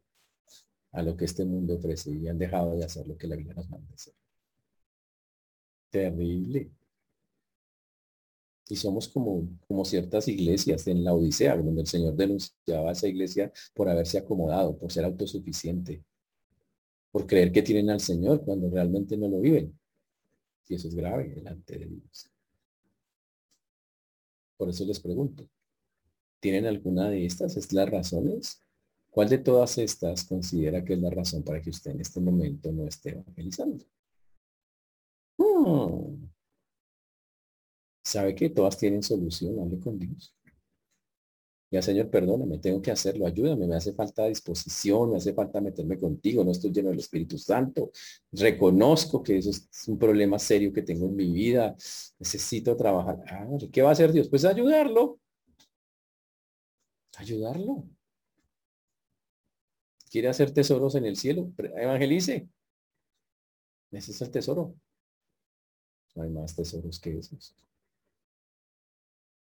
a 0.91 1.01
lo 1.01 1.17
que 1.17 1.25
este 1.25 1.43
mundo 1.45 1.75
ofrece 1.75 2.11
y 2.11 2.27
han 2.27 2.37
dejado 2.37 2.75
de 2.75 2.85
hacer 2.85 3.07
lo 3.07 3.17
que 3.17 3.27
la 3.27 3.35
vida 3.35 3.53
nos 3.55 3.67
manda 3.69 3.91
hacer. 3.95 4.13
Terrible. 5.89 6.69
Y 8.69 8.75
somos 8.75 9.07
como, 9.07 9.49
como 9.67 9.83
ciertas 9.83 10.27
iglesias 10.27 10.85
en 10.87 11.03
la 11.03 11.13
Odisea, 11.15 11.55
donde 11.57 11.81
el 11.81 11.87
Señor 11.87 12.15
denunciaba 12.15 12.89
a 12.89 12.91
esa 12.91 13.07
iglesia 13.07 13.51
por 13.73 13.89
haberse 13.89 14.19
acomodado, 14.19 14.77
por 14.77 14.91
ser 14.91 15.05
autosuficiente, 15.05 16.03
por 17.11 17.25
creer 17.25 17.51
que 17.51 17.63
tienen 17.63 17.89
al 17.89 17.99
Señor 17.99 18.45
cuando 18.45 18.69
realmente 18.69 19.17
no 19.17 19.27
lo 19.27 19.39
viven. 19.39 19.75
Y 20.67 20.75
eso 20.75 20.87
es 20.87 20.93
grave 20.93 21.29
delante 21.29 21.79
de 21.79 21.85
Dios. 21.87 22.29
Por 24.57 24.69
eso 24.69 24.85
les 24.85 24.99
pregunto, 24.99 25.47
¿Tienen 26.39 26.65
alguna 26.65 27.09
de 27.09 27.25
estas? 27.25 27.57
¿Es 27.57 27.73
las 27.73 27.89
razones? 27.89 28.61
¿Cuál 29.09 29.29
de 29.29 29.39
todas 29.39 29.77
estas 29.77 30.23
considera 30.25 30.83
que 30.85 30.93
es 30.93 30.99
la 30.99 31.09
razón 31.09 31.43
para 31.43 31.61
que 31.61 31.71
usted 31.71 31.91
en 31.91 32.01
este 32.01 32.19
momento 32.19 32.71
no 32.71 32.85
esté 32.85 33.11
evangelizando? 33.11 33.85
Hmm. 35.37 36.29
¿Sabe 38.03 38.35
que 38.35 38.49
todas 38.49 38.77
tienen 38.77 39.03
solución? 39.03 39.59
Hable 39.59 39.79
con 39.79 39.97
Dios. 39.99 40.33
Ya, 41.69 41.81
Señor, 41.81 42.09
perdóname, 42.09 42.59
tengo 42.59 42.81
que 42.81 42.91
hacerlo, 42.91 43.27
ayúdame, 43.27 43.67
me 43.67 43.75
hace 43.75 43.91
falta 43.91 44.25
disposición, 44.25 45.11
me 45.11 45.17
hace 45.17 45.33
falta 45.33 45.59
meterme 45.59 45.99
contigo, 45.99 46.41
no 46.45 46.51
estoy 46.51 46.71
lleno 46.71 46.89
del 46.89 46.99
Espíritu 46.99 47.37
Santo. 47.37 47.91
Reconozco 48.31 49.21
que 49.21 49.37
eso 49.37 49.49
es 49.49 49.67
un 49.87 49.99
problema 49.99 50.39
serio 50.39 50.71
que 50.71 50.81
tengo 50.81 51.07
en 51.07 51.15
mi 51.15 51.29
vida. 51.33 51.75
Necesito 52.19 52.77
trabajar. 52.77 53.21
Ah, 53.27 53.47
¿Qué 53.71 53.81
va 53.81 53.89
a 53.89 53.91
hacer 53.91 54.13
Dios? 54.13 54.29
Pues 54.29 54.45
ayudarlo. 54.45 55.19
Ayudarlo. 57.17 57.83
¿Quiere 60.09 60.29
hacer 60.29 60.51
tesoros 60.51 60.95
en 60.95 61.05
el 61.05 61.17
cielo? 61.17 61.51
Evangelice. 61.57 62.47
Ese 63.91 64.11
es 64.11 64.21
el 64.21 64.31
tesoro. 64.31 64.75
No 66.15 66.23
hay 66.23 66.29
más 66.29 66.55
tesoros 66.55 66.99
que 66.99 67.17
esos. 67.17 67.55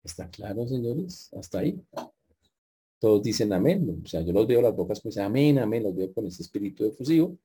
¿Está 0.04 0.30
claro, 0.30 0.66
señores? 0.68 1.34
Hasta 1.34 1.60
ahí. 1.60 1.82
Todos 3.00 3.22
dicen 3.22 3.52
amén. 3.52 4.02
O 4.04 4.08
sea, 4.08 4.22
yo 4.22 4.32
los 4.32 4.48
veo 4.48 4.62
las 4.62 4.76
bocas 4.76 5.02
pues 5.02 5.18
amén, 5.18 5.60
amén, 5.60 5.84
los 5.84 5.96
veo 5.96 6.14
con 6.14 6.26
ese 6.28 6.44
espíritu 6.44 6.86
efusivo. 6.86 7.38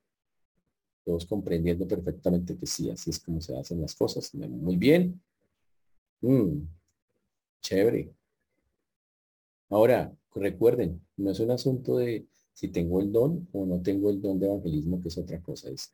Todos 1.03 1.25
comprendiendo 1.25 1.85
perfectamente 1.87 2.57
que 2.57 2.65
sí, 2.65 2.89
así 2.89 3.09
es 3.09 3.19
como 3.19 3.41
se 3.41 3.57
hacen 3.57 3.81
las 3.81 3.95
cosas. 3.95 4.33
Muy 4.33 4.77
bien. 4.77 5.21
Mm, 6.21 6.67
chévere. 7.61 8.13
Ahora, 9.69 10.15
recuerden, 10.35 11.05
no 11.17 11.31
es 11.31 11.39
un 11.39 11.51
asunto 11.51 11.97
de 11.97 12.27
si 12.53 12.67
tengo 12.69 12.99
el 12.99 13.11
don 13.11 13.47
o 13.51 13.65
no 13.65 13.81
tengo 13.81 14.09
el 14.09 14.21
don 14.21 14.39
de 14.39 14.47
evangelismo, 14.47 15.01
que 15.01 15.07
es 15.09 15.17
otra 15.17 15.41
cosa. 15.41 15.69
Es 15.69 15.93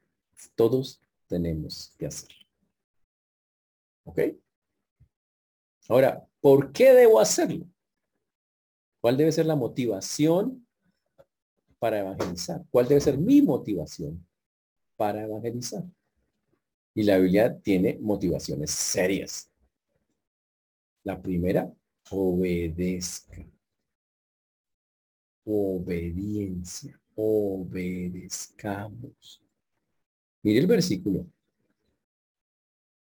todos 0.55 1.01
tenemos 1.27 1.93
que 1.97 2.07
hacer. 2.07 2.29
¿Ok? 4.05 4.19
Ahora, 5.89 6.27
¿por 6.41 6.71
qué 6.71 6.93
debo 6.93 7.19
hacerlo? 7.19 7.65
¿Cuál 9.01 9.17
debe 9.17 9.31
ser 9.31 9.45
la 9.45 9.55
motivación 9.55 10.65
para 11.79 11.99
evangelizar? 11.99 12.63
¿Cuál 12.69 12.87
debe 12.87 13.01
ser 13.01 13.17
mi 13.17 13.41
motivación 13.41 14.25
para 14.95 15.23
evangelizar? 15.23 15.83
Y 16.93 17.03
la 17.03 17.17
Biblia 17.17 17.57
tiene 17.59 17.97
motivaciones 18.01 18.71
serias. 18.71 19.51
La 21.03 21.21
primera, 21.21 21.71
obedezca. 22.09 23.45
Obediencia. 25.47 26.99
Obedezcamos. 27.15 28.61
Mire 30.43 30.59
el 30.59 30.67
versículo. 30.67 31.25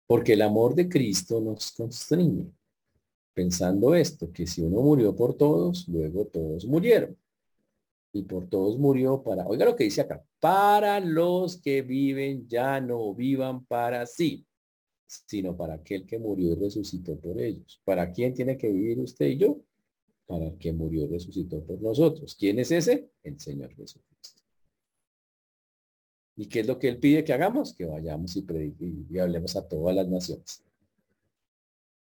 Porque 0.06 0.34
el 0.34 0.42
amor 0.42 0.74
de 0.74 0.88
Cristo 0.88 1.40
nos 1.40 1.72
constriñe 1.72 2.52
pensando 3.34 3.94
esto, 3.94 4.32
que 4.32 4.46
si 4.46 4.62
uno 4.62 4.80
murió 4.80 5.14
por 5.14 5.36
todos, 5.36 5.86
luego 5.88 6.26
todos 6.26 6.64
murieron. 6.64 7.16
Y 8.12 8.22
por 8.22 8.48
todos 8.48 8.78
murió 8.78 9.22
para, 9.22 9.44
oiga 9.46 9.64
lo 9.64 9.74
que 9.74 9.84
dice 9.84 10.02
acá, 10.02 10.24
para 10.38 11.00
los 11.00 11.60
que 11.60 11.82
viven 11.82 12.46
ya 12.46 12.80
no 12.80 13.12
vivan 13.12 13.64
para 13.66 14.06
sí, 14.06 14.46
sino 15.06 15.56
para 15.56 15.74
aquel 15.74 16.06
que 16.06 16.18
murió 16.18 16.52
y 16.52 16.54
resucitó 16.54 17.18
por 17.18 17.40
ellos. 17.40 17.80
¿Para 17.84 18.12
quién 18.12 18.32
tiene 18.32 18.56
que 18.56 18.70
vivir 18.70 19.00
usted 19.00 19.26
y 19.26 19.38
yo? 19.38 19.60
Para 20.26 20.46
el 20.46 20.58
que 20.58 20.72
murió 20.72 21.04
y 21.04 21.08
resucitó 21.08 21.62
por 21.64 21.80
nosotros. 21.80 22.34
¿Quién 22.38 22.58
es 22.58 22.70
ese? 22.70 23.10
El 23.22 23.38
Señor 23.38 23.74
Jesucristo. 23.74 24.42
¿Y 26.36 26.48
qué 26.48 26.60
es 26.60 26.66
lo 26.66 26.78
que 26.78 26.88
Él 26.88 26.98
pide 26.98 27.24
que 27.24 27.32
hagamos? 27.32 27.74
Que 27.74 27.84
vayamos 27.84 28.34
y, 28.36 28.44
y 29.10 29.18
hablemos 29.18 29.54
a 29.56 29.68
todas 29.68 29.94
las 29.94 30.08
naciones 30.08 30.64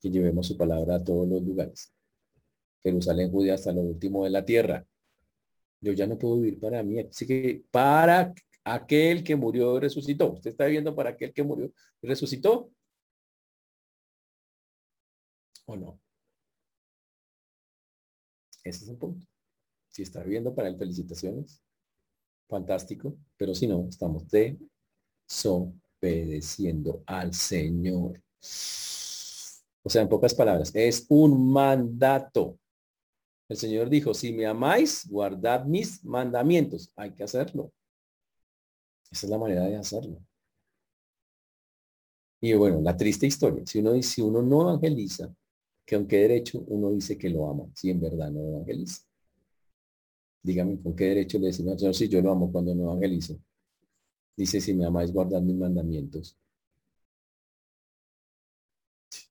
que 0.02 0.10
llevemos 0.10 0.48
su 0.48 0.56
palabra 0.56 0.96
a 0.96 1.04
todos 1.04 1.28
los 1.28 1.42
lugares. 1.42 1.92
Jerusalén, 2.82 3.30
Judea, 3.30 3.54
hasta 3.54 3.72
lo 3.72 3.82
último 3.82 4.24
de 4.24 4.30
la 4.30 4.44
tierra. 4.44 4.84
Yo 5.80 5.92
ya 5.92 6.06
no 6.08 6.18
puedo 6.18 6.40
vivir 6.40 6.58
para 6.58 6.82
mí. 6.82 6.98
Así 6.98 7.24
que 7.26 7.64
para 7.70 8.34
aquel 8.64 9.22
que 9.22 9.36
murió 9.36 9.76
y 9.76 9.80
resucitó. 9.80 10.32
¿Usted 10.32 10.50
está 10.50 10.64
viviendo 10.66 10.94
para 10.94 11.10
aquel 11.10 11.32
que 11.32 11.44
murió 11.44 11.72
y 12.02 12.06
resucitó? 12.08 12.72
¿O 15.66 15.76
no? 15.76 16.00
Ese 18.64 18.84
es 18.84 18.90
el 18.90 18.96
punto. 18.96 19.26
Si 19.88 20.02
está 20.02 20.22
viviendo 20.22 20.54
para 20.54 20.68
él, 20.68 20.76
felicitaciones. 20.78 21.62
Fantástico. 22.48 23.16
Pero 23.36 23.54
si 23.54 23.66
no, 23.66 23.86
estamos 23.88 24.24
desobedeciendo 25.28 27.02
al 27.06 27.34
Señor. 27.34 28.22
O 29.84 29.90
sea, 29.90 30.02
en 30.02 30.08
pocas 30.08 30.34
palabras, 30.34 30.70
es 30.74 31.06
un 31.08 31.52
mandato. 31.52 32.58
El 33.48 33.56
Señor 33.56 33.90
dijo, 33.90 34.14
si 34.14 34.32
me 34.32 34.46
amáis, 34.46 35.06
guardad 35.08 35.64
mis 35.64 36.04
mandamientos. 36.04 36.92
Hay 36.96 37.12
que 37.12 37.24
hacerlo. 37.24 37.72
Esa 39.10 39.26
es 39.26 39.30
la 39.30 39.38
manera 39.38 39.64
de 39.66 39.76
hacerlo. 39.76 40.24
Y 42.40 42.54
bueno, 42.54 42.80
la 42.80 42.96
triste 42.96 43.26
historia. 43.26 43.62
Si 43.66 43.78
uno, 43.78 44.02
si 44.02 44.22
uno 44.22 44.42
no 44.42 44.62
evangeliza, 44.62 45.32
que 45.84 45.94
aunque 45.96 46.18
derecho 46.18 46.64
uno 46.68 46.90
dice 46.90 47.18
que 47.18 47.30
lo 47.30 47.48
ama, 47.48 47.64
si 47.74 47.90
en 47.90 48.00
verdad 48.00 48.30
no 48.30 48.40
evangeliza. 48.40 49.02
Dígame, 50.42 50.80
¿con 50.80 50.94
qué 50.96 51.04
derecho 51.04 51.38
le 51.38 51.46
decimos 51.46 51.74
al 51.74 51.78
Señor 51.78 51.94
si 51.94 52.08
yo 52.08 52.20
lo 52.22 52.32
amo 52.32 52.50
cuando 52.50 52.74
no 52.74 52.84
evangelizo? 52.84 53.38
Dice, 54.36 54.60
si 54.60 54.74
me 54.74 54.86
amáis, 54.86 55.12
guardad 55.12 55.40
mis 55.42 55.56
mandamientos. 55.56 56.36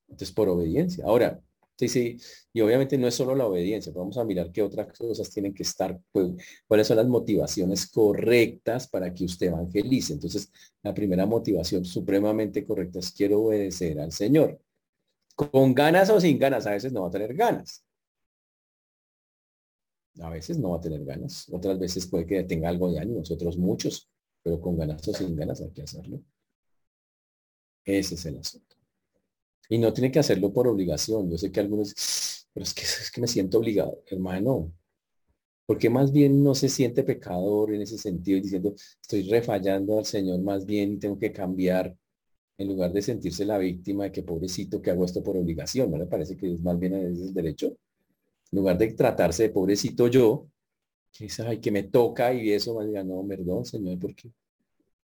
Entonces, 0.08 0.32
por 0.32 0.48
obediencia. 0.48 1.04
Ahora, 1.04 1.40
sí, 1.76 1.88
sí, 1.88 2.16
y 2.52 2.60
obviamente 2.60 2.96
no 2.98 3.08
es 3.08 3.14
solo 3.14 3.34
la 3.34 3.46
obediencia, 3.46 3.92
vamos 3.94 4.16
a 4.18 4.24
mirar 4.24 4.52
qué 4.52 4.62
otras 4.62 4.96
cosas 4.96 5.30
tienen 5.30 5.54
que 5.54 5.62
estar, 5.64 5.98
pues, 6.12 6.32
cuáles 6.66 6.86
son 6.86 6.98
las 6.98 7.08
motivaciones 7.08 7.90
correctas 7.90 8.88
para 8.88 9.12
que 9.12 9.24
usted 9.24 9.48
evangelice. 9.48 10.14
Entonces, 10.14 10.50
la 10.82 10.94
primera 10.94 11.26
motivación 11.26 11.84
supremamente 11.84 12.64
correcta 12.66 12.98
es 13.00 13.10
quiero 13.12 13.42
obedecer 13.42 14.00
al 14.00 14.12
Señor. 14.12 14.60
Con 15.34 15.74
ganas 15.74 16.10
o 16.10 16.20
sin 16.20 16.38
ganas, 16.38 16.66
a 16.66 16.72
veces 16.72 16.92
no 16.92 17.02
va 17.02 17.08
a 17.08 17.10
tener 17.10 17.34
ganas. 17.34 17.84
A 20.20 20.28
veces 20.30 20.58
no 20.58 20.70
va 20.70 20.76
a 20.76 20.80
tener 20.80 21.04
ganas, 21.04 21.48
otras 21.50 21.78
veces 21.78 22.06
puede 22.06 22.26
que 22.26 22.42
tenga 22.44 22.68
algo 22.68 22.90
de 22.90 22.98
ánimo, 22.98 23.20
otros 23.20 23.56
muchos, 23.56 24.10
pero 24.42 24.60
con 24.60 24.76
ganas 24.76 25.06
o 25.08 25.14
sin 25.14 25.34
ganas 25.34 25.60
hay 25.62 25.70
que 25.70 25.82
hacerlo. 25.82 26.20
Ese 27.84 28.14
es 28.14 28.26
el 28.26 28.38
asunto. 28.38 28.76
Y 29.68 29.78
no 29.78 29.92
tiene 29.92 30.12
que 30.12 30.18
hacerlo 30.18 30.52
por 30.52 30.68
obligación. 30.68 31.30
Yo 31.30 31.38
sé 31.38 31.50
que 31.50 31.60
algunos, 31.60 31.94
pero 32.52 32.64
es 32.64 32.74
que, 32.74 32.82
es 32.82 33.10
que 33.10 33.20
me 33.20 33.26
siento 33.26 33.58
obligado, 33.58 34.02
hermano. 34.06 34.72
Porque 35.66 35.88
más 35.88 36.12
bien 36.12 36.42
no 36.42 36.54
se 36.54 36.68
siente 36.68 37.04
pecador 37.04 37.72
en 37.72 37.82
ese 37.82 37.96
sentido 37.96 38.38
y 38.38 38.42
diciendo, 38.42 38.74
estoy 39.00 39.22
refallando 39.30 39.98
al 39.98 40.04
Señor 40.04 40.40
más 40.42 40.66
bien 40.66 40.98
tengo 40.98 41.18
que 41.18 41.32
cambiar 41.32 41.96
en 42.58 42.68
lugar 42.68 42.92
de 42.92 43.02
sentirse 43.02 43.44
la 43.44 43.58
víctima 43.58 44.04
de 44.04 44.12
que 44.12 44.22
pobrecito 44.22 44.80
que 44.80 44.90
hago 44.90 45.04
esto 45.04 45.22
por 45.22 45.36
obligación. 45.36 45.90
¿No 45.90 45.98
le 45.98 46.06
parece 46.06 46.36
que 46.36 46.52
es 46.52 46.60
más 46.60 46.78
bien 46.78 46.94
el 46.94 47.34
derecho? 47.34 47.68
En 48.50 48.58
lugar 48.58 48.78
de 48.78 48.92
tratarse 48.92 49.44
de 49.44 49.50
pobrecito 49.50 50.08
yo, 50.08 50.48
que 51.12 51.26
es, 51.26 51.40
ay, 51.40 51.60
que 51.60 51.70
me 51.70 51.84
toca 51.84 52.32
y 52.32 52.52
eso, 52.52 52.78
me 52.78 52.86
diga, 52.86 53.04
no, 53.04 53.26
perdón, 53.26 53.64
Señor, 53.64 53.98
porque 53.98 54.30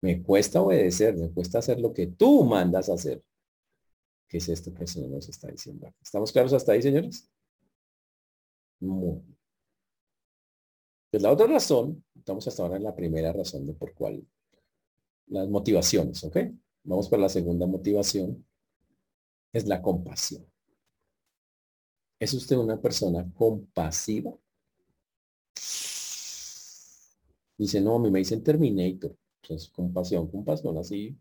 me 0.01 0.23
cuesta 0.23 0.63
obedecer, 0.63 1.17
me 1.17 1.31
cuesta 1.31 1.59
hacer 1.59 1.81
lo 1.81 1.93
que 1.93 2.07
tú 2.09 2.45
mandas 2.45 2.89
hacer. 2.89 3.23
¿Qué 4.29 4.39
es 4.39 4.49
esto 4.49 4.73
que 4.75 4.83
el 4.83 4.89
Señor 4.89 5.11
nos 5.11 5.29
está 5.29 5.49
diciendo? 5.49 5.93
¿Estamos 6.03 6.33
claros 6.33 6.53
hasta 6.53 6.73
ahí, 6.73 6.83
señores? 6.83 7.29
Muy 8.81 9.23
Pues 11.11 11.23
la 11.23 11.33
otra 11.33 11.47
razón, 11.47 12.05
estamos 12.15 12.47
hasta 12.47 12.63
ahora 12.63 12.77
en 12.77 12.85
la 12.85 12.95
primera 12.95 13.33
razón 13.33 13.67
de 13.67 13.73
por 13.75 13.95
cuál. 13.95 14.25
Las 15.29 15.49
motivaciones, 15.49 16.23
¿ok? 16.25 16.37
Vamos 16.85 17.09
por 17.09 17.19
la 17.19 17.29
segunda 17.29 17.67
motivación. 17.67 18.45
Es 19.53 19.67
la 19.67 19.81
compasión. 19.83 20.47
¿Es 22.19 22.35
usted 22.35 22.57
una 22.57 22.81
persona 22.81 23.31
compasiva? 23.35 24.33
Dice, 27.57 27.81
no, 27.81 27.97
a 27.97 27.99
mí 27.99 28.11
me 28.11 28.21
dicen 28.21 28.43
Terminator. 28.43 29.17
Pues 29.47 29.69
compasión, 29.69 30.31
compasión, 30.31 30.77
así 30.79 31.17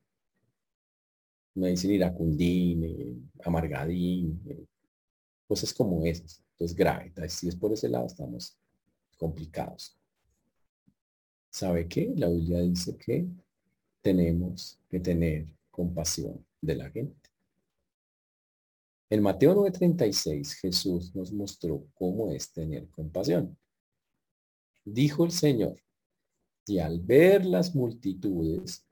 me 1.57 1.69
dicen 1.69 1.91
iracundín, 1.91 3.29
amargadín, 3.43 4.67
cosas 5.47 5.73
como 5.73 6.05
esas. 6.05 6.43
Entonces 6.51 6.77
grave. 6.77 7.11
si 7.29 7.47
es 7.47 7.55
por 7.55 7.73
ese 7.73 7.89
lado, 7.89 8.05
estamos 8.05 8.55
complicados. 9.17 9.97
¿Sabe 11.49 11.87
qué? 11.87 12.13
La 12.15 12.29
Biblia 12.29 12.59
dice 12.61 12.95
que 12.97 13.27
tenemos 14.07 14.79
que 14.89 15.01
tener 15.01 15.53
compasión 15.69 16.45
de 16.61 16.75
la 16.75 16.89
gente. 16.89 17.29
En 19.09 19.21
Mateo 19.21 19.53
9:36 19.53 20.53
Jesús 20.61 21.13
nos 21.13 21.33
mostró 21.33 21.85
cómo 21.93 22.31
es 22.31 22.49
tener 22.53 22.87
compasión. 22.89 23.57
Dijo 24.85 25.25
el 25.25 25.31
Señor, 25.31 25.75
y 26.65 26.79
al 26.79 27.01
ver 27.01 27.45
las 27.45 27.75
multitudes, 27.75 28.85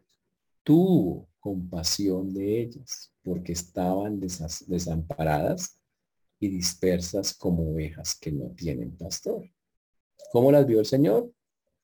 tuvo 0.64 1.30
compasión 1.40 2.34
de 2.34 2.64
ellas, 2.64 3.14
porque 3.24 3.54
estaban 3.54 4.20
desamparadas 4.20 5.80
y 6.42 6.50
dispersas 6.50 7.34
como 7.34 7.72
ovejas 7.72 8.16
que 8.20 8.34
no 8.34 8.50
tienen 8.50 8.98
pastor. 8.98 9.50
¿Cómo 10.34 10.52
las 10.52 10.68
vio 10.68 10.82
el 10.82 10.86
Señor? 10.86 11.32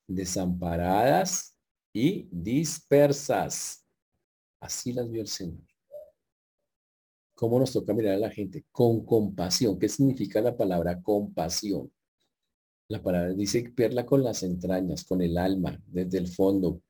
Desamparadas 0.06 1.56
y 1.93 2.27
dispersas. 2.32 3.86
Así 4.60 4.93
las 4.93 5.10
vio 5.10 5.21
el 5.21 5.27
Señor. 5.27 5.65
¿Cómo 7.34 7.60
nos 7.60 7.73
toca 7.73 7.93
mirar 7.93 8.15
a 8.15 8.19
la 8.19 8.30
gente? 8.30 8.65
Con 8.71 9.04
compasión. 9.04 9.80
¿Qué 9.80 9.89
significa 9.89 10.41
la 10.41 10.56
palabra 10.56 11.01
compasión? 11.01 11.91
La 12.88 13.01
palabra 13.01 13.34
dice 13.34 13.73
verla 13.75 14.06
con 14.06 14.23
las 14.23 14.43
entrañas, 14.43 15.04
con 15.06 15.21
el 15.21 15.38
alma, 15.38 15.82
desde 15.88 16.17
el 16.19 16.27
fondo, 16.27 16.82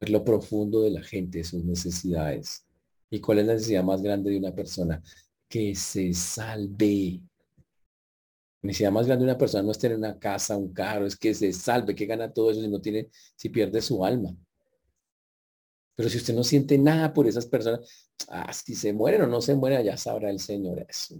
ver 0.00 0.10
lo 0.10 0.24
profundo 0.24 0.82
de 0.82 0.92
la 0.92 1.02
gente, 1.02 1.44
sus 1.44 1.64
necesidades. 1.64 2.64
¿Y 3.10 3.20
cuál 3.20 3.40
es 3.40 3.46
la 3.46 3.54
necesidad 3.54 3.84
más 3.84 4.02
grande 4.02 4.30
de 4.30 4.38
una 4.38 4.54
persona? 4.54 5.02
Que 5.48 5.74
se 5.74 6.12
salve. 6.14 7.20
Necesidad 8.66 8.90
más 8.90 9.06
grande 9.06 9.24
de 9.24 9.30
una 9.30 9.38
persona 9.38 9.62
no 9.62 9.70
es 9.70 9.78
tener 9.78 9.96
una 9.96 10.18
casa, 10.18 10.56
un 10.56 10.72
carro, 10.72 11.06
es 11.06 11.16
que 11.16 11.32
se 11.32 11.52
salve, 11.52 11.94
que 11.94 12.04
gana 12.04 12.32
todo 12.32 12.50
eso 12.50 12.60
si 12.60 12.68
no 12.68 12.80
tiene, 12.80 13.08
si 13.36 13.48
pierde 13.48 13.80
su 13.80 14.04
alma. 14.04 14.36
Pero 15.94 16.08
si 16.08 16.16
usted 16.18 16.34
no 16.34 16.42
siente 16.42 16.76
nada 16.76 17.12
por 17.12 17.28
esas 17.28 17.46
personas, 17.46 17.88
ah, 18.28 18.52
si 18.52 18.74
se 18.74 18.92
mueren 18.92 19.22
o 19.22 19.26
no 19.28 19.40
se 19.40 19.54
mueren, 19.54 19.84
ya 19.84 19.96
sabrá 19.96 20.30
el 20.30 20.40
Señor 20.40 20.84
eso. 20.88 21.16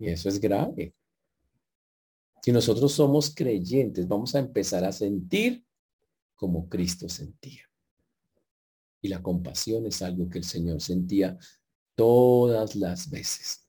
Y 0.00 0.08
eso 0.08 0.28
es 0.28 0.40
grave. 0.40 0.92
Si 2.42 2.50
nosotros 2.50 2.92
somos 2.92 3.32
creyentes, 3.32 4.08
vamos 4.08 4.34
a 4.34 4.40
empezar 4.40 4.84
a 4.84 4.90
sentir 4.90 5.64
como 6.34 6.68
Cristo 6.68 7.08
sentía. 7.08 7.62
Y 9.00 9.08
la 9.08 9.22
compasión 9.22 9.86
es 9.86 10.02
algo 10.02 10.28
que 10.28 10.38
el 10.38 10.44
Señor 10.44 10.80
sentía 10.80 11.38
todas 11.94 12.74
las 12.74 13.08
veces. 13.08 13.67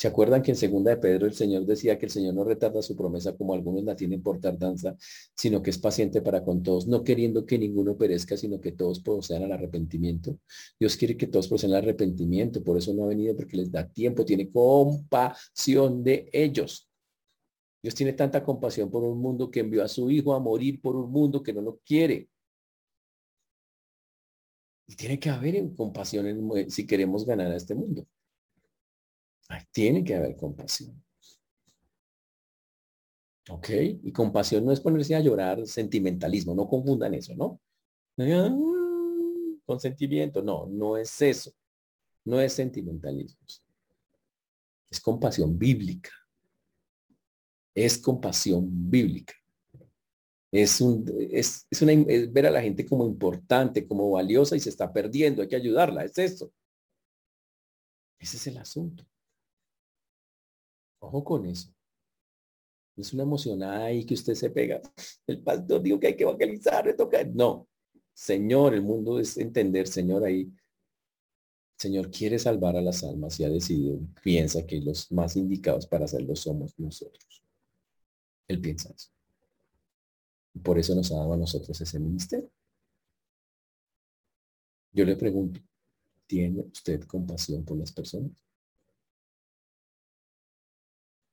¿Se 0.00 0.08
acuerdan 0.08 0.40
que 0.40 0.50
en 0.50 0.56
segunda 0.56 0.92
de 0.92 0.96
Pedro 0.96 1.26
el 1.26 1.34
Señor 1.34 1.66
decía 1.66 1.98
que 1.98 2.06
el 2.06 2.10
Señor 2.10 2.32
no 2.32 2.42
retarda 2.42 2.80
su 2.80 2.96
promesa 2.96 3.36
como 3.36 3.52
algunos 3.52 3.84
la 3.84 3.94
tienen 3.94 4.22
por 4.22 4.40
tardanza, 4.40 4.96
sino 5.36 5.62
que 5.62 5.68
es 5.68 5.76
paciente 5.76 6.22
para 6.22 6.42
con 6.42 6.62
todos, 6.62 6.86
no 6.86 7.04
queriendo 7.04 7.44
que 7.44 7.58
ninguno 7.58 7.98
perezca, 7.98 8.34
sino 8.38 8.62
que 8.62 8.72
todos 8.72 9.00
procedan 9.00 9.42
al 9.42 9.52
arrepentimiento? 9.52 10.38
Dios 10.78 10.96
quiere 10.96 11.18
que 11.18 11.26
todos 11.26 11.48
procedan 11.48 11.76
al 11.76 11.82
arrepentimiento, 11.82 12.64
por 12.64 12.78
eso 12.78 12.94
no 12.94 13.04
ha 13.04 13.08
venido 13.08 13.36
porque 13.36 13.58
les 13.58 13.70
da 13.70 13.86
tiempo, 13.86 14.24
tiene 14.24 14.50
compasión 14.50 16.02
de 16.02 16.30
ellos. 16.32 16.88
Dios 17.82 17.94
tiene 17.94 18.14
tanta 18.14 18.42
compasión 18.42 18.90
por 18.90 19.04
un 19.04 19.20
mundo 19.20 19.50
que 19.50 19.60
envió 19.60 19.84
a 19.84 19.88
su 19.88 20.10
Hijo 20.10 20.32
a 20.32 20.40
morir 20.40 20.80
por 20.80 20.96
un 20.96 21.12
mundo 21.12 21.42
que 21.42 21.52
no 21.52 21.60
lo 21.60 21.78
quiere. 21.84 22.26
Y 24.86 24.96
tiene 24.96 25.18
que 25.20 25.28
haber 25.28 25.74
compasión 25.76 26.26
en, 26.26 26.70
si 26.70 26.86
queremos 26.86 27.26
ganar 27.26 27.52
a 27.52 27.56
este 27.56 27.74
mundo. 27.74 28.06
Tiene 29.72 30.04
que 30.04 30.14
haber 30.14 30.36
compasión. 30.36 31.02
¿Ok? 33.48 33.68
Y 34.02 34.12
compasión 34.12 34.64
no 34.64 34.72
es 34.72 34.80
ponerse 34.80 35.14
a 35.14 35.20
llorar 35.20 35.66
sentimentalismo, 35.66 36.54
no 36.54 36.68
confundan 36.68 37.14
eso, 37.14 37.34
¿no? 37.34 37.60
Con 39.64 39.80
sentimiento, 39.80 40.42
no, 40.42 40.66
no 40.66 40.96
es 40.96 41.20
eso. 41.22 41.52
No 42.24 42.40
es 42.40 42.52
sentimentalismo. 42.52 43.40
Es 44.90 45.00
compasión 45.00 45.58
bíblica. 45.58 46.10
Es 47.74 47.98
compasión 47.98 48.68
bíblica. 48.90 49.34
Es, 50.52 50.80
un, 50.80 51.04
es, 51.30 51.66
una, 51.80 51.92
es 51.92 52.32
ver 52.32 52.46
a 52.46 52.50
la 52.50 52.60
gente 52.60 52.84
como 52.84 53.06
importante, 53.06 53.86
como 53.86 54.10
valiosa 54.10 54.56
y 54.56 54.60
se 54.60 54.68
está 54.68 54.92
perdiendo. 54.92 55.42
Hay 55.42 55.48
que 55.48 55.56
ayudarla. 55.56 56.04
Es 56.04 56.18
eso. 56.18 56.52
Ese 58.18 58.36
es 58.36 58.46
el 58.48 58.58
asunto. 58.58 59.04
Ojo 61.00 61.24
con 61.24 61.46
eso. 61.46 61.74
es 62.96 63.12
una 63.14 63.22
emocionada 63.22 63.86
ahí 63.86 64.04
que 64.04 64.14
usted 64.14 64.34
se 64.34 64.50
pega. 64.50 64.80
El 65.26 65.42
pastor 65.42 65.82
dijo 65.82 65.98
que 65.98 66.08
hay 66.08 66.16
que 66.16 66.24
evangelizar, 66.24 66.86
le 66.86 66.94
toca. 66.94 67.24
No, 67.24 67.68
Señor, 68.14 68.74
el 68.74 68.82
mundo 68.82 69.18
es 69.18 69.38
entender, 69.38 69.88
Señor, 69.88 70.24
ahí. 70.24 70.52
Señor 71.78 72.10
quiere 72.10 72.38
salvar 72.38 72.76
a 72.76 72.82
las 72.82 73.02
almas 73.02 73.40
y 73.40 73.44
ha 73.44 73.48
decidido, 73.48 73.98
piensa 74.22 74.66
que 74.66 74.82
los 74.82 75.10
más 75.10 75.36
indicados 75.36 75.86
para 75.86 76.04
hacerlo 76.04 76.36
somos 76.36 76.78
nosotros. 76.78 77.42
Él 78.46 78.60
piensa 78.60 78.92
eso. 78.94 79.08
Por 80.62 80.78
eso 80.78 80.94
nos 80.94 81.10
ha 81.12 81.16
dado 81.16 81.32
a 81.32 81.38
nosotros 81.38 81.80
ese 81.80 81.98
ministerio. 81.98 82.50
Yo 84.92 85.04
le 85.06 85.16
pregunto, 85.16 85.60
¿tiene 86.26 86.60
usted 86.60 87.04
compasión 87.04 87.64
por 87.64 87.78
las 87.78 87.92
personas? 87.92 88.49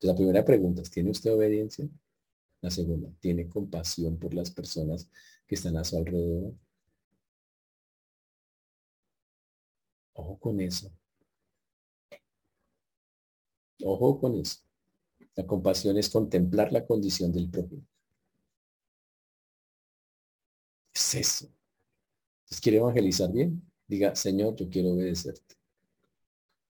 La 0.01 0.15
primera 0.15 0.45
pregunta 0.45 0.81
es, 0.81 0.91
¿tiene 0.91 1.11
usted 1.11 1.33
obediencia? 1.33 1.87
La 2.61 2.71
segunda, 2.71 3.09
¿tiene 3.19 3.47
compasión 3.47 4.17
por 4.17 4.33
las 4.33 4.51
personas 4.51 5.09
que 5.47 5.55
están 5.55 5.77
a 5.77 5.83
su 5.83 5.97
alrededor? 5.97 6.53
Ojo 10.13 10.39
con 10.39 10.59
eso. 10.59 10.91
Ojo 13.83 14.19
con 14.19 14.35
eso. 14.35 14.59
La 15.35 15.45
compasión 15.45 15.97
es 15.97 16.09
contemplar 16.09 16.73
la 16.73 16.85
condición 16.85 17.31
del 17.31 17.49
propio. 17.49 17.79
Es 20.93 21.15
eso. 21.15 21.45
Entonces, 21.45 22.61
¿quiere 22.61 22.79
evangelizar 22.79 23.31
bien? 23.31 23.61
Diga, 23.87 24.15
Señor, 24.15 24.55
yo 24.55 24.67
quiero 24.69 24.91
obedecerte. 24.93 25.55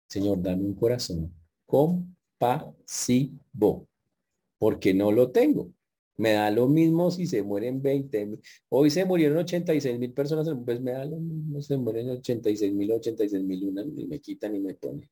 Señor, 0.08 0.42
dame 0.42 0.64
un 0.64 0.76
corazón 0.76 1.34
con 1.66 2.16
pasivo, 2.44 3.88
porque 4.58 4.94
no 4.94 5.12
lo 5.12 5.32
tengo. 5.32 5.72
Me 6.18 6.34
da 6.34 6.52
lo 6.52 6.68
mismo 6.68 7.10
si 7.10 7.26
se 7.26 7.42
mueren 7.42 7.82
20. 7.82 8.40
Hoy 8.70 8.90
se 8.90 9.06
murieron 9.06 9.38
86 9.38 9.98
mil 9.98 10.14
personas, 10.14 10.50
pues 10.66 10.82
me 10.82 10.92
da 10.92 11.06
lo 11.06 11.18
mismo, 11.18 11.62
se 11.62 11.78
mueren 11.78 12.10
86 12.10 12.74
mil, 12.74 12.92
86 12.92 13.44
mil 13.44 13.70
una, 13.70 13.84
y 13.84 14.06
me 14.08 14.20
quitan 14.20 14.56
y 14.56 14.60
me 14.60 14.74
ponen. 14.76 15.10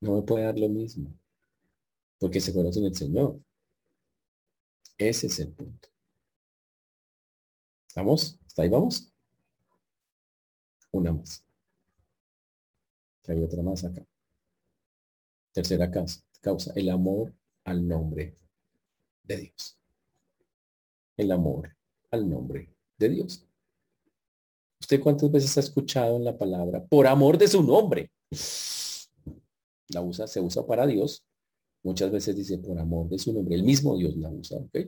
No 0.00 0.14
me 0.16 0.22
puede 0.22 0.44
dar 0.44 0.58
lo 0.58 0.68
mismo, 0.68 1.12
porque 2.18 2.40
se 2.40 2.52
conocen 2.54 2.84
el 2.86 2.94
Señor. 2.94 3.38
Ese 4.96 5.26
es 5.26 5.40
el 5.40 5.52
punto. 5.52 5.88
¿Vamos? 7.94 8.38
¿Está 8.46 8.62
ahí? 8.62 8.68
¿Vamos? 8.70 9.12
Una 10.92 11.12
más. 11.12 11.44
Hay 13.28 13.42
otra 13.42 13.62
más 13.62 13.84
acá. 13.84 14.04
Tercera 15.54 15.88
causa, 16.40 16.72
el 16.74 16.90
amor 16.90 17.32
al 17.62 17.86
nombre 17.86 18.36
de 19.22 19.36
Dios. 19.36 19.78
El 21.16 21.30
amor 21.30 21.76
al 22.10 22.28
nombre 22.28 22.74
de 22.98 23.08
Dios. 23.08 23.46
¿Usted 24.80 25.00
cuántas 25.00 25.30
veces 25.30 25.56
ha 25.56 25.60
escuchado 25.60 26.16
en 26.16 26.24
la 26.24 26.36
palabra 26.36 26.84
por 26.84 27.06
amor 27.06 27.38
de 27.38 27.46
su 27.46 27.62
nombre? 27.62 28.10
La 29.90 30.02
usa, 30.02 30.26
se 30.26 30.40
usa 30.40 30.66
para 30.66 30.88
Dios. 30.88 31.24
Muchas 31.84 32.10
veces 32.10 32.34
dice 32.34 32.58
por 32.58 32.76
amor 32.76 33.08
de 33.08 33.18
su 33.20 33.32
nombre. 33.32 33.54
El 33.54 33.62
mismo 33.62 33.96
Dios 33.96 34.16
la 34.16 34.30
usa, 34.30 34.58
¿ok? 34.58 34.78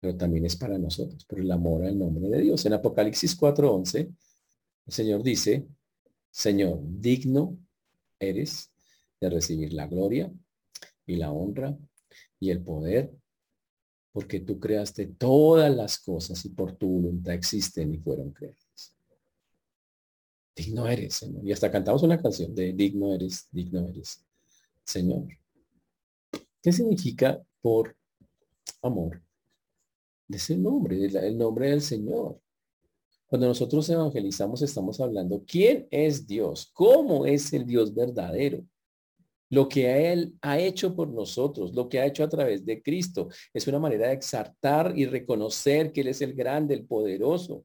Pero 0.00 0.16
también 0.16 0.44
es 0.44 0.56
para 0.56 0.76
nosotros, 0.76 1.24
por 1.24 1.40
el 1.40 1.50
amor 1.50 1.86
al 1.86 1.98
nombre 1.98 2.28
de 2.28 2.42
Dios. 2.42 2.66
En 2.66 2.74
Apocalipsis 2.74 3.34
4:11, 3.34 4.14
el 4.86 4.92
Señor 4.92 5.22
dice, 5.22 5.66
Señor, 6.30 6.80
digno 6.82 7.56
eres 8.18 8.71
de 9.22 9.30
recibir 9.30 9.72
la 9.72 9.86
gloria 9.86 10.32
y 11.06 11.16
la 11.16 11.30
honra 11.30 11.78
y 12.40 12.50
el 12.50 12.62
poder, 12.62 13.12
porque 14.12 14.40
tú 14.40 14.58
creaste 14.58 15.06
todas 15.06 15.74
las 15.74 15.98
cosas 16.00 16.44
y 16.44 16.50
por 16.50 16.76
tu 16.76 16.88
voluntad 16.88 17.34
existen 17.34 17.94
y 17.94 17.98
fueron 17.98 18.32
creadas. 18.32 18.96
Digno 20.54 20.86
eres, 20.88 21.14
Señor. 21.14 21.46
Y 21.46 21.52
hasta 21.52 21.70
cantamos 21.70 22.02
una 22.02 22.20
canción 22.20 22.54
de 22.54 22.72
digno 22.72 23.14
eres, 23.14 23.48
digno 23.52 23.86
eres, 23.88 24.24
Señor. 24.84 25.28
¿Qué 26.60 26.72
significa 26.72 27.40
por 27.60 27.96
amor? 28.82 29.22
De 30.26 30.36
ese 30.36 30.56
nombre, 30.56 31.04
el 31.04 31.38
nombre 31.38 31.70
del 31.70 31.80
Señor. 31.80 32.40
Cuando 33.26 33.46
nosotros 33.46 33.88
evangelizamos 33.88 34.60
estamos 34.62 35.00
hablando 35.00 35.44
quién 35.46 35.86
es 35.90 36.26
Dios, 36.26 36.70
cómo 36.74 37.24
es 37.24 37.52
el 37.52 37.64
Dios 37.64 37.94
verdadero 37.94 38.66
lo 39.52 39.68
que 39.68 40.10
Él 40.10 40.34
ha 40.40 40.58
hecho 40.58 40.96
por 40.96 41.08
nosotros, 41.08 41.74
lo 41.74 41.86
que 41.86 42.00
ha 42.00 42.06
hecho 42.06 42.24
a 42.24 42.28
través 42.28 42.64
de 42.64 42.82
Cristo. 42.82 43.28
Es 43.52 43.66
una 43.66 43.78
manera 43.78 44.08
de 44.08 44.14
exaltar 44.14 44.94
y 44.96 45.04
reconocer 45.04 45.92
que 45.92 46.00
Él 46.00 46.08
es 46.08 46.22
el 46.22 46.32
grande, 46.32 46.72
el 46.72 46.86
poderoso. 46.86 47.62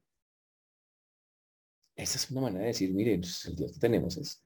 Esa 1.96 2.18
es 2.18 2.30
una 2.30 2.42
manera 2.42 2.60
de 2.60 2.68
decir, 2.68 2.92
miren, 2.92 3.22
pues, 3.22 3.46
el 3.46 3.56
Dios 3.56 3.72
que 3.72 3.78
tenemos 3.78 4.18
es. 4.18 4.44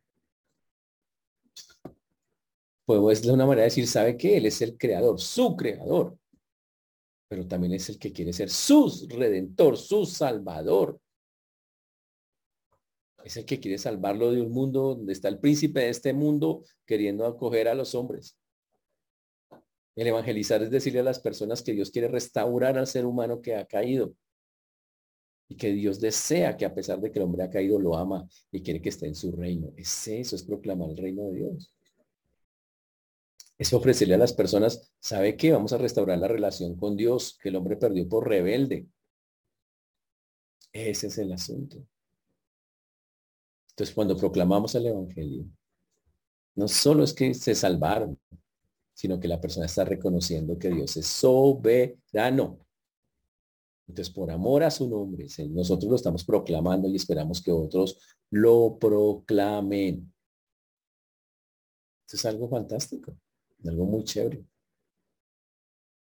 Pues 2.85 3.21
es 3.21 3.27
una 3.27 3.45
manera 3.45 3.63
de 3.63 3.71
decir, 3.71 3.89
¿sabe 3.89 4.17
que 4.17 4.37
Él 4.37 4.47
es 4.47 4.63
el 4.63 4.79
creador, 4.79 5.21
su 5.21 5.57
creador. 5.57 6.17
Pero 7.27 7.49
también 7.49 7.73
es 7.73 7.89
el 7.89 7.99
que 7.99 8.13
quiere 8.13 8.33
ser 8.33 8.51
su 8.51 9.09
redentor, 9.11 9.77
su 9.77 10.07
salvador. 10.07 11.01
Es 13.25 13.37
el 13.37 13.45
que 13.45 13.61
quiere 13.61 13.79
salvarlo 13.79 14.33
de 14.33 14.41
un 14.41 14.53
mundo 14.53 14.95
donde 14.95 15.13
está 15.13 15.29
el 15.29 15.39
príncipe 15.39 15.81
de 15.81 15.89
este 15.91 16.13
mundo 16.13 16.65
queriendo 16.87 17.27
acoger 17.27 17.69
a 17.69 17.75
los 17.75 17.95
hombres. 17.95 18.37
El 19.95 20.07
evangelizar 20.07 20.63
es 20.63 20.71
decirle 20.71 21.01
a 21.01 21.05
las 21.05 21.21
personas 21.21 21.63
que 21.63 21.73
Dios 21.73 21.91
quiere 21.91 22.09
restaurar 22.09 22.79
al 22.79 22.87
ser 22.87 23.05
humano 23.05 23.43
que 23.43 23.57
ha 23.57 23.67
caído. 23.67 24.15
Y 25.49 25.57
que 25.57 25.73
Dios 25.73 26.01
desea 26.01 26.57
que 26.57 26.65
a 26.65 26.75
pesar 26.75 26.99
de 27.01 27.13
que 27.13 27.19
el 27.19 27.27
hombre 27.27 27.43
ha 27.43 27.51
caído, 27.51 27.79
lo 27.79 27.97
ama 27.97 28.27
y 28.51 28.63
quiere 28.63 28.81
que 28.81 28.89
esté 28.89 29.07
en 29.07 29.15
su 29.15 29.33
reino. 29.33 29.73
Es 29.77 30.09
eso, 30.09 30.35
es 30.35 30.43
proclamar 30.43 30.91
el 30.91 30.97
reino 30.97 31.25
de 31.25 31.35
Dios. 31.35 31.75
Es 33.59 33.73
ofrecerle 33.75 34.15
a 34.15 34.19
las 34.19 34.33
personas, 34.33 34.91
¿sabe 34.99 35.37
qué? 35.37 35.53
Vamos 35.53 35.75
a 35.75 35.79
restaurar 35.79 36.19
la 36.19 36.27
relación 36.27 36.75
con 36.77 36.97
Dios 36.97 37.39
que 37.41 37.51
el 37.51 37.57
hombre 37.57 37.77
perdió 37.77 38.09
por 38.09 38.27
rebelde. 38.27 38.87
Ese 40.73 41.09
es 41.09 41.19
el 41.19 41.33
asunto. 41.33 41.87
Entonces, 43.73 43.95
cuando 43.95 44.17
proclamamos 44.17 44.75
el 44.75 44.87
Evangelio, 44.87 45.47
no 46.55 46.69
solo 46.69 47.05
es 47.05 47.15
que 47.15 47.33
se 47.33 47.55
salvaron, 47.55 48.19
sino 48.93 49.19
que 49.19 49.29
la 49.29 49.41
persona 49.41 49.67
está 49.67 49.85
reconociendo 49.85 50.59
que 50.59 50.69
Dios 50.69 50.97
es 50.99 51.07
soberano. 51.07 52.59
Entonces, 53.89 54.13
por 54.15 54.31
amor 54.31 54.63
a 54.63 54.71
su 54.71 54.89
nombre, 54.89 55.27
nosotros 55.51 55.91
lo 55.91 55.97
estamos 55.97 56.25
proclamando 56.25 56.89
y 56.89 56.97
esperamos 56.97 57.43
que 57.43 57.51
otros 57.51 57.99
lo 58.31 58.79
proclamen. 58.79 60.13
Esto 62.07 62.17
es 62.17 62.25
algo 62.27 62.49
fantástico, 62.49 63.17
algo 63.65 63.87
muy 63.87 64.05
chévere. 64.05 64.45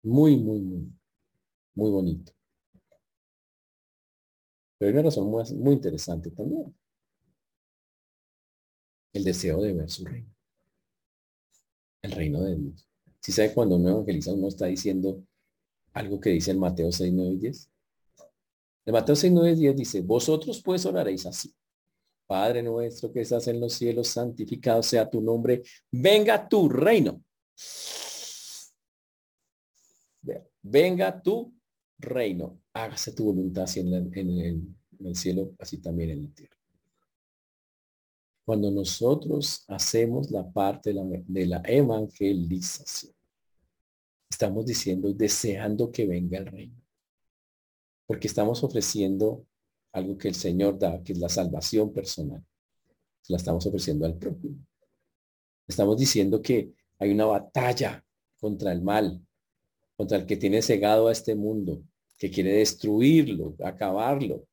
Muy, 0.03 0.37
muy, 0.37 0.61
muy, 0.61 0.92
muy 1.74 1.90
bonito. 1.90 2.33
Pero 4.79 4.88
hay 4.88 4.92
una 4.92 5.03
razón 5.05 5.31
muy, 5.31 5.42
muy 5.55 5.72
interesante 5.74 6.31
también. 6.31 6.74
El 9.14 9.24
deseo 9.24 9.62
de 9.62 9.72
ver 9.72 9.88
su 9.88 10.05
reino 10.05 10.35
el 12.05 12.12
reino 12.12 12.42
de 12.42 12.57
Dios. 12.57 12.87
Si 13.20 13.33
sabe 13.33 13.55
cuando 13.55 13.77
uno 13.77 13.90
evangeliza, 13.90 14.35
uno 14.35 14.48
está 14.48 14.66
diciendo 14.66 15.24
algo 15.94 16.20
que 16.20 16.31
dice 16.31 16.50
en 16.50 16.59
Mateo 16.59 16.92
6, 16.92 17.12
9 17.12 17.33
y 17.33 17.38
10. 17.38 17.70
En 18.87 18.92
Mateo 18.92 19.16
6, 19.16 19.33
9 19.33 19.50
y 19.53 19.55
10 19.55 19.77
dice, 19.77 20.00
vosotros 20.03 20.62
pues 20.62 20.85
oraréis 20.85 21.24
así. 21.24 21.55
Padre 22.27 22.62
nuestro 22.62 23.11
que 23.11 23.22
estás 23.22 23.48
en 23.48 23.59
los 23.59 23.72
cielos, 23.72 24.09
santificado 24.09 24.83
sea 24.83 25.09
tu 25.09 25.22
nombre, 25.22 25.62
venga 25.90 26.46
tu 26.46 26.68
reino. 26.68 27.22
Venga 30.62 31.22
tu 31.22 31.55
reino. 31.98 32.61
Hágase 32.74 33.12
tu 33.12 33.24
voluntad 33.24 33.64
así 33.64 33.81
en, 33.81 33.94
en 33.94 34.77
el 35.00 35.16
cielo, 35.16 35.55
así 35.59 35.79
también 35.79 36.11
en 36.11 36.22
la 36.24 36.31
tierra. 36.35 36.54
Cuando 38.44 38.70
nosotros 38.70 39.64
hacemos 39.68 40.30
la 40.30 40.50
parte 40.50 40.92
de 40.92 41.46
la, 41.46 41.62
evangelización, 41.64 43.14
estamos 44.28 44.66
diciendo 44.66 45.09
y 45.09 45.14
deseando 45.14 45.90
que 45.90 46.07
venga 46.07 46.38
el 46.38 46.46
reino. 46.46 46.83
Porque 48.07 48.26
estamos 48.26 48.62
ofreciendo 48.62 49.46
algo 49.92 50.18
que 50.18 50.28
el 50.28 50.35
Señor 50.35 50.78
da, 50.78 51.02
que 51.02 51.14
es 51.14 51.18
la 51.18 51.30
salvación 51.30 51.92
personal. 51.92 52.44
La 53.28 53.38
estamos 53.38 53.64
ofreciendo 53.66 54.04
al 54.04 54.18
propio. 54.18 54.50
Estamos 55.66 55.96
diciendo 55.96 56.42
que 56.42 56.74
hay 56.98 57.11
una 57.11 57.24
batalla 57.24 58.04
contra 58.38 58.72
el 58.72 58.83
mal, 58.83 59.24
contra 59.96 60.18
el 60.18 60.26
que 60.26 60.37
tiene 60.37 60.61
cegado 60.61 61.09
a 61.09 61.12
este 61.12 61.35
mundo, 61.35 61.83
que 62.18 62.30
quiere 62.30 62.52
destruirlo, 62.52 63.57
acabarlo. 63.64 64.46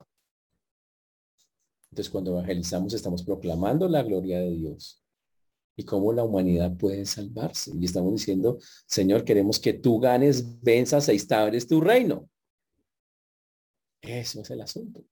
Entonces, 1.92 2.10
cuando 2.10 2.32
evangelizamos, 2.32 2.94
estamos 2.94 3.22
proclamando 3.24 3.88
la 3.90 4.02
gloria 4.02 4.40
de 4.40 4.52
Dios 4.52 5.04
y 5.76 5.84
cómo 5.84 6.14
la 6.14 6.24
humanidad 6.24 6.76
puede 6.78 7.06
salvarse. 7.06 7.72
Y 7.78 7.84
estamos 7.84 8.14
diciendo, 8.14 8.60
Señor, 8.86 9.26
queremos 9.26 9.60
que 9.60 9.74
tú 9.74 10.00
ganes, 10.00 10.62
venzas 10.62 11.10
e 11.10 11.14
instaures 11.14 11.68
tu 11.68 11.82
reino. 11.82 12.30
Eso 14.02 14.42
es 14.42 14.50
el 14.50 14.62
asunto. 14.62 15.04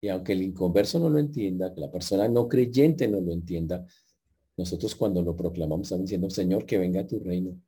Y 0.00 0.08
aunque 0.08 0.32
el 0.32 0.42
inconverso 0.42 0.98
no 0.98 1.10
lo 1.10 1.18
entienda, 1.18 1.74
que 1.74 1.80
la 1.80 1.90
persona 1.90 2.26
no 2.26 2.48
creyente 2.48 3.06
no 3.06 3.20
lo 3.20 3.32
entienda, 3.32 3.84
nosotros 4.56 4.94
cuando 4.94 5.22
lo 5.22 5.36
proclamamos 5.36 5.86
estamos 5.86 6.04
diciendo, 6.04 6.30
Señor, 6.30 6.64
que 6.64 6.78
venga 6.78 7.06
tu 7.06 7.18
reino. 7.20 7.60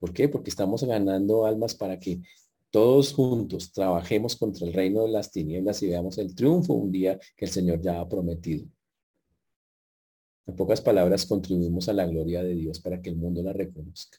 ¿Por 0.00 0.12
qué? 0.12 0.28
Porque 0.28 0.50
estamos 0.50 0.82
ganando 0.82 1.46
almas 1.46 1.76
para 1.76 2.00
que 2.00 2.20
todos 2.74 3.12
juntos 3.12 3.70
trabajemos 3.70 4.34
contra 4.34 4.66
el 4.66 4.72
reino 4.72 5.04
de 5.04 5.10
las 5.10 5.30
tinieblas 5.30 5.80
y 5.84 5.90
veamos 5.90 6.18
el 6.18 6.34
triunfo 6.34 6.74
un 6.74 6.90
día 6.90 7.20
que 7.36 7.44
el 7.44 7.50
Señor 7.52 7.80
ya 7.80 8.00
ha 8.00 8.08
prometido. 8.08 8.66
En 10.44 10.56
pocas 10.56 10.80
palabras, 10.80 11.24
contribuimos 11.24 11.88
a 11.88 11.92
la 11.92 12.04
gloria 12.04 12.42
de 12.42 12.52
Dios 12.56 12.80
para 12.80 13.00
que 13.00 13.10
el 13.10 13.16
mundo 13.16 13.44
la 13.44 13.52
reconozca. 13.52 14.18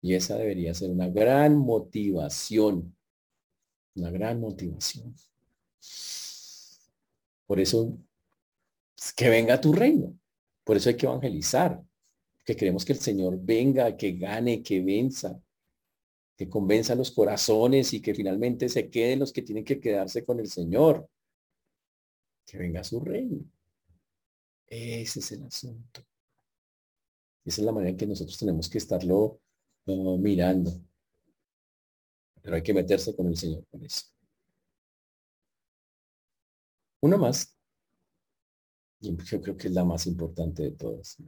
Y 0.00 0.14
esa 0.14 0.36
debería 0.38 0.74
ser 0.74 0.90
una 0.90 1.08
gran 1.08 1.56
motivación, 1.56 2.96
una 3.94 4.10
gran 4.10 4.40
motivación. 4.40 5.14
Por 7.46 7.60
eso, 7.60 7.96
pues, 8.96 9.12
que 9.12 9.28
venga 9.28 9.60
tu 9.60 9.72
reino. 9.72 10.18
Por 10.64 10.78
eso 10.78 10.88
hay 10.88 10.96
que 10.96 11.06
evangelizar, 11.06 11.80
que 12.44 12.56
queremos 12.56 12.84
que 12.84 12.94
el 12.94 12.98
Señor 12.98 13.38
venga, 13.40 13.96
que 13.96 14.14
gane, 14.14 14.64
que 14.64 14.82
venza, 14.82 15.40
que 16.36 16.48
convenza 16.48 16.94
los 16.94 17.10
corazones 17.10 17.92
y 17.92 18.00
que 18.00 18.14
finalmente 18.14 18.68
se 18.68 18.88
queden 18.90 19.20
los 19.20 19.32
que 19.32 19.42
tienen 19.42 19.64
que 19.64 19.80
quedarse 19.80 20.24
con 20.24 20.40
el 20.40 20.48
Señor. 20.48 21.08
Que 22.46 22.58
venga 22.58 22.82
su 22.82 23.00
reino. 23.00 23.44
Ese 24.66 25.20
es 25.20 25.32
el 25.32 25.44
asunto. 25.44 26.02
Esa 27.44 27.60
es 27.60 27.64
la 27.64 27.72
manera 27.72 27.90
en 27.90 27.96
que 27.96 28.06
nosotros 28.06 28.38
tenemos 28.38 28.68
que 28.68 28.78
estarlo 28.78 29.40
uh, 29.86 30.18
mirando. 30.18 30.72
Pero 32.40 32.56
hay 32.56 32.62
que 32.62 32.74
meterse 32.74 33.14
con 33.14 33.26
el 33.26 33.36
Señor 33.36 33.64
con 33.70 33.84
eso. 33.84 34.06
Una 37.00 37.16
más. 37.16 37.54
yo 39.00 39.40
creo 39.40 39.56
que 39.56 39.68
es 39.68 39.74
la 39.74 39.84
más 39.84 40.06
importante 40.06 40.62
de 40.62 40.70
todas. 40.72 41.18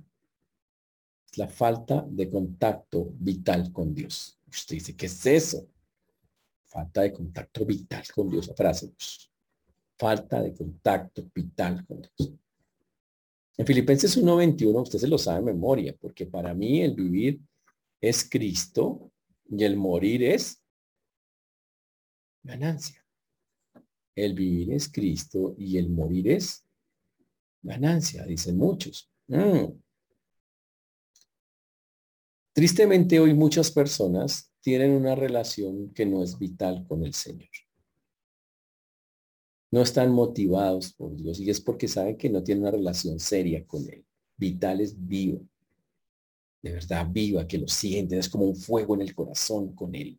la 1.37 1.49
falta 1.49 2.07
de 2.09 2.31
contacto 2.31 3.11
vital 3.19 3.73
con 3.73 3.93
Dios. 3.93 4.39
Usted 4.55 4.77
dice, 4.77 4.97
¿qué 4.97 5.07
es 5.07 5.27
eso? 5.27 5.69
Falta 6.67 7.03
de 7.03 7.13
contacto 7.13 7.65
vital 7.65 8.05
con 8.15 8.31
Dios. 8.31 8.51
Frase. 8.57 8.93
Falta 9.99 10.43
de 10.43 10.55
contacto 10.55 11.29
vital 11.35 11.85
con 11.87 12.03
Dios. 12.03 12.33
En 13.57 13.67
Filipenses 13.67 14.21
1.21, 14.21 14.83
usted 14.83 14.99
se 14.99 15.09
lo 15.09 15.19
sabe 15.19 15.39
en 15.39 15.45
memoria, 15.45 15.95
porque 16.01 16.27
para 16.27 16.55
mí 16.55 16.83
el 16.83 16.95
vivir 16.95 17.41
es 18.01 18.29
Cristo 18.29 19.13
y 19.49 19.63
el 19.65 19.77
morir 19.77 20.25
es 20.25 20.61
ganancia. 22.43 23.05
El 24.17 24.35
vivir 24.35 24.73
es 24.73 24.89
Cristo 24.89 25.55
y 25.57 25.79
el 25.79 25.89
morir 25.91 26.29
es 26.29 26.65
ganancia, 27.63 28.25
dicen 28.25 28.57
muchos. 28.57 29.11
Mm. 29.29 29.84
Tristemente 32.55 33.19
hoy 33.19 33.35
muchas 33.35 33.73
personas 33.73 34.49
tienen 34.61 34.93
una 34.93 35.17
relación 35.17 35.93
que 35.93 36.07
no 36.07 36.23
es 36.23 36.39
vital 36.39 36.87
con 36.87 37.05
el 37.05 37.13
Señor. 37.13 37.49
No 39.73 39.83
están 39.83 40.13
motivados 40.13 40.93
por 40.93 41.17
Dios 41.17 41.41
y 41.41 41.51
es 41.51 41.61
porque 41.61 41.89
saben 41.89 42.17
que 42.17 42.31
no 42.31 42.45
tienen 42.45 42.63
una 42.63 42.71
relación 42.71 43.19
seria 43.19 43.67
con 43.67 43.83
Él. 43.91 44.07
Vital 44.37 44.81
es 44.81 44.95
vivo. 44.97 45.45
De 46.63 46.71
verdad 46.71 47.09
viva, 47.11 47.45
que 47.45 47.59
lo 47.59 47.67
sienten. 47.67 48.21
Es 48.21 48.29
como 48.29 48.45
un 48.45 48.55
fuego 48.55 48.95
en 48.95 49.03
el 49.03 49.17
corazón 49.17 49.75
con 49.75 49.93
Él. 49.97 50.17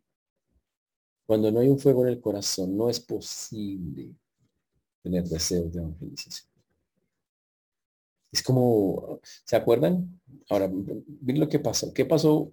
Cuando 1.24 1.50
no 1.50 1.60
hay 1.60 1.70
un 1.70 1.78
fuego 1.78 2.04
en 2.04 2.12
el 2.12 2.20
corazón, 2.20 2.76
no 2.76 2.90
es 2.90 3.00
posible 3.00 4.14
tener 5.02 5.24
deseos 5.24 5.72
de 5.72 5.80
evangelización. 5.80 6.55
Es 8.36 8.42
como, 8.42 9.18
¿se 9.22 9.56
acuerdan? 9.56 10.20
Ahora, 10.50 10.68
miren 10.68 11.40
lo 11.40 11.48
que 11.48 11.58
pasó. 11.58 11.90
¿Qué 11.94 12.04
pasó 12.04 12.52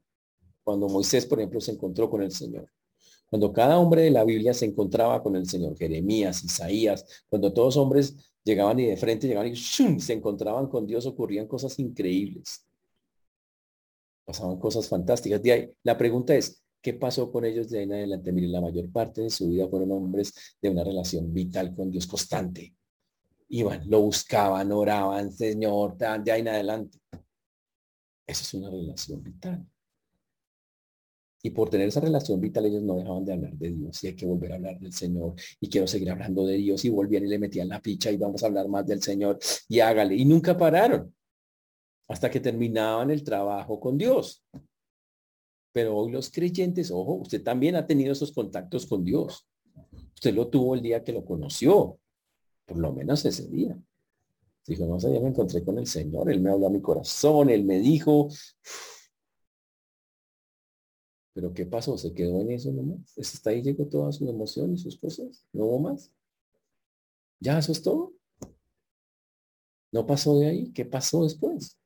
cuando 0.63 0.87
Moisés, 0.87 1.25
por 1.25 1.39
ejemplo, 1.39 1.59
se 1.59 1.71
encontró 1.71 2.09
con 2.09 2.23
el 2.23 2.31
Señor? 2.31 2.69
Cuando 3.29 3.51
cada 3.51 3.77
hombre 3.77 4.03
de 4.03 4.11
la 4.11 4.23
Biblia 4.23 4.53
se 4.53 4.63
encontraba 4.63 5.21
con 5.21 5.35
el 5.35 5.45
Señor, 5.45 5.77
Jeremías, 5.77 6.41
Isaías, 6.41 7.25
cuando 7.27 7.51
todos 7.51 7.75
hombres 7.75 8.33
llegaban 8.45 8.79
y 8.79 8.85
de 8.85 8.95
frente 8.95 9.27
llegaban 9.27 9.51
y 9.51 9.57
se 9.57 10.13
encontraban 10.13 10.67
con 10.67 10.87
Dios, 10.87 11.05
ocurrían 11.05 11.47
cosas 11.47 11.77
increíbles. 11.79 12.65
Pasaban 14.23 14.57
cosas 14.57 14.87
fantásticas. 14.87 15.43
De 15.43 15.51
ahí, 15.51 15.69
la 15.83 15.97
pregunta 15.97 16.33
es, 16.33 16.63
¿qué 16.81 16.93
pasó 16.93 17.29
con 17.29 17.43
ellos 17.43 17.69
de 17.69 17.79
ahí 17.79 17.83
en 17.83 17.91
adelante? 17.91 18.31
Miren, 18.31 18.53
la 18.53 18.61
mayor 18.61 18.89
parte 18.89 19.23
de 19.23 19.29
su 19.29 19.49
vida 19.49 19.67
fueron 19.67 19.91
hombres 19.91 20.33
de 20.61 20.69
una 20.69 20.85
relación 20.85 21.33
vital 21.33 21.75
con 21.75 21.91
Dios 21.91 22.07
constante. 22.07 22.73
Iban, 23.49 23.89
lo 23.89 24.01
buscaban, 24.01 24.71
oraban, 24.71 25.31
Señor, 25.31 25.97
de 25.97 26.31
ahí 26.31 26.41
en 26.41 26.47
adelante. 26.47 26.99
Esa 28.25 28.43
es 28.43 28.53
una 28.53 28.69
relación 28.69 29.21
vital. 29.21 29.65
Y 31.45 31.49
por 31.49 31.69
tener 31.69 31.89
esa 31.89 31.99
relación 31.99 32.39
vital, 32.39 32.65
ellos 32.65 32.83
no 32.83 32.95
dejaban 32.95 33.25
de 33.25 33.33
hablar 33.33 33.53
de 33.53 33.71
Dios 33.71 34.01
y 34.01 34.07
hay 34.07 34.15
que 34.15 34.25
volver 34.25 34.53
a 34.53 34.55
hablar 34.55 34.79
del 34.79 34.93
Señor 34.93 35.35
y 35.59 35.67
quiero 35.67 35.87
seguir 35.87 36.09
hablando 36.09 36.45
de 36.45 36.55
Dios 36.55 36.85
y 36.85 36.89
volvían 36.89 37.25
y 37.25 37.27
le 37.27 37.37
metían 37.37 37.67
la 37.67 37.81
picha 37.81 38.09
y 38.11 38.17
vamos 38.17 38.41
a 38.43 38.45
hablar 38.45 38.69
más 38.69 38.87
del 38.87 39.01
Señor 39.01 39.39
y 39.67 39.81
hágale. 39.81 40.15
Y 40.15 40.23
nunca 40.23 40.57
pararon 40.57 41.13
hasta 42.07 42.31
que 42.31 42.39
terminaban 42.39 43.11
el 43.11 43.25
trabajo 43.25 43.77
con 43.77 43.97
Dios. 43.97 44.41
Pero 45.73 45.97
hoy 45.97 46.11
los 46.13 46.31
creyentes, 46.31 46.91
ojo, 46.91 47.15
usted 47.15 47.43
también 47.43 47.75
ha 47.75 47.85
tenido 47.85 48.13
esos 48.13 48.31
contactos 48.31 48.85
con 48.85 49.03
Dios. 49.03 49.45
Usted 50.15 50.33
lo 50.33 50.47
tuvo 50.47 50.75
el 50.75 50.81
día 50.81 51.03
que 51.03 51.11
lo 51.11 51.25
conoció, 51.25 51.99
por 52.65 52.77
lo 52.77 52.93
menos 52.93 53.25
ese 53.25 53.47
día. 53.47 53.77
Dijo, 54.65 54.85
no 54.85 54.99
sé, 54.99 55.09
me 55.09 55.27
encontré 55.27 55.63
con 55.63 55.77
el 55.77 55.87
Señor, 55.87 56.31
Él 56.31 56.39
me 56.39 56.49
habló 56.49 56.67
a 56.67 56.69
mi 56.69 56.81
corazón, 56.81 57.49
Él 57.49 57.65
me 57.65 57.79
dijo, 57.79 58.29
pero 61.33 61.53
¿qué 61.53 61.65
pasó? 61.65 61.97
¿Se 61.97 62.13
quedó 62.13 62.41
en 62.41 62.51
eso 62.51 62.71
nomás? 62.71 63.17
¿Está 63.17 63.49
ahí 63.49 63.61
llegó 63.61 63.87
toda 63.87 64.11
su 64.11 64.29
emoción 64.29 64.73
y 64.73 64.77
sus 64.77 64.97
cosas? 64.97 65.45
¿No 65.51 65.65
hubo 65.65 65.79
más? 65.79 66.13
¿Ya 67.39 67.57
eso 67.57 67.71
es 67.71 67.81
todo? 67.81 68.13
¿No 69.91 70.05
pasó 70.05 70.39
de 70.39 70.47
ahí? 70.47 70.71
¿Qué 70.71 70.85
pasó 70.85 71.23
después? 71.23 71.77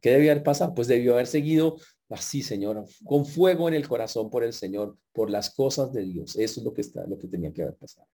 ¿Qué 0.00 0.10
debió 0.10 0.32
haber 0.32 0.42
pasado? 0.42 0.74
Pues 0.74 0.88
debió 0.88 1.14
haber 1.14 1.26
seguido 1.26 1.76
así, 2.08 2.42
Señor, 2.42 2.84
con 3.04 3.26
fuego 3.26 3.68
en 3.68 3.74
el 3.74 3.88
corazón 3.88 4.30
por 4.30 4.44
el 4.44 4.52
Señor, 4.52 4.96
por 5.12 5.30
las 5.30 5.54
cosas 5.54 5.92
de 5.92 6.02
Dios. 6.02 6.36
Eso 6.36 6.60
es 6.60 6.64
lo 6.64 6.72
que 6.72 6.80
está, 6.80 7.06
lo 7.06 7.18
que 7.18 7.28
tenía 7.28 7.52
que 7.52 7.62
haber 7.62 7.76
pasado. 7.76 8.08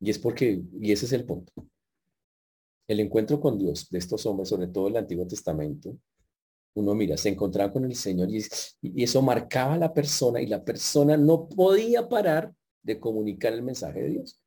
Y 0.00 0.10
es 0.10 0.18
porque, 0.18 0.62
y 0.80 0.92
ese 0.92 1.06
es 1.06 1.12
el 1.12 1.24
punto. 1.24 1.52
El 2.86 3.00
encuentro 3.00 3.40
con 3.40 3.58
Dios 3.58 3.88
de 3.90 3.98
estos 3.98 4.24
hombres, 4.26 4.48
sobre 4.48 4.68
todo 4.68 4.88
el 4.88 4.96
Antiguo 4.96 5.26
Testamento, 5.26 5.96
uno 6.74 6.94
mira, 6.94 7.16
se 7.16 7.28
encontraba 7.28 7.72
con 7.72 7.84
el 7.84 7.94
Señor 7.94 8.30
y, 8.30 8.44
eso 9.02 9.20
marcaba 9.20 9.74
a 9.74 9.78
la 9.78 9.92
persona 9.92 10.40
y 10.40 10.46
la 10.46 10.64
persona 10.64 11.16
no 11.16 11.48
podía 11.48 12.08
parar 12.08 12.54
de 12.82 13.00
comunicar 13.00 13.52
el 13.52 13.62
mensaje 13.62 14.00
de 14.00 14.10
Dios. 14.10 14.40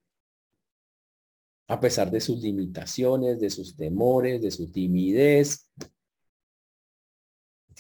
A 1.68 1.80
pesar 1.80 2.10
de 2.10 2.20
sus 2.20 2.42
limitaciones, 2.42 3.40
de 3.40 3.50
sus 3.50 3.76
temores, 3.76 4.42
de 4.42 4.52
su 4.52 4.72
timidez. 4.72 5.70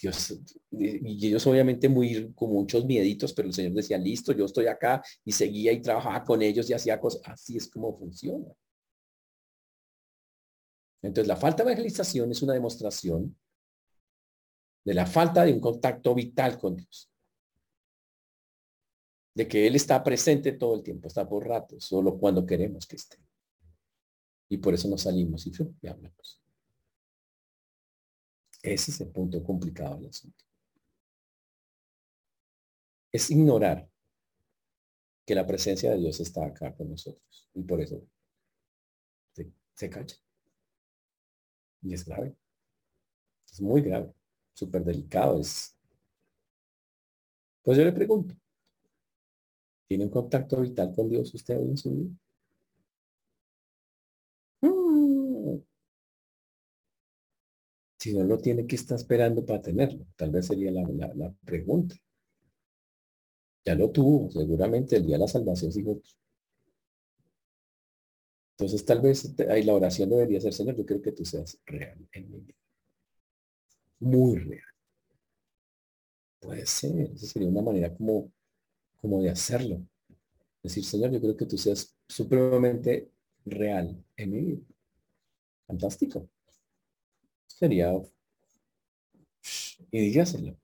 Dios, 0.02 0.40
y 0.72 1.28
ellos 1.28 1.46
obviamente 1.46 1.88
muy 1.88 2.34
con 2.34 2.52
muchos 2.52 2.86
mieditos, 2.86 3.34
pero 3.34 3.48
el 3.48 3.54
Señor 3.54 3.74
decía, 3.74 3.98
listo, 3.98 4.32
yo 4.32 4.46
estoy 4.46 4.68
acá 4.68 5.04
y 5.24 5.32
seguía 5.32 5.72
y 5.72 5.82
trabajaba 5.82 6.24
con 6.24 6.42
ellos 6.42 6.70
y 6.70 6.74
hacía 6.74 7.00
cosas. 7.00 7.22
Así 7.26 7.58
es 7.58 7.70
como 7.70 7.98
funciona. 7.98 8.48
Entonces, 11.04 11.28
la 11.28 11.36
falta 11.36 11.64
de 11.64 11.72
evangelización 11.72 12.32
es 12.32 12.42
una 12.42 12.54
demostración 12.54 13.36
de 14.84 14.94
la 14.94 15.06
falta 15.06 15.46
de 15.46 15.54
un 15.54 15.60
contacto 15.60 16.14
vital 16.16 16.58
con 16.58 16.76
Dios. 16.76 17.10
De 19.36 19.48
que 19.48 19.66
Él 19.68 19.76
está 19.76 20.04
presente 20.04 20.52
todo 20.54 20.76
el 20.76 20.84
tiempo, 20.84 21.08
está 21.08 21.28
por 21.28 21.48
rato, 21.48 21.80
solo 21.80 22.18
cuando 22.18 22.46
queremos 22.46 22.86
que 22.86 22.96
esté. 22.96 23.18
Y 24.50 24.58
por 24.58 24.74
eso 24.74 24.88
nos 24.90 25.02
salimos 25.02 25.48
y, 25.48 25.52
y 25.82 25.88
hablamos. 25.88 26.41
Ese 28.64 28.92
es 28.92 29.02
el 29.02 29.12
punto 29.12 29.44
complicado 29.44 29.98
del 29.98 30.10
asunto. 30.10 30.46
Es 33.12 33.30
ignorar 33.30 33.90
que 35.26 35.36
la 35.36 35.46
presencia 35.46 35.92
de 35.92 35.98
Dios 35.98 36.20
está 36.20 36.46
acá 36.46 36.74
con 36.76 36.90
nosotros. 36.90 37.50
Y 37.54 37.64
por 37.64 37.82
eso 37.82 38.02
se, 39.34 39.52
se 39.74 39.90
cacha. 39.90 40.16
Y 41.82 41.94
es 41.94 42.06
grave. 42.06 42.36
Es 43.52 43.60
muy 43.62 43.82
grave 43.82 44.14
súper 44.54 44.84
delicado. 44.84 45.40
Es... 45.40 45.76
Pues 47.64 47.78
yo 47.78 47.84
le 47.84 47.92
pregunto, 47.92 48.36
¿tiene 49.88 50.06
un 50.06 50.10
contacto 50.12 50.62
vital 50.62 50.94
con 50.96 51.10
Dios 51.10 51.34
usted 51.34 51.58
hoy 51.58 51.70
en 51.70 51.78
su 51.78 51.92
vida? 51.92 52.10
Mm. 54.62 55.62
Si 58.02 58.14
no 58.14 58.24
lo 58.24 58.38
tiene, 58.40 58.66
¿qué 58.66 58.76
está 58.76 58.96
esperando 58.96 59.46
para 59.46 59.62
tenerlo? 59.62 60.06
Tal 60.16 60.32
vez 60.32 60.48
sería 60.48 60.72
la, 60.72 60.82
la, 61.16 61.34
pregunta. 61.46 61.96
Ya 63.64 63.76
lo 63.76 63.92
tuvo, 63.92 64.32
seguramente 64.32 64.96
el 64.96 65.06
día 65.06 65.16
de 65.18 65.20
la 65.20 65.28
salvación 65.28 65.72
sigo. 65.72 66.02
Entonces 68.58 68.84
tal 68.86 69.02
vez 69.02 69.34
ahí 69.50 69.64
la 69.64 69.76
oración 69.76 70.10
debería 70.10 70.42
ser, 70.42 70.54
Señor, 70.54 70.76
yo 70.76 70.86
creo 70.86 71.02
que 71.02 71.12
tú 71.12 71.24
seas 71.26 71.60
real 71.66 72.08
en 72.12 72.32
mi 72.32 72.40
vida 72.40 72.62
muy 74.02 74.38
real. 74.40 74.66
Puede 76.40 76.66
ser, 76.66 77.00
esa 77.14 77.28
sería 77.28 77.48
una 77.48 77.62
manera 77.62 77.96
como, 77.96 78.32
como 79.00 79.22
de 79.22 79.30
hacerlo. 79.30 79.82
Decir, 80.64 80.84
Señor, 80.84 81.12
yo 81.12 81.22
creo 81.22 81.38
que 81.38 81.46
tú 81.46 81.58
seas 81.58 81.96
supremamente 82.08 83.12
real 83.46 84.04
en 84.18 84.32
mi 84.32 84.42
vida. 84.42 84.62
Fantástico. 85.68 86.28
Sería, 87.62 87.94
y 89.92 90.00
dígaselo. 90.00 90.58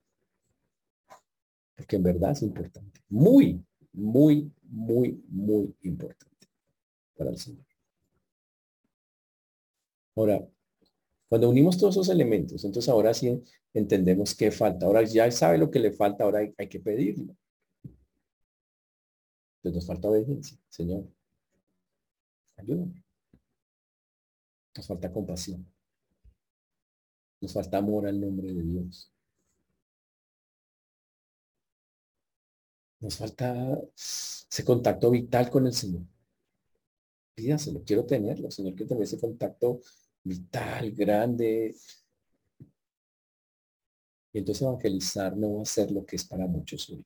Porque 1.76 1.98
en 1.98 2.02
verdad 2.02 2.32
es 2.32 2.42
importante. 2.42 3.02
Muy, 3.08 3.64
muy, 3.94 4.52
muy, 4.64 5.24
muy 5.28 5.76
importante 5.84 6.48
para 7.16 7.30
el 7.30 7.38
Señor. 7.38 7.68
Ahora, 10.16 10.50
cuando 11.30 11.52
unimos 11.52 11.78
todos 11.78 11.94
esos 11.94 12.10
elementos, 12.10 12.66
entonces 12.66 12.90
ahora 12.90 13.14
sí 13.14 13.44
entendemos 13.76 14.34
qué 14.34 14.50
falta. 14.50 14.88
Ahora 14.88 15.04
ya 15.04 15.30
sabe 15.30 15.60
lo 15.60 15.70
que 15.70 15.78
le 15.78 15.92
falta, 15.92 16.24
ahora 16.24 16.40
hay, 16.40 16.68
que 16.68 16.80
pedirlo. 16.80 17.38
Entonces 19.58 19.76
nos 19.76 19.86
falta 19.86 20.10
obediencia, 20.10 20.58
Señor. 20.68 21.06
Ayúdame. 22.56 23.04
Nos 24.76 24.88
falta 24.88 25.14
compasión. 25.14 25.77
Nos 27.42 27.54
falta 27.54 27.78
amor 27.78 28.08
al 28.08 28.20
nombre 28.20 28.52
de 28.54 28.64
Dios. 28.64 29.12
Nos 33.00 33.16
falta 33.16 33.80
ese 33.96 34.64
contacto 34.66 35.12
vital 35.12 35.50
con 35.50 35.68
el 35.68 35.74
Señor. 35.74 36.02
Pídaselo, 37.36 37.84
quiero 37.86 38.06
tenerlo, 38.06 38.50
Señor, 38.50 38.74
quiero 38.74 38.90
tener 38.90 39.04
ese 39.04 39.20
contacto 39.20 39.80
vital, 40.24 40.92
grande. 40.92 41.76
Y 44.34 44.40
entonces 44.40 44.64
evangelizar 44.64 45.38
no 45.38 45.58
va 45.58 45.62
a 45.62 45.66
ser 45.66 45.92
lo 45.92 46.06
que 46.06 46.16
es 46.16 46.26
para 46.26 46.48
muchos 46.48 46.90
hoy. 46.90 47.06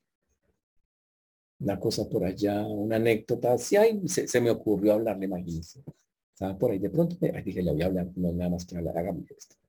Una 1.60 1.78
cosa 1.78 2.08
por 2.08 2.24
allá, 2.24 2.66
una 2.66 2.96
anécdota, 2.96 3.56
si 3.58 3.76
hay, 3.76 4.08
se, 4.08 4.40
me 4.40 4.50
ocurrió 4.50 4.94
hablarle, 4.94 5.26
imagínense. 5.26 5.84
Estaba 6.32 6.58
por 6.58 6.72
ahí, 6.72 6.78
de 6.78 6.90
pronto 6.90 7.16
dije, 7.44 7.62
le 7.62 7.70
voy 7.72 7.82
a 7.82 7.86
hablar, 7.86 8.10
no 8.16 8.32
nada 8.32 8.50
más 8.50 8.64
que 8.64 8.76
hablar, 8.76 8.96
hágame 8.98 9.24
esto. 9.36 9.61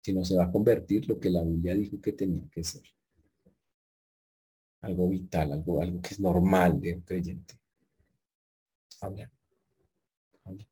Si 0.00 0.12
no 0.12 0.24
se 0.24 0.36
va 0.36 0.44
a 0.44 0.52
convertir 0.52 1.08
lo 1.08 1.18
que 1.18 1.30
la 1.30 1.42
Biblia 1.42 1.74
dijo 1.74 2.00
que 2.00 2.12
tenía 2.12 2.48
que 2.50 2.64
ser. 2.64 2.82
Algo 4.80 5.08
vital, 5.08 5.52
algo, 5.52 5.82
algo 5.82 6.00
que 6.00 6.14
es 6.14 6.20
normal 6.20 6.80
de 6.80 6.94
un 6.94 7.00
creyente. 7.02 7.58
Habla. 9.00 9.30
Habla. 10.44 10.66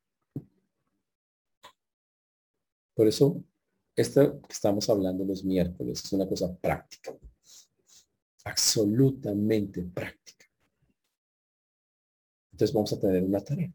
Por 2.94 3.08
eso, 3.08 3.44
esto 3.94 4.40
que 4.42 4.52
estamos 4.52 4.88
hablando 4.88 5.24
los 5.24 5.44
miércoles 5.44 6.04
es 6.04 6.12
una 6.12 6.26
cosa 6.26 6.54
práctica. 6.54 7.16
Absolutamente 8.44 9.82
práctica. 9.82 10.46
Entonces 12.52 12.74
vamos 12.74 12.92
a 12.92 13.00
tener 13.00 13.22
una 13.22 13.40
tarea. 13.40 13.70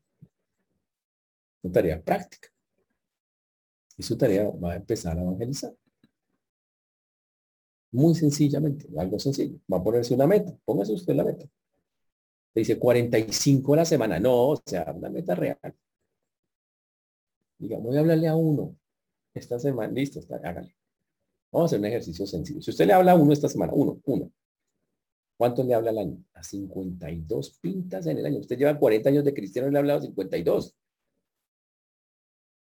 Una 1.62 1.74
tarea 1.74 2.02
práctica. 2.02 2.50
Y 4.02 4.04
su 4.04 4.18
tarea 4.18 4.50
va 4.50 4.72
a 4.72 4.76
empezar 4.78 5.16
a 5.16 5.22
evangelizar. 5.22 5.76
Muy 7.92 8.16
sencillamente, 8.16 8.88
algo 8.98 9.20
sencillo. 9.20 9.60
Va 9.72 9.78
a 9.78 9.84
ponerse 9.84 10.16
una 10.16 10.26
meta. 10.26 10.58
Póngase 10.66 10.94
usted 10.94 11.14
la 11.14 11.24
meta. 11.24 11.46
dice 12.56 12.80
45 12.80 13.74
a 13.76 13.78
la 13.78 13.86
semana. 13.86 14.20
No, 14.20 14.50
o 14.50 14.62
sea, 14.66 14.92
una 14.92 15.08
meta 15.08 15.36
real. 15.36 15.76
Diga, 17.60 17.78
voy 17.78 17.96
a 17.96 18.00
hablarle 18.00 18.28
a 18.28 18.36
uno 18.36 18.76
esta 19.36 19.60
semana, 19.60 19.94
listo, 19.94 20.18
está, 20.18 20.38
hágale. 20.38 20.76
Vamos 21.52 21.66
a 21.66 21.76
hacer 21.76 21.80
un 21.80 21.86
ejercicio 21.86 22.26
sencillo. 22.26 22.60
Si 22.60 22.72
usted 22.72 22.88
le 22.88 22.94
habla 22.94 23.12
a 23.12 23.16
uno 23.16 23.34
esta 23.34 23.50
semana, 23.50 23.72
uno, 23.76 24.02
uno. 24.06 24.32
¿Cuánto 25.38 25.64
le 25.64 25.76
habla 25.76 25.92
al 25.92 26.00
año? 26.00 26.26
A 26.34 26.42
52 26.42 27.60
pintas 27.60 28.08
en 28.08 28.18
el 28.18 28.26
año. 28.26 28.40
Usted 28.40 28.58
lleva 28.58 28.80
40 28.80 29.10
años 29.10 29.24
de 29.24 29.34
cristiano 29.36 29.68
y 29.68 29.72
le 29.72 29.78
ha 29.78 29.82
hablado 29.82 30.00
a 30.00 30.02
52. 30.02 30.76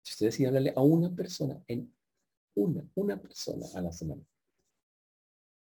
Si 0.08 0.14
usted 0.14 0.28
decide 0.28 0.48
hablarle 0.48 0.72
a 0.74 0.82
una 0.82 1.14
persona, 1.14 1.62
en 1.68 1.94
una, 2.56 2.82
una 2.96 3.22
persona 3.22 3.66
a 3.76 3.82
la 3.82 3.92
semana. 3.92 4.24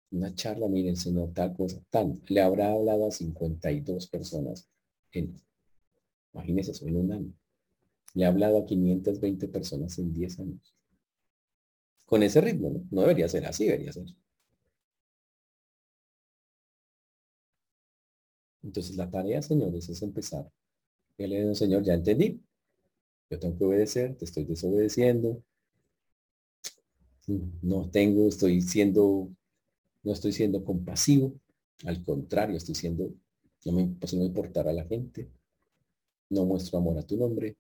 Una 0.10 0.34
charla, 0.34 0.68
miren, 0.68 0.96
señor, 0.96 1.32
tal 1.36 1.56
cosa, 1.56 1.80
tal. 1.92 2.20
Le 2.28 2.42
habrá 2.42 2.72
hablado 2.72 3.06
a 3.06 3.12
52 3.12 4.08
personas 4.08 4.68
en, 5.12 5.40
imagínese, 6.34 6.72
eso 6.72 6.88
en 6.88 6.96
un 6.96 7.12
año. 7.12 7.34
Le 8.16 8.26
ha 8.26 8.30
hablado 8.30 8.58
a 8.58 8.66
520 8.66 9.48
personas 9.50 10.00
en 10.00 10.12
10 10.12 10.40
años. 10.40 10.76
con 12.06 12.24
ese 12.24 12.42
ritmo, 12.42 12.72
¿no? 12.72 12.88
No 12.90 13.02
debería 13.02 13.30
ser 13.30 13.46
así, 13.46 13.66
debería 13.66 13.94
ser. 13.94 14.06
Entonces 18.64 18.96
la 18.96 19.12
tarea, 19.12 19.44
señores, 19.44 19.90
es 19.90 20.02
empezar. 20.02 20.50
Y 21.20 21.28
le 21.28 21.42
digo, 21.42 21.54
Señor, 21.54 21.84
ya 21.84 21.94
entendí. 21.94 22.42
Yo 23.34 23.40
tengo 23.40 23.58
que 23.58 23.64
obedecer, 23.64 24.16
te 24.16 24.26
estoy 24.26 24.44
desobedeciendo. 24.46 25.44
No 27.64 27.90
tengo, 27.90 28.28
estoy 28.28 28.62
siendo, 28.62 29.28
no 30.04 30.14
estoy 30.14 30.34
siendo 30.34 30.64
compasivo. 30.64 31.34
Al 31.84 32.04
contrario, 32.04 32.56
estoy 32.56 32.76
siendo, 32.76 33.12
no 33.66 33.72
me, 33.72 33.88
pues 34.00 34.14
importar 34.14 34.68
a 34.68 34.74
la 34.74 34.86
gente. 34.86 35.32
No 36.30 36.46
muestro 36.46 36.78
amor 36.78 37.00
a 37.00 37.08
tu 37.08 37.18
nombre. 37.18 37.58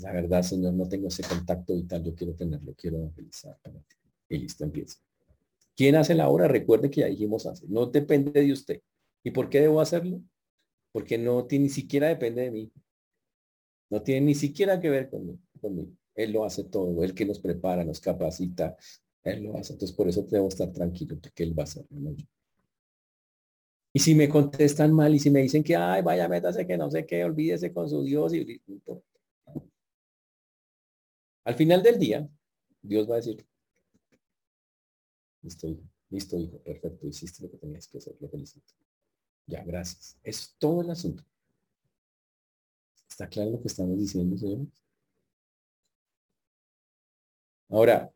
La 0.00 0.10
verdad, 0.10 0.42
Señor, 0.42 0.72
no 0.72 0.88
tengo 0.88 1.08
ese 1.08 1.24
contacto 1.24 1.74
vital. 1.74 2.02
Yo 2.02 2.14
quiero 2.14 2.34
tenerlo, 2.34 2.74
quiero 2.74 2.96
evangelizar. 2.96 3.58
Y 4.30 4.38
listo, 4.38 4.64
empieza. 4.64 4.96
¿Quién 5.76 5.96
hace 5.96 6.14
la 6.14 6.30
obra? 6.30 6.48
Recuerde 6.48 6.90
que 6.90 7.02
ya 7.02 7.06
dijimos 7.08 7.44
hace. 7.44 7.68
No 7.68 7.84
depende 7.84 8.40
de 8.40 8.50
usted. 8.50 8.80
¿Y 9.22 9.30
por 9.30 9.50
qué 9.50 9.60
debo 9.60 9.82
hacerlo? 9.82 10.22
Porque 10.90 11.18
no 11.18 11.46
ni 11.50 11.68
siquiera 11.68 12.08
depende 12.08 12.40
de 12.40 12.50
mí. 12.50 12.72
No 13.90 14.02
tiene 14.02 14.26
ni 14.26 14.34
siquiera 14.34 14.80
que 14.80 14.90
ver 14.90 15.10
conmigo. 15.10 15.38
conmigo. 15.60 15.92
Él 16.14 16.32
lo 16.32 16.44
hace 16.44 16.64
todo. 16.64 17.02
Él 17.02 17.14
que 17.14 17.26
nos 17.26 17.38
prepara, 17.38 17.84
nos 17.84 18.00
capacita. 18.00 18.76
Él 19.22 19.44
lo 19.44 19.56
hace. 19.56 19.72
Entonces 19.72 19.96
por 19.96 20.08
eso 20.08 20.22
debo 20.22 20.48
estar 20.48 20.70
tranquilo, 20.72 21.18
porque 21.20 21.42
Él 21.42 21.58
va 21.58 21.62
a 21.62 21.64
hacerlo, 21.64 21.88
no 21.90 22.14
Y 23.92 23.98
si 23.98 24.14
me 24.14 24.28
contestan 24.28 24.92
mal 24.92 25.14
y 25.14 25.18
si 25.18 25.30
me 25.30 25.40
dicen 25.40 25.62
que, 25.62 25.76
ay, 25.76 26.02
vaya, 26.02 26.28
métase 26.28 26.66
que 26.66 26.76
no 26.76 26.90
sé 26.90 27.06
qué, 27.06 27.24
olvídese 27.24 27.72
con 27.72 27.88
su 27.88 28.02
Dios 28.02 28.34
y 28.34 28.60
al 31.44 31.54
final 31.54 31.82
del 31.82 31.98
día, 31.98 32.28
Dios 32.80 33.08
va 33.08 33.14
a 33.14 33.16
decir, 33.16 33.46
listo, 35.42 35.76
listo, 36.08 36.38
hijo, 36.38 36.58
perfecto, 36.60 37.06
hiciste 37.06 37.42
lo 37.42 37.50
que 37.50 37.58
tenías 37.58 37.86
que 37.86 37.98
hacer, 37.98 38.16
lo 38.18 38.28
felicito. 38.28 38.72
Ya, 39.46 39.62
gracias. 39.62 40.18
Es 40.22 40.54
todo 40.58 40.80
el 40.80 40.90
asunto. 40.90 41.22
¿Está 43.14 43.28
claro 43.28 43.52
lo 43.52 43.60
que 43.60 43.68
estamos 43.68 43.96
diciendo, 43.96 44.36
señores? 44.36 44.66
Ahora, 47.68 48.12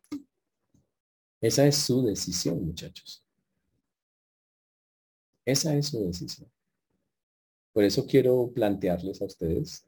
esa 1.40 1.68
es 1.68 1.76
su 1.76 2.04
decisión, 2.04 2.66
muchachos. 2.66 3.24
Esa 5.44 5.76
es 5.76 5.86
su 5.86 6.04
decisión. 6.04 6.50
Por 7.72 7.84
eso 7.84 8.08
quiero 8.08 8.50
plantearles 8.52 9.22
a 9.22 9.26
ustedes 9.26 9.84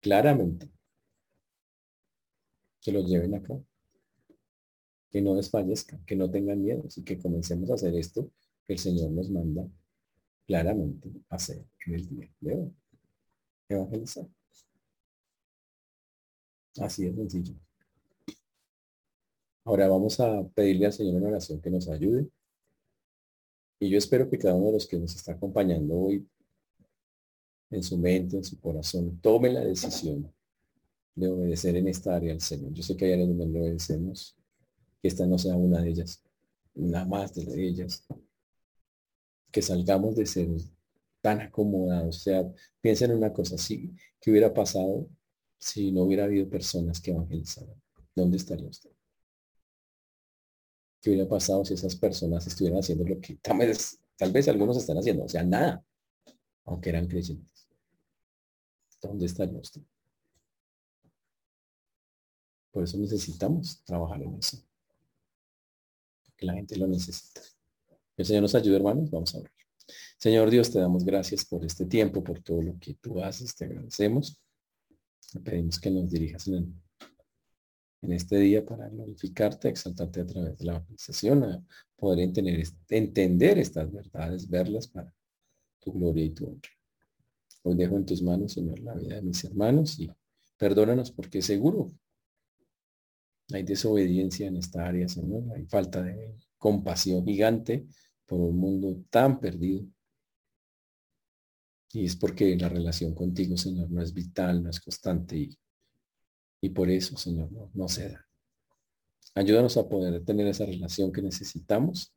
claramente 0.00 0.70
que 2.80 2.92
los 2.92 3.06
lleven 3.06 3.34
acá. 3.34 3.60
Que 5.10 5.20
no 5.20 5.34
desfallezcan, 5.34 6.02
que 6.06 6.16
no 6.16 6.30
tengan 6.30 6.62
miedo 6.62 6.82
y 6.96 7.04
que 7.04 7.18
comencemos 7.18 7.70
a 7.70 7.74
hacer 7.74 7.94
esto 7.94 8.30
que 8.66 8.72
el 8.72 8.78
Señor 8.78 9.10
nos 9.10 9.28
manda 9.28 9.68
claramente 10.46 11.12
hacer 11.28 11.62
en 11.84 11.94
el 11.94 12.08
día 12.08 12.30
de 12.40 12.54
hoy. 12.54 12.74
Evangelizar. 13.68 14.26
Así 16.78 17.06
es 17.06 17.16
sencillo. 17.16 17.54
Ahora 19.64 19.88
vamos 19.88 20.20
a 20.20 20.46
pedirle 20.54 20.86
al 20.86 20.92
Señor 20.92 21.16
en 21.16 21.26
oración 21.26 21.60
que 21.60 21.70
nos 21.70 21.88
ayude. 21.88 22.28
Y 23.80 23.90
yo 23.90 23.98
espero 23.98 24.28
que 24.30 24.38
cada 24.38 24.54
uno 24.54 24.66
de 24.66 24.72
los 24.74 24.86
que 24.86 24.98
nos 24.98 25.14
está 25.14 25.32
acompañando 25.32 25.94
hoy, 25.98 26.26
en 27.70 27.82
su 27.82 27.98
mente, 27.98 28.36
en 28.36 28.44
su 28.44 28.60
corazón, 28.60 29.18
tome 29.20 29.52
la 29.52 29.64
decisión 29.64 30.32
de 31.14 31.28
obedecer 31.28 31.76
en 31.76 31.88
esta 31.88 32.14
área 32.14 32.32
al 32.32 32.40
Señor. 32.40 32.72
Yo 32.72 32.82
sé 32.82 32.96
que 32.96 33.06
hay 33.06 33.12
áreas 33.14 33.28
donde 33.28 33.46
no 33.46 33.60
obedecemos, 33.60 34.36
que 35.02 35.08
esta 35.08 35.26
no 35.26 35.36
sea 35.38 35.56
una 35.56 35.80
de 35.80 35.90
ellas, 35.90 36.22
una 36.74 37.04
más 37.04 37.34
de 37.34 37.66
ellas. 37.66 38.06
Que 39.50 39.62
salgamos 39.62 40.14
de 40.14 40.26
ser 40.26 40.48
tan 41.26 41.40
acomodados. 41.40 42.18
O 42.18 42.20
sea, 42.20 42.44
piensen 42.80 43.10
en 43.10 43.16
una 43.16 43.32
cosa, 43.32 43.58
si, 43.58 43.92
¿qué 44.20 44.30
hubiera 44.30 44.54
pasado 44.54 45.08
si 45.58 45.90
no 45.90 46.02
hubiera 46.02 46.22
habido 46.22 46.48
personas 46.48 47.00
que 47.00 47.10
evangelizaran? 47.10 47.74
¿Dónde 48.14 48.36
estaría 48.36 48.68
usted? 48.68 48.90
¿Qué 51.02 51.10
hubiera 51.10 51.28
pasado 51.28 51.64
si 51.64 51.74
esas 51.74 51.96
personas 51.96 52.46
estuvieran 52.46 52.78
haciendo 52.78 53.04
lo 53.04 53.20
que 53.20 53.34
tal 53.42 53.58
vez, 53.58 53.98
tal 54.16 54.30
vez 54.30 54.46
algunos 54.46 54.76
están 54.76 54.98
haciendo? 54.98 55.24
O 55.24 55.28
sea, 55.28 55.42
nada, 55.42 55.84
aunque 56.64 56.90
eran 56.90 57.08
creyentes. 57.08 57.68
¿Dónde 59.02 59.26
estaría 59.26 59.58
usted? 59.58 59.82
Por 62.70 62.84
eso 62.84 62.98
necesitamos 62.98 63.82
trabajar 63.82 64.22
en 64.22 64.36
eso. 64.36 64.58
Que 66.36 66.46
la 66.46 66.54
gente 66.54 66.76
lo 66.76 66.86
necesita. 66.86 67.40
el 68.16 68.24
Señor 68.24 68.42
nos 68.42 68.54
ayude, 68.54 68.76
hermanos. 68.76 69.10
Vamos 69.10 69.34
a 69.34 69.40
ver. 69.40 69.55
Señor 70.18 70.50
Dios, 70.50 70.70
te 70.70 70.78
damos 70.78 71.04
gracias 71.04 71.44
por 71.44 71.64
este 71.64 71.86
tiempo, 71.86 72.22
por 72.24 72.42
todo 72.42 72.62
lo 72.62 72.78
que 72.78 72.94
tú 72.94 73.22
haces. 73.22 73.54
Te 73.54 73.66
agradecemos. 73.66 74.40
Te 75.32 75.40
pedimos 75.40 75.78
que 75.78 75.90
nos 75.90 76.10
dirijas 76.10 76.48
en, 76.48 76.82
este 78.02 78.38
día 78.38 78.64
para 78.64 78.88
glorificarte, 78.88 79.68
exaltarte 79.68 80.20
a 80.20 80.26
través 80.26 80.58
de 80.58 80.64
la 80.64 80.76
organización, 80.76 81.42
a 81.42 81.64
poder 81.96 82.20
entender, 82.20 82.62
entender 82.88 83.58
estas 83.58 83.92
verdades, 83.92 84.48
verlas 84.48 84.86
para 84.86 85.12
tu 85.80 85.92
gloria 85.92 86.24
y 86.24 86.30
tu 86.30 86.46
honra. 86.46 86.70
Hoy 87.62 87.74
dejo 87.74 87.96
en 87.96 88.06
tus 88.06 88.22
manos, 88.22 88.52
Señor, 88.52 88.78
la 88.78 88.94
vida 88.94 89.16
de 89.16 89.22
mis 89.22 89.42
hermanos 89.42 89.98
y 89.98 90.08
perdónanos 90.56 91.10
porque 91.10 91.42
seguro 91.42 91.92
hay 93.52 93.64
desobediencia 93.64 94.46
en 94.46 94.56
esta 94.56 94.86
área, 94.86 95.08
Señor. 95.08 95.42
Hay 95.54 95.66
falta 95.66 96.02
de 96.02 96.36
compasión 96.58 97.24
gigante 97.24 97.86
por 98.26 98.40
un 98.40 98.58
mundo 98.58 99.04
tan 99.10 99.40
perdido. 99.40 99.84
Y 101.92 102.04
es 102.04 102.16
porque 102.16 102.56
la 102.56 102.68
relación 102.68 103.14
contigo, 103.14 103.56
Señor, 103.56 103.90
no 103.90 104.02
es 104.02 104.12
vital, 104.12 104.62
no 104.62 104.70
es 104.70 104.80
constante 104.80 105.36
y, 105.36 105.58
y 106.60 106.70
por 106.70 106.90
eso, 106.90 107.16
Señor, 107.16 107.50
no, 107.52 107.70
no 107.74 107.88
se 107.88 108.10
da. 108.10 108.26
Ayúdanos 109.34 109.76
a 109.76 109.88
poder 109.88 110.24
tener 110.24 110.46
esa 110.46 110.66
relación 110.66 111.12
que 111.12 111.22
necesitamos, 111.22 112.12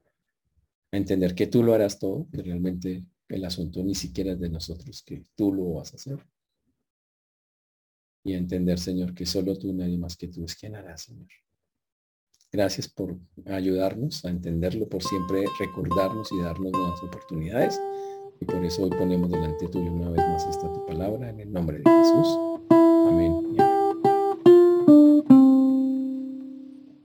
a 0.91 0.97
entender 0.97 1.36
que 1.36 1.47
tú 1.47 1.64
lo 1.64 1.74
harás 1.74 1.99
todo, 1.99 2.28
que 2.32 2.41
realmente 2.41 3.05
el 3.28 3.45
asunto 3.45 3.84
ni 3.84 3.95
siquiera 3.95 4.34
es 4.34 4.39
de 4.39 4.49
nosotros, 4.49 5.03
que 5.03 5.26
tú 5.36 5.53
lo 5.53 5.74
vas 5.74 5.93
a 5.93 5.97
hacer 5.97 6.26
y 8.24 8.34
entender, 8.34 8.80
Señor, 8.80 9.14
que 9.14 9.26
solo 9.26 9.57
tú, 9.57 9.74
nadie 9.74 9.97
más 9.97 10.18
que 10.18 10.28
tú 10.28 10.43
es 10.43 10.55
quien 10.55 10.76
hará, 10.76 10.97
Señor. 10.97 11.28
Gracias 12.52 12.88
por 12.88 13.16
ayudarnos 13.45 14.26
a 14.26 14.30
entenderlo, 14.30 14.89
por 14.89 15.04
siempre 15.04 15.45
recordarnos 15.60 16.32
y 16.32 16.41
darnos 16.41 16.72
nuevas 16.72 17.04
oportunidades. 17.04 17.80
Y 18.41 18.45
por 18.45 18.64
eso 18.66 18.84
hoy 18.84 18.89
ponemos 18.89 19.30
delante 19.30 19.68
tuyo 19.68 19.91
una 19.91 20.10
vez 20.10 20.28
más 20.28 20.47
esta 20.47 20.72
tu 20.74 20.86
palabra 20.86 21.30
en 21.30 21.39
el 21.41 21.52
nombre 21.52 21.78
de 21.78 21.84
Jesús. 21.84 22.49